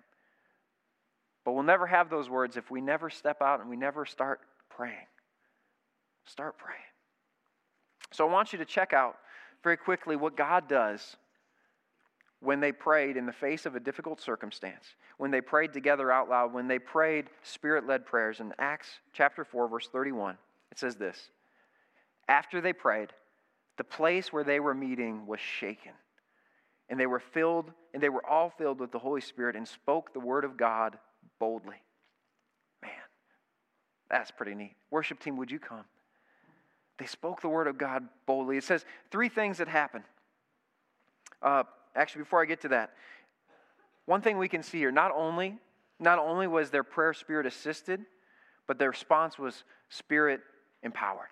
But 1.43 1.52
we'll 1.52 1.63
never 1.63 1.86
have 1.86 2.10
those 2.10 2.30
words 2.30 2.56
if 2.56 2.71
we 2.71 2.80
never 2.80 3.10
step 3.10 3.41
out 3.41 3.60
and 3.60 3.69
we 3.69 3.75
never 3.75 4.06
start 4.06 4.39
praying. 4.69 4.95
Start 6.25 6.58
praying. 6.58 6.80
So 8.12 8.25
I 8.25 8.32
want 8.32 8.54
you 8.54 8.60
to 8.60 8.65
check 8.65 8.93
out 8.93 9.17
very 9.62 9.75
quickly 9.75 10.15
what 10.15 10.38
God 10.38 10.69
does 10.69 11.17
when 12.41 12.60
they 12.60 12.71
prayed 12.71 13.17
in 13.17 13.25
the 13.25 13.34
face 13.34 13.65
of 13.65 13.75
a 13.75 13.80
difficult 13.80 14.21
circumstance, 14.21 14.95
when 15.17 15.32
they 15.32 15.41
prayed 15.41 15.73
together 15.73 16.12
out 16.12 16.30
loud, 16.30 16.54
when 16.54 16.67
they 16.67 16.80
prayed 16.80 17.30
spirit 17.43 17.86
led 17.86 18.06
prayers. 18.06 18.39
In 18.39 18.54
Acts 18.60 18.88
chapter 19.13 19.43
4, 19.43 19.67
verse 19.67 19.89
31, 19.91 20.38
it 20.71 20.80
says 20.80 20.95
this 20.95 21.30
After 22.28 22.62
they 22.62 22.73
prayed, 22.73 23.10
the 23.78 23.84
place 23.84 24.32
where 24.32 24.43
they 24.43 24.60
were 24.60 24.73
meeting 24.73 25.25
was 25.25 25.39
shaken. 25.39 25.93
And 26.89 26.99
they 26.99 27.06
were 27.06 27.19
filled, 27.19 27.71
and 27.93 28.02
they 28.02 28.10
were 28.10 28.25
all 28.25 28.49
filled 28.49 28.80
with 28.80 28.91
the 28.91 28.99
Holy 28.99 29.21
Spirit 29.21 29.56
and 29.56 29.67
spoke 29.67 30.12
the 30.12 30.19
word 30.19 30.43
of 30.43 30.58
God 30.58 30.97
boldly. 31.39 31.82
Man, 32.82 32.91
that's 34.10 34.32
pretty 34.32 34.56
neat. 34.56 34.75
Worship 34.89 35.19
team, 35.19 35.38
would 35.38 35.52
you 35.52 35.60
come? 35.60 35.86
They 36.97 37.06
spoke 37.06 37.41
the 37.41 37.49
word 37.49 37.67
of 37.67 37.78
God 37.78 38.08
boldly. 38.25 38.58
It 38.58 38.63
says 38.63 38.86
three 39.12 39.30
things 39.30 39.60
that 39.60 39.67
happened. 39.67 40.04
Uh, 41.41 41.63
actually, 41.95 42.23
before 42.23 42.41
I 42.41 42.45
get 42.45 42.62
to 42.62 42.69
that, 42.69 42.91
one 44.06 44.21
thing 44.21 44.38
we 44.38 44.49
can 44.49 44.63
see 44.63 44.80
here 44.80 44.91
not 44.91 45.12
only, 45.15 45.58
not 45.99 46.19
only 46.19 46.47
was 46.47 46.69
their 46.69 46.84
prayer 46.84 47.13
spirit 47.13 47.45
assisted, 47.45 48.02
but 48.67 48.80
their 48.80 48.89
response 48.89 49.38
was 49.38 49.63
spirit 49.89 50.41
empowered. 50.84 51.30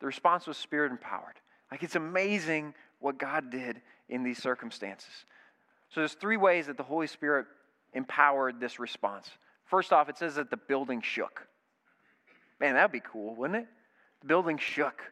The 0.00 0.06
response 0.06 0.46
was 0.46 0.56
spirit 0.56 0.92
empowered. 0.92 1.34
Like 1.70 1.82
it's 1.82 1.96
amazing 1.96 2.74
what 3.00 3.18
God 3.18 3.50
did 3.50 3.80
in 4.08 4.22
these 4.22 4.38
circumstances. 4.38 5.24
So 5.90 6.00
there's 6.00 6.14
three 6.14 6.36
ways 6.36 6.66
that 6.66 6.76
the 6.76 6.82
Holy 6.82 7.06
Spirit 7.06 7.46
empowered 7.94 8.60
this 8.60 8.78
response. 8.78 9.30
First 9.64 9.92
off, 9.92 10.08
it 10.08 10.18
says 10.18 10.36
that 10.36 10.50
the 10.50 10.56
building 10.56 11.00
shook. 11.02 11.46
Man, 12.60 12.74
that'd 12.74 12.92
be 12.92 13.00
cool, 13.00 13.34
wouldn't 13.34 13.60
it? 13.60 13.68
The 14.20 14.26
building 14.26 14.58
shook. 14.58 15.02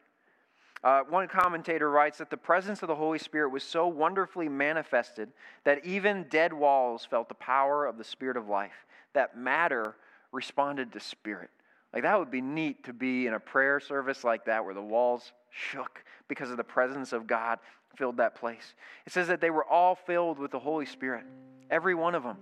Uh, 0.83 1.01
one 1.09 1.27
commentator 1.27 1.89
writes 1.89 2.19
that 2.19 2.29
the 2.29 2.37
presence 2.37 2.81
of 2.81 2.87
the 2.87 2.95
Holy 2.95 3.19
Spirit 3.19 3.49
was 3.49 3.63
so 3.63 3.87
wonderfully 3.87 4.47
manifested 4.47 5.29
that 5.63 5.83
even 5.85 6.25
dead 6.29 6.53
walls 6.53 7.05
felt 7.09 7.29
the 7.29 7.35
power 7.35 7.85
of 7.85 7.97
the 7.97 8.03
Spirit 8.03 8.37
of 8.37 8.47
life, 8.47 8.85
that 9.13 9.37
matter 9.37 9.95
responded 10.31 10.91
to 10.93 10.99
spirit. 10.99 11.49
Like 11.93 12.03
that 12.03 12.19
would 12.19 12.31
be 12.31 12.41
neat 12.41 12.83
to 12.85 12.93
be 12.93 13.27
in 13.27 13.33
a 13.33 13.39
prayer 13.39 13.79
service 13.79 14.23
like 14.23 14.45
that 14.45 14.63
where 14.63 14.73
the 14.73 14.81
walls 14.81 15.31
shook 15.49 16.03
because 16.27 16.51
of 16.51 16.57
the 16.57 16.63
presence 16.63 17.13
of 17.13 17.25
God 17.25 17.59
filled 17.95 18.17
that 18.17 18.35
place. 18.35 18.75
It 19.05 19.13
says 19.13 19.27
that 19.29 19.41
they 19.41 19.49
were 19.49 19.65
all 19.65 19.95
filled 19.95 20.37
with 20.37 20.51
the 20.51 20.59
Holy 20.59 20.85
Spirit, 20.85 21.23
every 21.71 21.95
one 21.95 22.13
of 22.13 22.23
them. 22.23 22.37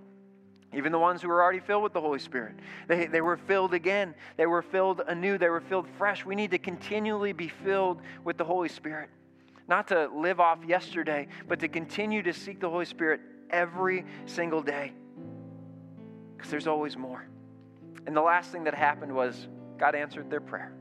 Even 0.72 0.92
the 0.92 0.98
ones 0.98 1.22
who 1.22 1.28
were 1.28 1.42
already 1.42 1.60
filled 1.60 1.82
with 1.82 1.92
the 1.92 2.00
Holy 2.00 2.18
Spirit. 2.18 2.54
They, 2.88 3.06
they 3.06 3.20
were 3.20 3.36
filled 3.36 3.72
again. 3.72 4.14
They 4.36 4.46
were 4.46 4.62
filled 4.62 5.00
anew. 5.06 5.38
They 5.38 5.48
were 5.48 5.60
filled 5.60 5.86
fresh. 5.96 6.24
We 6.24 6.34
need 6.34 6.50
to 6.50 6.58
continually 6.58 7.32
be 7.32 7.48
filled 7.48 8.00
with 8.24 8.36
the 8.36 8.44
Holy 8.44 8.68
Spirit. 8.68 9.08
Not 9.68 9.88
to 9.88 10.08
live 10.14 10.40
off 10.40 10.58
yesterday, 10.66 11.28
but 11.48 11.60
to 11.60 11.68
continue 11.68 12.22
to 12.22 12.32
seek 12.32 12.60
the 12.60 12.68
Holy 12.68 12.84
Spirit 12.84 13.20
every 13.50 14.04
single 14.26 14.62
day. 14.62 14.92
Because 16.36 16.50
there's 16.50 16.66
always 16.66 16.96
more. 16.96 17.26
And 18.06 18.16
the 18.16 18.22
last 18.22 18.50
thing 18.50 18.64
that 18.64 18.74
happened 18.74 19.14
was 19.14 19.48
God 19.78 19.94
answered 19.94 20.30
their 20.30 20.40
prayer. 20.40 20.72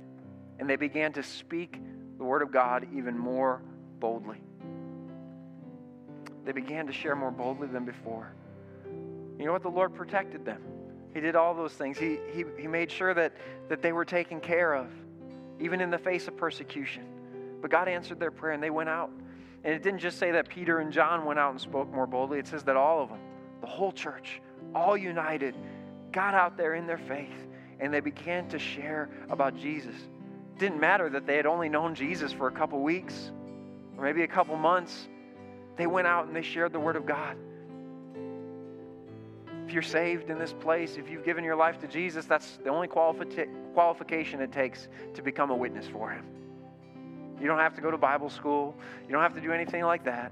And 0.60 0.70
they 0.70 0.76
began 0.76 1.14
to 1.14 1.24
speak 1.24 1.80
the 2.18 2.24
Word 2.24 2.42
of 2.42 2.52
God 2.52 2.88
even 2.96 3.18
more 3.18 3.62
boldly. 4.00 4.42
They 6.46 6.52
began 6.52 6.86
to 6.88 6.94
share 6.94 7.16
more 7.16 7.32
boldly 7.32 7.68
than 7.68 7.86
before. 7.86 8.34
You 9.38 9.46
know 9.46 9.52
what? 9.52 9.64
The 9.64 9.70
Lord 9.70 9.94
protected 9.94 10.46
them. 10.46 10.62
He 11.14 11.22
did 11.22 11.36
all 11.36 11.54
those 11.54 11.74
things. 11.74 11.98
He, 11.98 12.18
he, 12.34 12.44
he 12.60 12.68
made 12.68 12.92
sure 12.92 13.14
that, 13.14 13.34
that 13.70 13.82
they 13.82 13.94
were 13.94 14.06
taken 14.06 14.40
care 14.42 14.74
of, 14.74 14.88
even 15.60 15.80
in 15.82 15.90
the 15.90 15.98
face 15.98 16.28
of 16.28 16.36
persecution. 16.36 17.04
But 17.62 17.72
God 17.72 17.88
answered 17.88 18.20
their 18.20 18.32
prayer 18.32 18.54
and 18.54 18.62
they 18.62 18.70
went 18.70 18.90
out. 18.90 19.12
And 19.64 19.74
it 19.74 19.82
didn't 19.82 20.00
just 20.00 20.20
say 20.20 20.32
that 20.32 20.50
Peter 20.50 20.80
and 20.80 20.92
John 20.92 21.26
went 21.26 21.40
out 21.40 21.52
and 21.52 21.60
spoke 21.60 21.92
more 21.92 22.06
boldly, 22.06 22.40
it 22.40 22.48
says 22.48 22.64
that 22.66 22.76
all 22.76 23.02
of 23.02 23.10
them, 23.10 23.20
the 23.62 23.68
whole 23.68 23.92
church, 23.92 24.42
all 24.76 24.96
united, 24.96 25.56
got 26.12 26.34
out 26.34 26.58
there 26.58 26.76
in 26.76 26.86
their 26.86 26.98
faith 26.98 27.48
and 27.80 27.94
they 27.94 28.00
began 28.00 28.48
to 28.50 28.60
share 28.60 29.10
about 29.30 29.58
Jesus. 29.58 29.96
It 29.96 30.60
didn't 30.60 30.80
matter 30.80 31.10
that 31.10 31.26
they 31.26 31.36
had 31.36 31.46
only 31.46 31.70
known 31.70 31.96
Jesus 31.96 32.32
for 32.32 32.48
a 32.48 32.52
couple 32.52 32.82
weeks 32.82 33.32
or 33.98 34.04
maybe 34.04 34.24
a 34.24 34.28
couple 34.28 34.56
months. 34.56 35.08
They 35.78 35.88
went 35.88 36.08
out 36.08 36.28
and 36.28 36.36
they 36.36 36.42
shared 36.42 36.72
the 36.72 36.80
Word 36.80 36.96
of 36.96 37.06
God. 37.06 37.38
If 39.66 39.74
you're 39.74 39.82
saved 39.82 40.30
in 40.30 40.38
this 40.38 40.54
place, 40.54 40.98
if 40.98 41.10
you've 41.10 41.26
given 41.26 41.44
your 41.44 41.56
life 41.56 41.80
to 41.80 41.88
Jesus, 41.88 42.26
that's 42.26 42.58
the 42.64 42.70
only 42.70 42.88
qualifi- 42.88 43.50
qualification 43.74 44.40
it 44.42 44.52
takes 44.52 44.88
to 45.16 45.24
become 45.24 45.50
a 45.50 45.56
witness 45.56 45.88
for 45.88 46.12
Him. 46.12 46.24
You 47.42 47.48
don't 47.48 47.58
have 47.60 47.74
to 47.76 47.82
go 47.82 47.90
to 47.90 47.98
Bible 47.98 48.30
school, 48.30 48.76
you 49.08 49.12
don't 49.12 49.24
have 49.24 49.34
to 49.34 49.42
do 49.42 49.52
anything 49.52 49.84
like 49.84 50.04
that. 50.06 50.32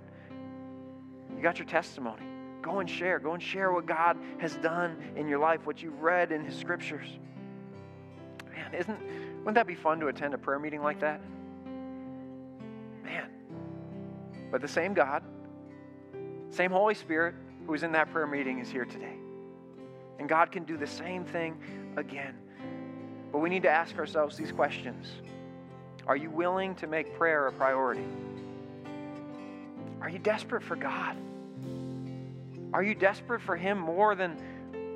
You 1.36 1.42
got 1.42 1.58
your 1.58 1.68
testimony. 1.68 2.24
Go 2.62 2.80
and 2.80 2.90
share. 2.90 3.20
Go 3.20 3.34
and 3.34 3.44
share 3.44 3.74
what 3.74 3.86
God 3.86 4.18
has 4.38 4.56
done 4.58 4.98
in 5.18 5.28
your 5.28 5.40
life, 5.40 5.66
what 5.66 5.82
you've 5.82 6.02
read 6.02 6.32
in 6.32 6.46
His 6.46 6.56
scriptures. 6.56 7.08
Man, 8.56 8.74
isn't 8.74 9.00
wouldn't 9.40 9.56
that 9.56 9.68
be 9.68 9.76
fun 9.76 10.00
to 10.00 10.08
attend 10.08 10.34
a 10.34 10.38
prayer 10.38 10.60
meeting 10.60 10.82
like 10.82 11.02
that? 11.02 11.20
Man. 13.04 13.30
But 14.50 14.62
the 14.62 14.68
same 14.68 14.94
God, 14.94 15.24
same 16.50 16.72
Holy 16.72 16.94
Spirit 16.94 17.36
who 17.66 17.72
was 17.74 17.84
in 17.84 17.92
that 17.92 18.12
prayer 18.14 18.28
meeting 18.28 18.60
is 18.60 18.70
here 18.70 18.86
today. 18.86 19.18
And 20.20 20.30
God 20.30 20.52
can 20.52 20.64
do 20.64 20.78
the 20.78 20.88
same 20.88 21.26
thing 21.26 21.58
again. 21.98 22.36
But 23.32 23.40
we 23.40 23.50
need 23.50 23.64
to 23.64 23.70
ask 23.70 23.98
ourselves 23.98 24.38
these 24.38 24.52
questions 24.52 25.08
Are 26.08 26.16
you 26.16 26.30
willing 26.30 26.76
to 26.76 26.88
make 26.88 27.18
prayer 27.18 27.48
a 27.48 27.52
priority? 27.52 28.06
Are 30.02 30.10
you 30.10 30.20
desperate 30.20 30.64
for 30.64 30.76
God? 30.76 31.16
Are 32.74 32.84
you 32.84 32.96
desperate 32.96 33.42
for 33.42 33.56
Him 33.56 33.78
more 33.78 34.16
than 34.16 34.38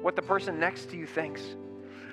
what 0.01 0.15
the 0.15 0.21
person 0.21 0.60
next 0.60 0.89
to 0.91 0.97
you 0.97 1.06
thinks? 1.06 1.41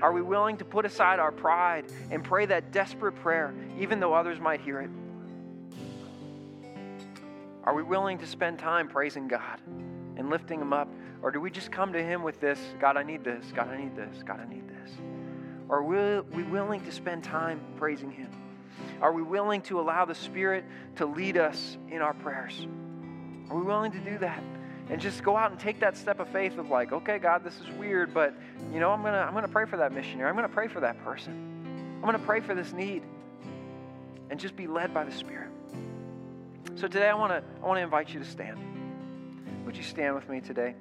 Are 0.01 0.13
we 0.13 0.23
willing 0.23 0.57
to 0.59 0.65
put 0.65 0.85
aside 0.85 1.19
our 1.19 1.33
pride 1.33 1.87
and 2.11 2.23
pray 2.23 2.47
that 2.47 2.73
desperate 2.73 3.13
prayer, 3.17 3.55
even 3.79 4.01
though 4.01 4.13
others 4.13 4.39
might 4.39 4.61
hear 4.61 4.81
it? 4.81 4.91
Are 7.65 7.75
we 7.75 7.83
willing 7.83 8.19
to 8.19 8.27
spend 8.27 8.59
time 8.59 8.89
praising 8.89 9.27
God 9.27 9.61
and 10.17 10.29
lifting 10.31 10.61
Him 10.61 10.73
up 10.73 10.89
or 11.25 11.31
do 11.31 11.41
we 11.41 11.51
just 11.51 11.73
come 11.73 11.95
to 11.95 12.03
Him 12.03 12.23
with 12.23 12.39
this 12.39 12.61
God, 12.79 12.99
I 12.99 13.03
need 13.03 13.25
this, 13.25 13.47
God, 13.57 13.69
I 13.69 13.79
need 13.79 13.97
this, 13.97 14.23
God, 14.25 14.41
I 14.41 14.47
need 14.47 14.69
this? 14.69 14.91
Or 15.71 15.79
are 15.79 16.23
we 16.23 16.43
willing 16.43 16.85
to 16.85 16.93
spend 16.93 17.25
time 17.25 17.61
praising 17.79 18.11
Him? 18.11 18.31
Are 19.01 19.11
we 19.11 19.23
willing 19.23 19.63
to 19.63 19.81
allow 19.81 20.05
the 20.05 20.15
Spirit 20.15 20.67
to 20.97 21.07
lead 21.07 21.39
us 21.39 21.79
in 21.91 22.03
our 22.03 22.13
prayers? 22.13 22.69
Are 23.49 23.57
we 23.57 23.63
willing 23.63 23.93
to 23.93 23.99
do 24.01 24.19
that? 24.19 24.43
And 24.91 25.01
just 25.01 25.25
go 25.25 25.35
out 25.35 25.51
and 25.51 25.59
take 25.59 25.81
that 25.81 25.97
step 25.97 26.21
of 26.21 26.29
faith 26.29 26.59
of 26.59 26.69
like, 26.69 26.93
okay, 26.93 27.19
God, 27.19 27.43
this 27.43 27.59
is 27.59 27.71
weird, 27.79 28.13
but 28.13 28.35
you 28.71 28.79
know, 28.79 28.91
I'm 28.91 29.03
gonna 29.03 29.25
I'm 29.27 29.33
gonna 29.33 29.49
pray 29.49 29.65
for 29.65 29.79
that 29.79 29.93
missionary. 29.93 30.29
I'm 30.29 30.37
gonna 30.37 30.47
pray 30.47 30.69
for 30.69 30.81
that 30.81 31.03
person. 31.03 31.97
I'm 31.97 32.05
gonna 32.05 32.19
pray 32.19 32.41
for 32.41 32.55
this 32.55 32.75
need. 32.75 33.03
And 34.29 34.39
just 34.39 34.57
be 34.57 34.67
led 34.67 34.93
by 34.93 35.05
the 35.05 35.13
Spirit. 35.13 35.49
So 36.75 36.87
today 36.87 37.09
I 37.09 37.15
wanna 37.15 37.43
I 37.63 37.67
wanna 37.67 37.81
invite 37.81 38.13
you 38.13 38.21
to 38.21 38.27
stand. 38.27 38.59
Would 39.65 39.75
you 39.75 39.83
stand 39.83 40.15
with 40.15 40.29
me 40.29 40.43
today? 40.43 40.75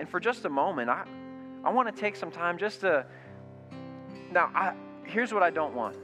And 0.00 0.08
for 0.08 0.18
just 0.18 0.46
a 0.46 0.48
moment, 0.48 0.88
I, 0.88 1.04
I 1.62 1.70
want 1.70 1.94
to 1.94 2.00
take 2.00 2.16
some 2.16 2.30
time 2.30 2.56
just 2.56 2.80
to. 2.80 3.04
Now, 4.32 4.50
I, 4.54 4.72
here's 5.04 5.34
what 5.34 5.42
I 5.42 5.50
don't 5.50 5.74
want. 5.74 5.94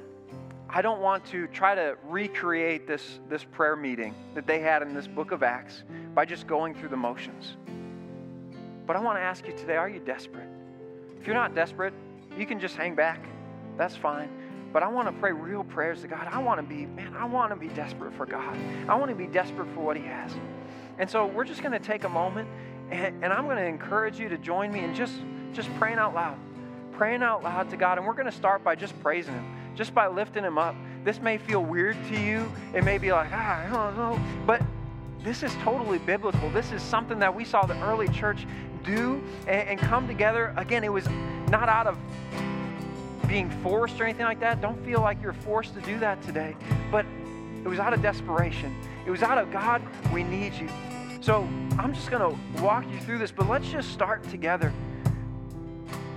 I 0.69 0.83
don't 0.83 1.01
want 1.01 1.25
to 1.27 1.47
try 1.47 1.75
to 1.75 1.97
recreate 2.05 2.87
this, 2.87 3.21
this 3.31 3.43
prayer 3.43 3.75
meeting 3.75 4.15
that 4.35 4.47
they 4.47 4.59
had 4.59 4.83
in 4.83 4.93
this 4.93 5.07
book 5.07 5.31
of 5.31 5.43
Acts 5.43 5.83
by 6.15 6.27
just 6.27 6.47
going 6.47 6.75
through 6.75 6.91
the 6.91 6.97
motions. 6.97 7.57
But 8.87 8.97
I 8.97 9.01
want 9.01 9.17
to 9.17 9.23
ask 9.23 9.47
you 9.47 9.57
today 9.57 9.77
are 9.77 9.89
you 9.89 10.01
desperate? 10.01 10.49
If 11.19 11.27
you're 11.27 11.35
not 11.35 11.55
desperate, 11.55 11.95
you 12.37 12.45
can 12.45 12.61
just 12.61 12.77
hang 12.77 12.95
back. 12.95 13.25
That's 13.79 13.97
fine. 13.97 14.29
But 14.75 14.83
I 14.83 14.89
want 14.89 15.09
to 15.09 15.13
pray 15.13 15.33
real 15.33 15.65
prayers 15.65 16.03
to 16.03 16.09
God. 16.09 16.29
I 16.31 16.43
want 16.43 16.61
to 16.61 16.67
be, 16.67 16.85
man, 16.85 17.15
I 17.17 17.25
want 17.25 17.51
to 17.51 17.57
be 17.57 17.69
desperate 17.69 18.13
for 18.13 18.27
God. 18.27 18.55
I 18.89 18.95
want 18.97 19.09
to 19.11 19.17
be 19.17 19.27
desperate 19.27 19.73
for 19.73 19.81
what 19.81 19.97
He 19.97 20.03
has. 20.03 20.33
And 20.99 21.09
so 21.09 21.27
we're 21.27 21.45
just 21.45 21.63
going 21.63 21.73
to 21.73 21.79
take 21.79 22.05
a 22.05 22.09
moment 22.11 22.47
and, 22.91 23.25
and 23.25 23.33
I'm 23.33 23.45
going 23.45 23.57
to 23.57 23.65
encourage 23.65 24.19
you 24.19 24.29
to 24.29 24.39
join 24.39 24.73
me 24.73 24.81
in 24.81 24.95
just, 24.95 25.15
just 25.53 25.73
praying 25.77 25.99
out 25.99 26.15
loud. 26.15 26.39
Praying 26.93 27.23
out 27.23 27.43
loud 27.43 27.71
to 27.71 27.77
God. 27.77 27.99
And 27.99 28.07
we're 28.07 28.15
going 28.15 28.27
to 28.27 28.33
start 28.33 28.63
by 28.65 28.75
just 28.75 28.99
praising 29.03 29.35
Him, 29.35 29.75
just 29.75 29.95
by 29.95 30.07
lifting 30.07 30.45
Him 30.45 30.59
up. 30.59 30.75
This 31.05 31.21
may 31.21 31.39
feel 31.39 31.63
weird 31.63 31.97
to 32.09 32.21
you. 32.21 32.51
It 32.75 32.85
may 32.85 32.99
be 32.99 33.13
like, 33.13 33.31
ah, 33.33 33.65
I 33.65 33.71
don't 33.71 33.97
know. 33.97 34.21
But 34.47 34.63
this 35.23 35.43
is 35.43 35.53
totally 35.63 35.99
biblical. 35.99 36.51
This 36.51 36.73
is 36.73 36.83
something 36.83 37.19
that 37.19 37.35
we 37.35 37.45
saw 37.45 37.67
the 37.67 37.79
early 37.83 38.09
church 38.09 38.47
do 38.85 39.23
and, 39.47 39.69
and 39.69 39.79
come 39.79 40.07
together. 40.07 40.55
Again, 40.57 40.85
it 40.85 40.93
was 40.93 41.09
not 41.49 41.69
out 41.69 41.87
of 41.87 41.99
being 43.29 43.51
forced 43.63 44.01
or 44.01 44.05
anything 44.05 44.25
like 44.25 44.41
that. 44.41 44.61
Don't 44.61 44.83
feel 44.85 45.01
like 45.01 45.21
you're 45.21 45.33
forced 45.33 45.75
to 45.75 45.81
do 45.81 45.99
that 45.99 46.23
today. 46.23 46.57
But 46.91 47.05
it 47.65 47.69
was 47.69 47.81
out 47.81 47.93
of 47.93 48.01
desperation. 48.01 48.75
It 49.05 49.11
was 49.11 49.23
out 49.23 49.39
of 49.39 49.51
God, 49.51 49.83
we 50.13 50.23
need 50.23 50.55
you. 50.55 50.69
So 51.27 51.43
I'm 51.77 51.93
just 51.93 52.09
going 52.09 52.23
to 52.23 52.63
walk 52.63 52.85
you 52.89 53.01
through 53.01 53.19
this, 53.19 53.33
but 53.33 53.49
let's 53.49 53.69
just 53.69 53.91
start 53.91 54.23
together. 54.31 54.73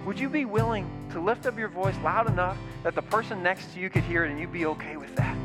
Would 0.06 0.19
you 0.19 0.30
be 0.30 0.45
willing 0.45 0.88
to 1.10 1.19
lift 1.19 1.48
up 1.48 1.58
your 1.58 1.67
voice 1.67 1.95
loud 2.04 2.28
enough 2.28 2.60
that 2.84 2.93
the 2.93 3.02
person 3.02 3.41
next 3.41 3.74
to 3.74 3.80
you 3.80 3.89
could 3.89 4.04
hear 4.04 4.24
it 4.26 4.30
and 4.30 4.39
you'd 4.39 4.52
be 4.52 4.67
okay 4.67 4.98
with 4.98 5.15
that? 5.15 5.36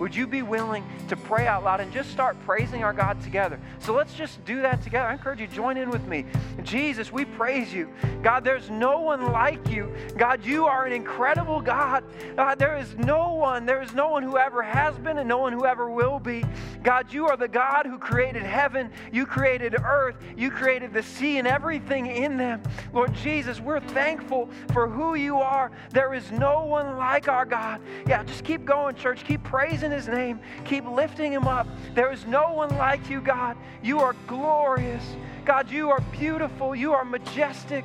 Would 0.00 0.14
you 0.14 0.26
be 0.26 0.40
willing 0.40 0.82
to 1.08 1.16
pray 1.16 1.46
out 1.46 1.62
loud 1.62 1.80
and 1.80 1.92
just 1.92 2.10
start 2.10 2.34
praising 2.46 2.82
our 2.82 2.94
God 2.94 3.20
together? 3.20 3.60
So 3.80 3.92
let's 3.92 4.14
just 4.14 4.42
do 4.46 4.62
that 4.62 4.82
together. 4.82 5.06
I 5.06 5.12
encourage 5.12 5.40
you 5.40 5.46
to 5.46 5.54
join 5.54 5.76
in 5.76 5.90
with 5.90 6.06
me. 6.06 6.24
Jesus, 6.62 7.12
we 7.12 7.26
praise 7.26 7.72
you. 7.72 7.90
God, 8.22 8.42
there's 8.42 8.70
no 8.70 9.00
one 9.00 9.30
like 9.30 9.68
you. 9.68 9.94
God, 10.16 10.42
you 10.42 10.64
are 10.64 10.86
an 10.86 10.92
incredible 10.94 11.60
God. 11.60 12.02
God, 12.34 12.58
there 12.58 12.78
is 12.78 12.96
no 12.96 13.34
one, 13.34 13.66
there 13.66 13.82
is 13.82 13.92
no 13.92 14.08
one 14.08 14.22
who 14.22 14.38
ever 14.38 14.62
has 14.62 14.96
been 14.98 15.18
and 15.18 15.28
no 15.28 15.38
one 15.38 15.52
who 15.52 15.66
ever 15.66 15.90
will 15.90 16.18
be. 16.18 16.44
God, 16.82 17.12
you 17.12 17.26
are 17.26 17.36
the 17.36 17.48
God 17.48 17.84
who 17.84 17.98
created 17.98 18.42
heaven, 18.42 18.90
you 19.12 19.26
created 19.26 19.76
earth, 19.84 20.16
you 20.34 20.50
created 20.50 20.94
the 20.94 21.02
sea 21.02 21.36
and 21.36 21.46
everything 21.46 22.06
in 22.06 22.38
them. 22.38 22.62
Lord 22.94 23.12
Jesus, 23.12 23.60
we're 23.60 23.80
thankful 23.80 24.48
for 24.72 24.88
who 24.88 25.14
you 25.14 25.36
are. 25.36 25.70
There 25.90 26.14
is 26.14 26.30
no 26.32 26.64
one 26.64 26.96
like 26.96 27.28
our 27.28 27.44
God. 27.44 27.82
Yeah, 28.06 28.24
just 28.24 28.44
keep 28.44 28.64
going, 28.64 28.94
church. 28.94 29.24
Keep 29.24 29.44
praising 29.44 29.89
in 29.90 29.96
his 29.96 30.08
name. 30.08 30.40
Keep 30.64 30.86
lifting 30.86 31.32
him 31.32 31.46
up. 31.46 31.66
There 31.94 32.12
is 32.12 32.24
no 32.26 32.52
one 32.52 32.70
like 32.76 33.10
you, 33.10 33.20
God. 33.20 33.56
You 33.82 34.00
are 34.00 34.14
glorious. 34.26 35.02
God, 35.44 35.70
you 35.70 35.90
are 35.90 36.00
beautiful. 36.12 36.74
You 36.74 36.92
are 36.92 37.04
majestic. 37.04 37.84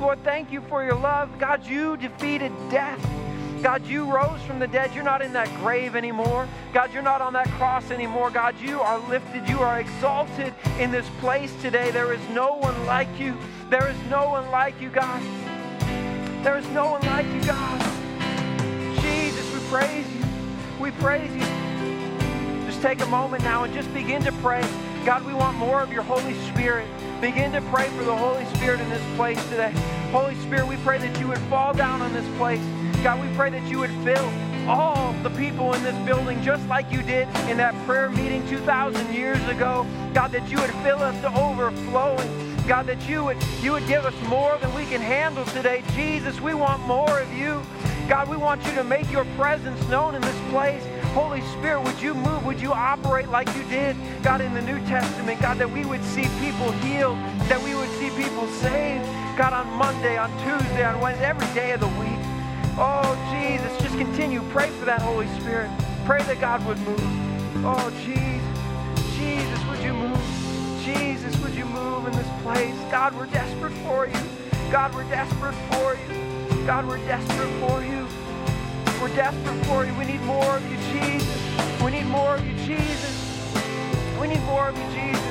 Lord, 0.00 0.22
thank 0.22 0.52
you 0.52 0.60
for 0.62 0.84
your 0.84 0.94
love. 0.94 1.38
God, 1.38 1.66
you 1.66 1.96
defeated 1.96 2.52
death. 2.70 3.00
God, 3.62 3.86
you 3.86 4.04
rose 4.04 4.40
from 4.42 4.58
the 4.58 4.66
dead. 4.66 4.94
You're 4.94 5.02
not 5.02 5.22
in 5.22 5.32
that 5.32 5.48
grave 5.60 5.96
anymore. 5.96 6.46
God, 6.74 6.92
you're 6.92 7.02
not 7.02 7.22
on 7.22 7.32
that 7.32 7.48
cross 7.52 7.90
anymore. 7.90 8.30
God, 8.30 8.54
you 8.60 8.80
are 8.80 8.98
lifted. 9.08 9.48
You 9.48 9.60
are 9.60 9.80
exalted 9.80 10.52
in 10.78 10.90
this 10.90 11.08
place 11.20 11.54
today. 11.62 11.90
There 11.90 12.12
is 12.12 12.20
no 12.30 12.56
one 12.56 12.86
like 12.86 13.08
you. 13.18 13.34
There 13.70 13.88
is 13.88 13.96
no 14.10 14.28
one 14.28 14.50
like 14.50 14.78
you, 14.80 14.90
God. 14.90 15.22
There 16.44 16.58
is 16.58 16.68
no 16.68 16.90
one 16.90 17.00
like 17.06 17.26
you, 17.26 17.42
God. 17.44 17.80
Jesus, 19.00 19.54
we 19.54 19.60
praise 19.70 20.06
you. 20.10 20.15
We 20.86 20.92
praise 20.92 21.34
you. 21.34 21.42
Just 22.64 22.80
take 22.80 23.00
a 23.00 23.06
moment 23.06 23.42
now 23.42 23.64
and 23.64 23.74
just 23.74 23.92
begin 23.92 24.22
to 24.22 24.30
pray. 24.34 24.64
God, 25.04 25.26
we 25.26 25.34
want 25.34 25.56
more 25.56 25.82
of 25.82 25.92
your 25.92 26.04
Holy 26.04 26.34
Spirit. 26.50 26.86
Begin 27.20 27.50
to 27.54 27.60
pray 27.72 27.88
for 27.88 28.04
the 28.04 28.14
Holy 28.14 28.44
Spirit 28.54 28.78
in 28.78 28.88
this 28.88 29.02
place 29.16 29.42
today. 29.48 29.72
Holy 30.12 30.36
Spirit, 30.36 30.68
we 30.68 30.76
pray 30.84 30.98
that 30.98 31.18
you 31.18 31.26
would 31.26 31.40
fall 31.50 31.74
down 31.74 32.02
on 32.02 32.12
this 32.12 32.28
place. 32.36 32.60
God, 33.02 33.20
we 33.20 33.26
pray 33.34 33.50
that 33.50 33.66
you 33.68 33.80
would 33.80 33.90
fill 34.04 34.32
all 34.68 35.12
the 35.24 35.30
people 35.30 35.74
in 35.74 35.82
this 35.82 35.96
building 36.06 36.40
just 36.40 36.64
like 36.68 36.92
you 36.92 37.02
did 37.02 37.26
in 37.48 37.56
that 37.56 37.74
prayer 37.84 38.08
meeting 38.08 38.46
2,000 38.48 39.12
years 39.12 39.44
ago. 39.48 39.84
God, 40.14 40.30
that 40.30 40.48
you 40.48 40.56
would 40.60 40.70
fill 40.84 41.02
us 41.02 41.20
to 41.22 41.36
overflowing. 41.36 42.46
God, 42.68 42.86
that 42.86 43.08
you 43.08 43.24
would, 43.24 43.36
you 43.60 43.72
would 43.72 43.88
give 43.88 44.04
us 44.04 44.14
more 44.28 44.56
than 44.58 44.72
we 44.72 44.84
can 44.84 45.00
handle 45.00 45.44
today. 45.46 45.82
Jesus, 45.94 46.40
we 46.40 46.54
want 46.54 46.80
more 46.82 47.18
of 47.18 47.32
you. 47.32 47.60
God, 48.08 48.28
we 48.28 48.36
want 48.36 48.64
you 48.64 48.72
to 48.74 48.84
make 48.84 49.10
your 49.10 49.24
presence 49.36 49.80
known 49.88 50.14
in 50.14 50.22
this 50.22 50.40
place. 50.50 50.84
Holy 51.12 51.40
Spirit, 51.58 51.82
would 51.82 52.00
you 52.00 52.14
move? 52.14 52.44
Would 52.44 52.60
you 52.60 52.72
operate 52.72 53.28
like 53.30 53.48
you 53.56 53.64
did, 53.64 53.96
God, 54.22 54.40
in 54.40 54.54
the 54.54 54.62
New 54.62 54.78
Testament? 54.86 55.40
God, 55.40 55.58
that 55.58 55.68
we 55.68 55.84
would 55.84 56.04
see 56.04 56.28
people 56.38 56.70
healed, 56.70 57.18
that 57.48 57.60
we 57.64 57.74
would 57.74 57.90
see 57.98 58.10
people 58.10 58.46
saved. 58.46 59.04
God, 59.36 59.52
on 59.52 59.66
Monday, 59.76 60.16
on 60.18 60.30
Tuesday, 60.44 60.84
on 60.84 61.00
Wednesday, 61.00 61.24
every 61.24 61.52
day 61.52 61.72
of 61.72 61.80
the 61.80 61.88
week. 61.88 62.20
Oh, 62.78 63.16
Jesus, 63.32 63.76
just 63.82 63.98
continue. 63.98 64.40
Pray 64.50 64.70
for 64.70 64.84
that 64.84 65.02
Holy 65.02 65.26
Spirit. 65.40 65.68
Pray 66.04 66.22
that 66.22 66.40
God 66.40 66.64
would 66.64 66.78
move. 66.78 67.66
Oh, 67.66 67.90
Jesus. 68.04 69.16
Jesus, 69.16 69.66
would 69.66 69.80
you 69.80 69.92
move? 69.92 70.20
Jesus, 70.84 71.36
would 71.42 71.54
you 71.54 71.64
move 71.64 72.06
in 72.06 72.12
this 72.12 72.28
place? 72.42 72.76
God, 72.88 73.14
we're 73.16 73.26
desperate 73.26 73.72
for 73.82 74.06
you. 74.06 74.20
God, 74.70 74.94
we're 74.94 75.08
desperate 75.08 75.54
for 75.72 75.94
you. 75.94 76.35
God, 76.66 76.84
we're 76.88 76.98
desperate 77.06 77.48
for 77.60 77.80
you. 77.84 78.08
We're 79.00 79.14
desperate 79.14 79.66
for 79.66 79.86
you. 79.86 79.94
We 79.94 80.04
need 80.04 80.20
more 80.22 80.56
of 80.56 80.68
you, 80.68 80.76
Jesus. 80.92 81.80
We 81.80 81.92
need 81.92 82.06
more 82.06 82.34
of 82.34 82.44
you, 82.44 82.54
Jesus. 82.66 83.54
We 84.20 84.26
need 84.26 84.42
more 84.42 84.70
of 84.70 84.76
you, 84.76 84.84
Jesus. 84.92 85.22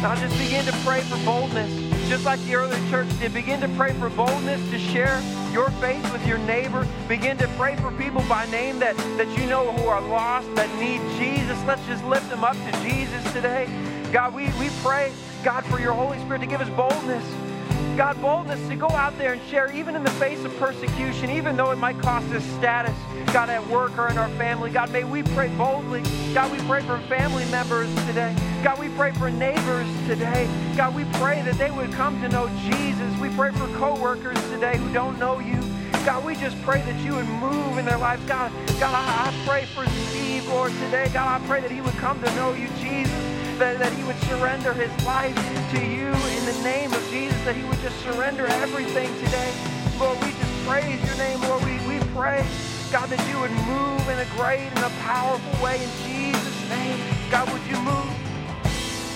Now 0.00 0.14
just 0.14 0.38
begin 0.38 0.64
to 0.66 0.72
pray 0.84 1.00
for 1.00 1.16
boldness, 1.24 1.68
just 2.08 2.24
like 2.24 2.38
the 2.44 2.54
early 2.54 2.78
church 2.90 3.08
did. 3.18 3.34
Begin 3.34 3.60
to 3.60 3.68
pray 3.70 3.92
for 3.94 4.08
boldness 4.10 4.70
to 4.70 4.78
share 4.78 5.20
your 5.50 5.70
faith 5.82 6.12
with 6.12 6.24
your 6.24 6.38
neighbor. 6.38 6.86
Begin 7.08 7.36
to 7.38 7.48
pray 7.58 7.74
for 7.74 7.90
people 7.90 8.22
by 8.28 8.46
name 8.52 8.78
that, 8.78 8.96
that 9.18 9.26
you 9.36 9.46
know 9.46 9.72
who 9.72 9.88
are 9.88 10.00
lost, 10.00 10.46
that 10.54 10.72
need 10.78 11.00
Jesus. 11.18 11.60
Let's 11.64 11.84
just 11.88 12.04
lift 12.04 12.30
them 12.30 12.44
up 12.44 12.54
to 12.54 12.82
Jesus 12.88 13.32
today. 13.32 13.68
God, 14.12 14.32
we, 14.32 14.44
we 14.60 14.70
pray, 14.84 15.12
God, 15.42 15.64
for 15.64 15.80
your 15.80 15.92
Holy 15.92 16.20
Spirit 16.20 16.38
to 16.42 16.46
give 16.46 16.60
us 16.60 16.70
boldness. 16.70 17.49
God, 17.96 18.20
boldness 18.20 18.68
to 18.68 18.76
go 18.76 18.88
out 18.88 19.16
there 19.18 19.32
and 19.32 19.42
share, 19.48 19.70
even 19.72 19.94
in 19.94 20.04
the 20.04 20.10
face 20.12 20.44
of 20.44 20.56
persecution, 20.58 21.30
even 21.30 21.56
though 21.56 21.70
it 21.70 21.76
might 21.76 21.98
cost 22.00 22.26
us 22.32 22.44
status, 22.44 22.94
God, 23.32 23.50
at 23.50 23.66
work 23.68 23.98
or 23.98 24.08
in 24.08 24.16
our 24.16 24.28
family. 24.30 24.70
God, 24.70 24.90
may 24.92 25.04
we 25.04 25.22
pray 25.22 25.48
boldly. 25.56 26.02
God, 26.32 26.50
we 26.52 26.58
pray 26.66 26.82
for 26.82 26.98
family 27.08 27.44
members 27.46 27.92
today. 28.06 28.34
God, 28.62 28.78
we 28.78 28.88
pray 28.90 29.12
for 29.12 29.30
neighbors 29.30 29.86
today. 30.06 30.48
God, 30.76 30.94
we 30.94 31.04
pray 31.18 31.42
that 31.42 31.58
they 31.58 31.70
would 31.70 31.92
come 31.92 32.20
to 32.22 32.28
know 32.28 32.48
Jesus. 32.70 33.18
We 33.18 33.28
pray 33.30 33.52
for 33.52 33.66
coworkers 33.76 34.40
today 34.50 34.76
who 34.76 34.92
don't 34.92 35.18
know 35.18 35.38
you. 35.38 35.60
God, 36.06 36.24
we 36.24 36.34
just 36.36 36.60
pray 36.62 36.80
that 36.82 37.00
you 37.04 37.14
would 37.14 37.28
move 37.28 37.76
in 37.76 37.84
their 37.84 37.98
lives. 37.98 38.24
God, 38.24 38.52
God, 38.78 38.94
I, 38.94 39.28
I 39.28 39.46
pray 39.46 39.64
for 39.66 39.86
Steve, 40.08 40.48
Lord, 40.48 40.72
today. 40.72 41.10
God, 41.12 41.40
I 41.40 41.46
pray 41.46 41.60
that 41.60 41.70
he 41.70 41.80
would 41.80 41.96
come 41.96 42.22
to 42.22 42.34
know 42.36 42.54
you, 42.54 42.68
Jesus 42.78 43.30
that, 43.60 43.78
that 43.78 43.92
he 43.92 44.02
would 44.04 44.18
surrender 44.22 44.72
his 44.72 44.90
life 45.04 45.36
to 45.72 45.84
you 45.84 46.10
the 46.52 46.62
name 46.62 46.92
of 46.92 47.10
Jesus, 47.10 47.40
that 47.44 47.54
he 47.54 47.62
would 47.64 47.78
just 47.78 47.98
surrender 48.00 48.46
everything 48.46 49.08
today. 49.24 49.52
Lord, 50.00 50.18
we 50.24 50.32
just 50.32 50.66
praise 50.66 50.98
your 51.06 51.16
name, 51.16 51.40
Lord. 51.42 51.62
We, 51.64 51.78
we 51.86 52.00
pray, 52.10 52.44
God, 52.90 53.08
that 53.08 53.22
you 53.30 53.38
would 53.38 53.52
move 53.70 54.02
in 54.08 54.18
a 54.18 54.26
great 54.34 54.66
and 54.74 54.78
a 54.78 54.90
powerful 55.02 55.64
way 55.64 55.76
in 55.76 55.90
Jesus' 56.02 56.68
name. 56.68 56.98
God, 57.30 57.50
would 57.52 57.64
you 57.70 57.78
move? 57.82 58.10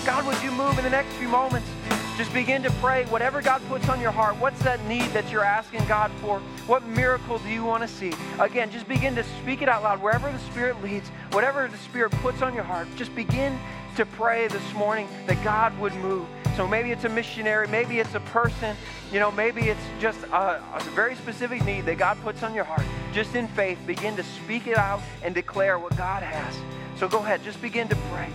God, 0.05 0.25
would 0.25 0.41
you 0.41 0.51
move 0.51 0.77
in 0.77 0.85
the 0.85 0.89
next 0.89 1.11
few 1.15 1.27
moments? 1.27 1.67
Just 2.15 2.31
begin 2.33 2.63
to 2.63 2.71
pray. 2.79 3.03
Whatever 3.05 3.41
God 3.41 3.61
puts 3.67 3.89
on 3.89 3.99
your 3.99 4.11
heart, 4.11 4.37
what's 4.37 4.61
that 4.61 4.81
need 4.85 5.09
that 5.11 5.29
you're 5.29 5.43
asking 5.43 5.85
God 5.87 6.11
for? 6.21 6.39
What 6.67 6.87
miracle 6.87 7.39
do 7.39 7.49
you 7.49 7.65
want 7.65 7.83
to 7.83 7.89
see? 7.89 8.13
Again, 8.39 8.71
just 8.71 8.87
begin 8.87 9.13
to 9.15 9.23
speak 9.41 9.61
it 9.61 9.67
out 9.67 9.83
loud 9.83 10.01
wherever 10.01 10.31
the 10.31 10.39
Spirit 10.39 10.81
leads, 10.81 11.09
whatever 11.31 11.67
the 11.67 11.77
Spirit 11.79 12.13
puts 12.21 12.41
on 12.41 12.53
your 12.53 12.63
heart. 12.63 12.87
Just 12.95 13.13
begin 13.13 13.59
to 13.95 14.05
pray 14.05 14.47
this 14.47 14.73
morning 14.73 15.07
that 15.25 15.41
God 15.43 15.77
would 15.79 15.93
move. 15.95 16.27
So 16.55 16.67
maybe 16.67 16.91
it's 16.91 17.05
a 17.05 17.09
missionary, 17.09 17.67
maybe 17.67 17.99
it's 17.99 18.13
a 18.15 18.19
person, 18.21 18.75
you 19.11 19.19
know, 19.19 19.31
maybe 19.31 19.63
it's 19.63 19.81
just 19.99 20.21
a, 20.25 20.61
a, 20.73 20.79
very 20.93 21.15
specific 21.15 21.63
need 21.65 21.85
that 21.85 21.97
God 21.97 22.17
puts 22.21 22.43
on 22.43 22.53
your 22.53 22.63
heart. 22.63 22.83
Just 23.13 23.35
in 23.35 23.47
faith, 23.49 23.77
begin 23.85 24.15
to 24.15 24.23
speak 24.23 24.67
it 24.67 24.77
out 24.77 25.01
and 25.23 25.35
declare 25.35 25.79
what 25.79 25.95
God 25.97 26.23
has. 26.23 26.55
So 26.97 27.07
go 27.07 27.19
ahead, 27.19 27.43
just 27.43 27.61
begin 27.61 27.87
to 27.89 27.95
pray. 28.11 28.29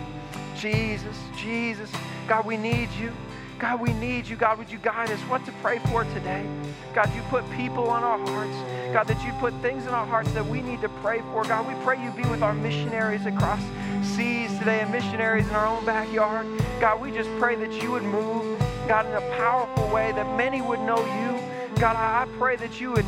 Jesus, 0.56 1.16
Jesus, 1.36 1.90
God, 2.26 2.44
we 2.44 2.56
need 2.56 2.90
you. 3.00 3.12
God, 3.58 3.80
we 3.80 3.92
need 3.94 4.26
you. 4.26 4.36
God, 4.36 4.58
would 4.58 4.70
you 4.70 4.78
guide 4.78 5.10
us 5.10 5.20
what 5.22 5.44
to 5.44 5.52
pray 5.62 5.78
for 5.90 6.04
today? 6.04 6.46
God, 6.94 7.14
you 7.14 7.20
put 7.28 7.48
people 7.52 7.88
on 7.88 8.02
our 8.02 8.18
hearts. 8.18 8.56
God, 8.94 9.06
that 9.06 9.22
you 9.24 9.32
put 9.34 9.54
things 9.62 9.84
in 9.84 9.90
our 9.90 10.06
hearts 10.06 10.32
that 10.32 10.44
we 10.44 10.62
need 10.62 10.80
to 10.80 10.88
pray 10.88 11.20
for. 11.32 11.44
God, 11.44 11.68
we 11.68 11.74
pray 11.84 12.02
you 12.02 12.10
be 12.12 12.28
with 12.28 12.42
our 12.42 12.54
missionaries 12.54 13.26
across 13.26 13.62
seas 14.04 14.56
today 14.58 14.80
and 14.80 14.90
missionaries 14.90 15.48
in 15.48 15.54
our 15.54 15.66
own 15.66 15.84
backyard. 15.84 16.46
God, 16.80 17.00
we 17.00 17.10
just 17.10 17.30
pray 17.38 17.54
that 17.56 17.82
you 17.82 17.90
would 17.90 18.02
move, 18.02 18.58
God, 18.88 19.06
in 19.06 19.12
a 19.12 19.36
powerful 19.36 19.88
way, 19.88 20.12
that 20.12 20.36
many 20.36 20.62
would 20.62 20.80
know 20.80 20.98
you. 20.98 21.76
God, 21.80 21.96
I 21.96 22.26
pray 22.38 22.56
that 22.56 22.80
you 22.80 22.92
would 22.92 23.06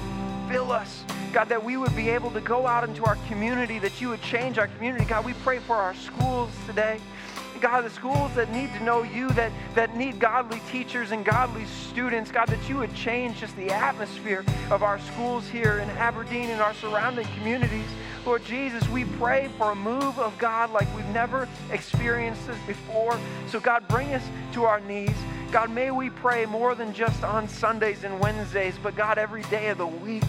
fill 0.49 0.73
us. 0.73 1.05
God, 1.33 1.49
that 1.49 1.63
we 1.65 1.77
would 1.77 1.95
be 1.97 2.11
able 2.11 2.31
to 2.33 2.41
go 2.41 2.67
out 2.67 2.87
into 2.87 3.05
our 3.05 3.17
community, 3.29 3.79
that 3.79 4.01
you 4.01 4.11
would 4.11 4.23
change 4.23 4.59
our 4.59 4.69
community. 4.69 5.05
God, 5.05 5.25
we 5.25 5.33
pray 5.35 5.59
for 5.59 5.77
our 5.77 5.95
schools 5.95 6.51
today. 6.67 7.01
God, 7.63 7.85
the 7.85 7.91
schools 7.91 8.35
that 8.35 8.53
need 8.53 8.73
to 8.75 8.83
know 8.83 9.05
you, 9.05 9.29
that, 9.31 9.53
that 9.77 9.97
need 9.97 10.19
godly 10.19 10.61
teachers 10.71 11.13
and 11.13 11.25
godly 11.25 11.65
students, 11.67 12.33
God, 12.33 12.49
that 12.49 12.69
you 12.69 12.77
would 12.79 12.93
change 12.93 13.39
just 13.39 13.57
the 13.57 13.71
atmosphere 13.71 14.45
of 14.69 14.83
our 14.83 14.99
schools 14.99 15.47
here 15.49 15.79
in 15.79 15.89
Aberdeen 15.91 16.51
and 16.51 16.61
our 16.61 16.75
surrounding 16.75 17.27
communities. 17.39 17.87
Lord 18.25 18.45
Jesus, 18.45 18.89
we 18.89 19.05
pray 19.05 19.51
for 19.59 19.73
a 19.73 19.75
move 19.75 20.19
of 20.19 20.37
God 20.39 20.71
like 20.71 20.95
we've 20.95 21.05
never 21.09 21.49
experienced 21.73 22.47
this 22.47 22.59
before. 22.69 23.19
So, 23.49 23.59
God, 23.59 23.89
bring 23.89 24.15
us 24.15 24.23
to 24.53 24.65
our 24.65 24.79
knees. 24.81 25.17
God, 25.51 25.71
may 25.71 25.91
we 25.91 26.09
pray 26.09 26.47
more 26.47 26.75
than 26.77 26.95
just 26.95 27.25
on 27.25 27.49
Sundays 27.49 28.05
and 28.05 28.21
Wednesdays, 28.21 28.77
but 28.81 28.95
God, 28.95 29.19
every 29.19 29.43
day 29.45 29.71
of 29.71 29.79
the 29.79 29.87
week. 29.87 30.23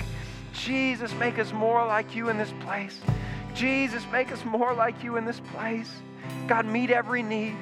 Jesus, 0.54 1.14
make 1.16 1.38
us 1.38 1.54
more 1.54 1.86
like 1.86 2.16
you 2.16 2.30
in 2.30 2.38
this 2.38 2.54
place. 2.62 3.00
Jesus, 3.54 4.04
make 4.12 4.32
us 4.32 4.44
more 4.44 4.74
like 4.74 5.04
you 5.04 5.18
in 5.18 5.26
this 5.26 5.40
place. 5.56 5.92
God, 6.48 6.66
meet 6.66 6.90
every 6.90 7.22
need. 7.22 7.56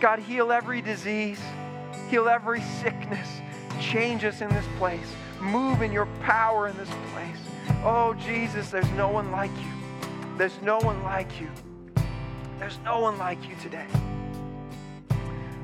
God, 0.00 0.18
heal 0.18 0.50
every 0.50 0.80
disease. 0.80 1.40
Heal 2.08 2.28
every 2.28 2.62
sickness. 2.82 3.28
Change 3.80 4.24
us 4.24 4.40
in 4.40 4.48
this 4.48 4.66
place. 4.78 5.06
Move 5.40 5.82
in 5.82 5.92
your 5.92 6.06
power 6.22 6.68
in 6.68 6.76
this 6.76 6.90
place. 7.12 7.36
Oh, 7.84 8.14
Jesus, 8.14 8.70
there's 8.70 8.90
no 8.92 9.08
one 9.08 9.30
like 9.30 9.50
you. 9.50 9.73
There's 10.36 10.60
no 10.62 10.78
one 10.78 11.02
like 11.04 11.40
you. 11.40 11.48
There's 12.58 12.78
no 12.84 12.98
one 12.98 13.18
like 13.18 13.48
you 13.48 13.54
today. 13.62 13.86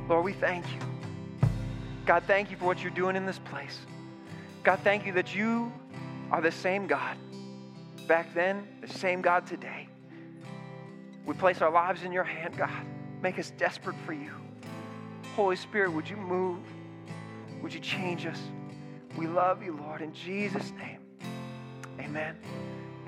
Lord, 0.08 0.24
we 0.24 0.32
thank 0.32 0.64
you. 0.72 0.80
God, 2.06 2.22
thank 2.26 2.50
you 2.50 2.56
for 2.56 2.66
what 2.66 2.80
you're 2.82 2.92
doing 2.92 3.16
in 3.16 3.26
this 3.26 3.38
place. 3.38 3.78
God, 4.62 4.78
thank 4.84 5.06
you 5.06 5.12
that 5.12 5.34
you 5.34 5.72
are 6.30 6.40
the 6.40 6.52
same 6.52 6.86
God 6.86 7.16
back 8.06 8.32
then, 8.34 8.66
the 8.80 8.88
same 8.88 9.20
God 9.22 9.46
today. 9.46 9.88
We 11.26 11.34
place 11.34 11.60
our 11.60 11.70
lives 11.70 12.04
in 12.04 12.12
your 12.12 12.24
hand, 12.24 12.56
God. 12.56 12.70
Make 13.22 13.38
us 13.38 13.52
desperate 13.58 13.96
for 14.06 14.12
you. 14.12 14.32
Holy 15.34 15.56
Spirit, 15.56 15.92
would 15.92 16.08
you 16.08 16.16
move? 16.16 16.58
Would 17.62 17.74
you 17.74 17.80
change 17.80 18.26
us? 18.26 18.38
We 19.16 19.26
love 19.26 19.62
you, 19.62 19.76
Lord, 19.76 20.00
in 20.00 20.12
Jesus' 20.12 20.72
name. 20.72 20.98
Amen. 21.98 22.36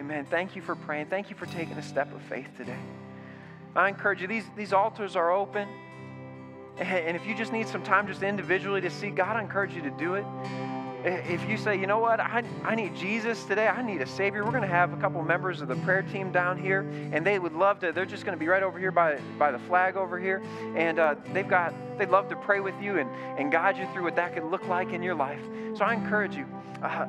Amen. 0.03 0.26
Thank 0.28 0.57
you 0.57 0.62
for 0.62 0.74
praying. 0.74 1.07
Thank 1.07 1.30
you 1.30 1.36
for 1.36 1.46
taking 1.46 1.78
a 1.78 1.82
step 1.82 2.12
of 2.12 2.20
faith 2.22 2.48
today. 2.57 2.80
I 3.76 3.88
encourage 3.88 4.20
you, 4.20 4.26
these, 4.26 4.42
these 4.57 4.72
altars 4.72 5.14
are 5.14 5.30
open. 5.30 5.68
And 6.76 7.16
if 7.16 7.24
you 7.24 7.36
just 7.36 7.53
need 7.53 7.68
some 7.68 7.84
time 7.84 8.09
just 8.09 8.20
individually 8.20 8.80
to 8.80 8.90
see 8.90 9.11
God, 9.11 9.36
I 9.36 9.40
encourage 9.40 9.74
you 9.74 9.82
to 9.82 9.90
do 9.90 10.14
it. 10.14 10.24
if 11.05 11.48
you 11.48 11.57
say, 11.57 11.78
you 11.78 11.86
know 11.86 12.00
what, 12.00 12.18
I, 12.18 12.42
I 12.64 12.74
need 12.74 12.96
Jesus 12.96 13.44
today, 13.44 13.68
I 13.68 13.80
need 13.80 14.03
a 14.03 14.07
Savior, 14.07 14.44
we're 14.44 14.50
going 14.50 14.62
to 14.62 14.68
have 14.68 14.92
a 14.92 14.96
couple 14.96 15.22
members 15.22 15.61
of 15.61 15.68
the 15.68 15.76
prayer 15.76 16.03
team 16.03 16.32
down 16.32 16.61
here, 16.61 16.80
and 17.12 17.24
they 17.24 17.38
would 17.38 17.53
love 17.53 17.78
to, 17.80 17.92
they're 17.92 18.05
just 18.05 18.24
going 18.24 18.36
to 18.36 18.40
be 18.40 18.48
right 18.48 18.64
over 18.64 18.80
here 18.80 18.90
by, 18.90 19.20
by 19.38 19.53
the 19.53 19.59
flag 19.61 19.96
over 19.96 20.18
here, 20.18 20.42
and 20.74 20.98
uh, 20.98 21.14
they've 21.32 21.48
got, 21.48 21.74
they'd 21.96 22.11
love 22.11 22.28
to 22.28 22.36
pray 22.36 22.59
with 22.59 22.74
you 22.82 22.98
and, 22.98 23.09
and 23.38 23.53
guide 23.53 23.76
you 23.76 23.86
through 23.92 24.03
what 24.03 24.16
that 24.16 24.34
could 24.34 24.44
look 24.44 24.66
like 24.66 24.92
in 24.92 25.00
your 25.00 25.14
life. 25.14 25.42
So 25.74 25.84
I 25.84 25.94
encourage 25.94 26.34
you, 26.34 26.46
uh, 26.82 27.09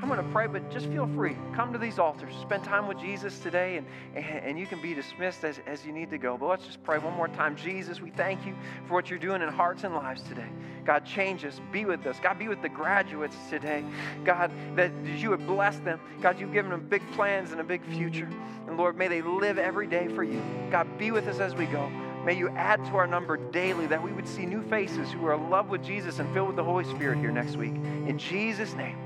I'm 0.00 0.08
going 0.08 0.24
to 0.24 0.32
pray, 0.32 0.46
but 0.46 0.70
just 0.70 0.86
feel 0.86 1.08
free. 1.08 1.36
Come 1.56 1.72
to 1.72 1.78
these 1.78 1.98
altars. 1.98 2.32
Spend 2.40 2.62
time 2.62 2.86
with 2.86 3.00
Jesus 3.00 3.40
today, 3.40 3.78
and, 3.78 3.86
and, 4.14 4.56
you 4.56 4.64
can 4.64 4.80
be 4.80 4.94
dismissed 4.94 5.42
as, 5.42 5.58
as 5.66 5.84
you 5.84 5.92
need 5.92 6.10
to 6.10 6.18
go. 6.18 6.36
But 6.36 6.46
let's 6.46 6.66
just 6.66 6.82
pray 6.84 6.98
one 6.98 7.14
more 7.14 7.26
time. 7.26 7.56
Jesus, 7.56 8.00
we 8.00 8.10
thank 8.10 8.46
you 8.46 8.54
for 8.86 8.94
what 8.94 9.10
you're 9.10 9.18
doing 9.18 9.42
in 9.42 9.48
hearts 9.48 9.82
and 9.82 9.92
lives 9.94 10.22
today. 10.22 10.46
God, 10.84 11.04
change 11.04 11.44
us. 11.44 11.60
Be 11.72 11.84
with 11.84 12.06
us. 12.06 12.20
God, 12.22 12.38
be 12.38 12.46
with 12.46 12.62
the 12.62 12.68
graduates 12.68 13.36
today. 13.50 13.84
God, 14.24 14.52
that 14.76 14.92
you 15.04 15.30
would 15.30 15.44
bless 15.48 15.78
them. 15.80 15.98
God, 16.22 16.38
you've 16.38 16.52
given 16.52 16.70
them 16.70 16.86
big 16.88 17.02
plans 17.12 17.50
and 17.50 17.60
a 17.60 17.64
big 17.64 17.84
future. 17.84 18.28
And 18.68 18.76
Lord, 18.76 18.96
may 18.96 19.08
they 19.08 19.20
live 19.20 19.58
every 19.58 19.88
day 19.88 20.06
for 20.06 20.22
you. 20.22 20.40
God, 20.70 20.96
be 20.96 21.10
with 21.10 21.26
us 21.26 21.40
as 21.40 21.56
we 21.56 21.66
go. 21.66 21.88
May 22.24 22.34
you 22.34 22.50
add 22.50 22.84
to 22.84 22.96
our 22.96 23.06
number 23.08 23.36
daily 23.36 23.86
that 23.86 24.02
we 24.02 24.12
would 24.12 24.28
see 24.28 24.46
new 24.46 24.62
faces 24.68 25.10
who 25.10 25.26
are 25.26 25.34
in 25.34 25.50
love 25.50 25.70
with 25.70 25.82
Jesus 25.82 26.20
and 26.20 26.32
filled 26.32 26.48
with 26.48 26.56
the 26.56 26.64
Holy 26.64 26.84
Spirit 26.84 27.18
here 27.18 27.32
next 27.32 27.56
week. 27.56 27.74
In 27.74 28.16
Jesus' 28.16 28.74
name. 28.74 28.96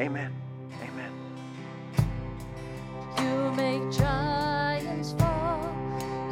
Amen. 0.00 0.32
Amen. 0.82 1.12
You 3.18 3.52
make 3.54 3.92
giants 3.92 5.12
fall. 5.18 5.69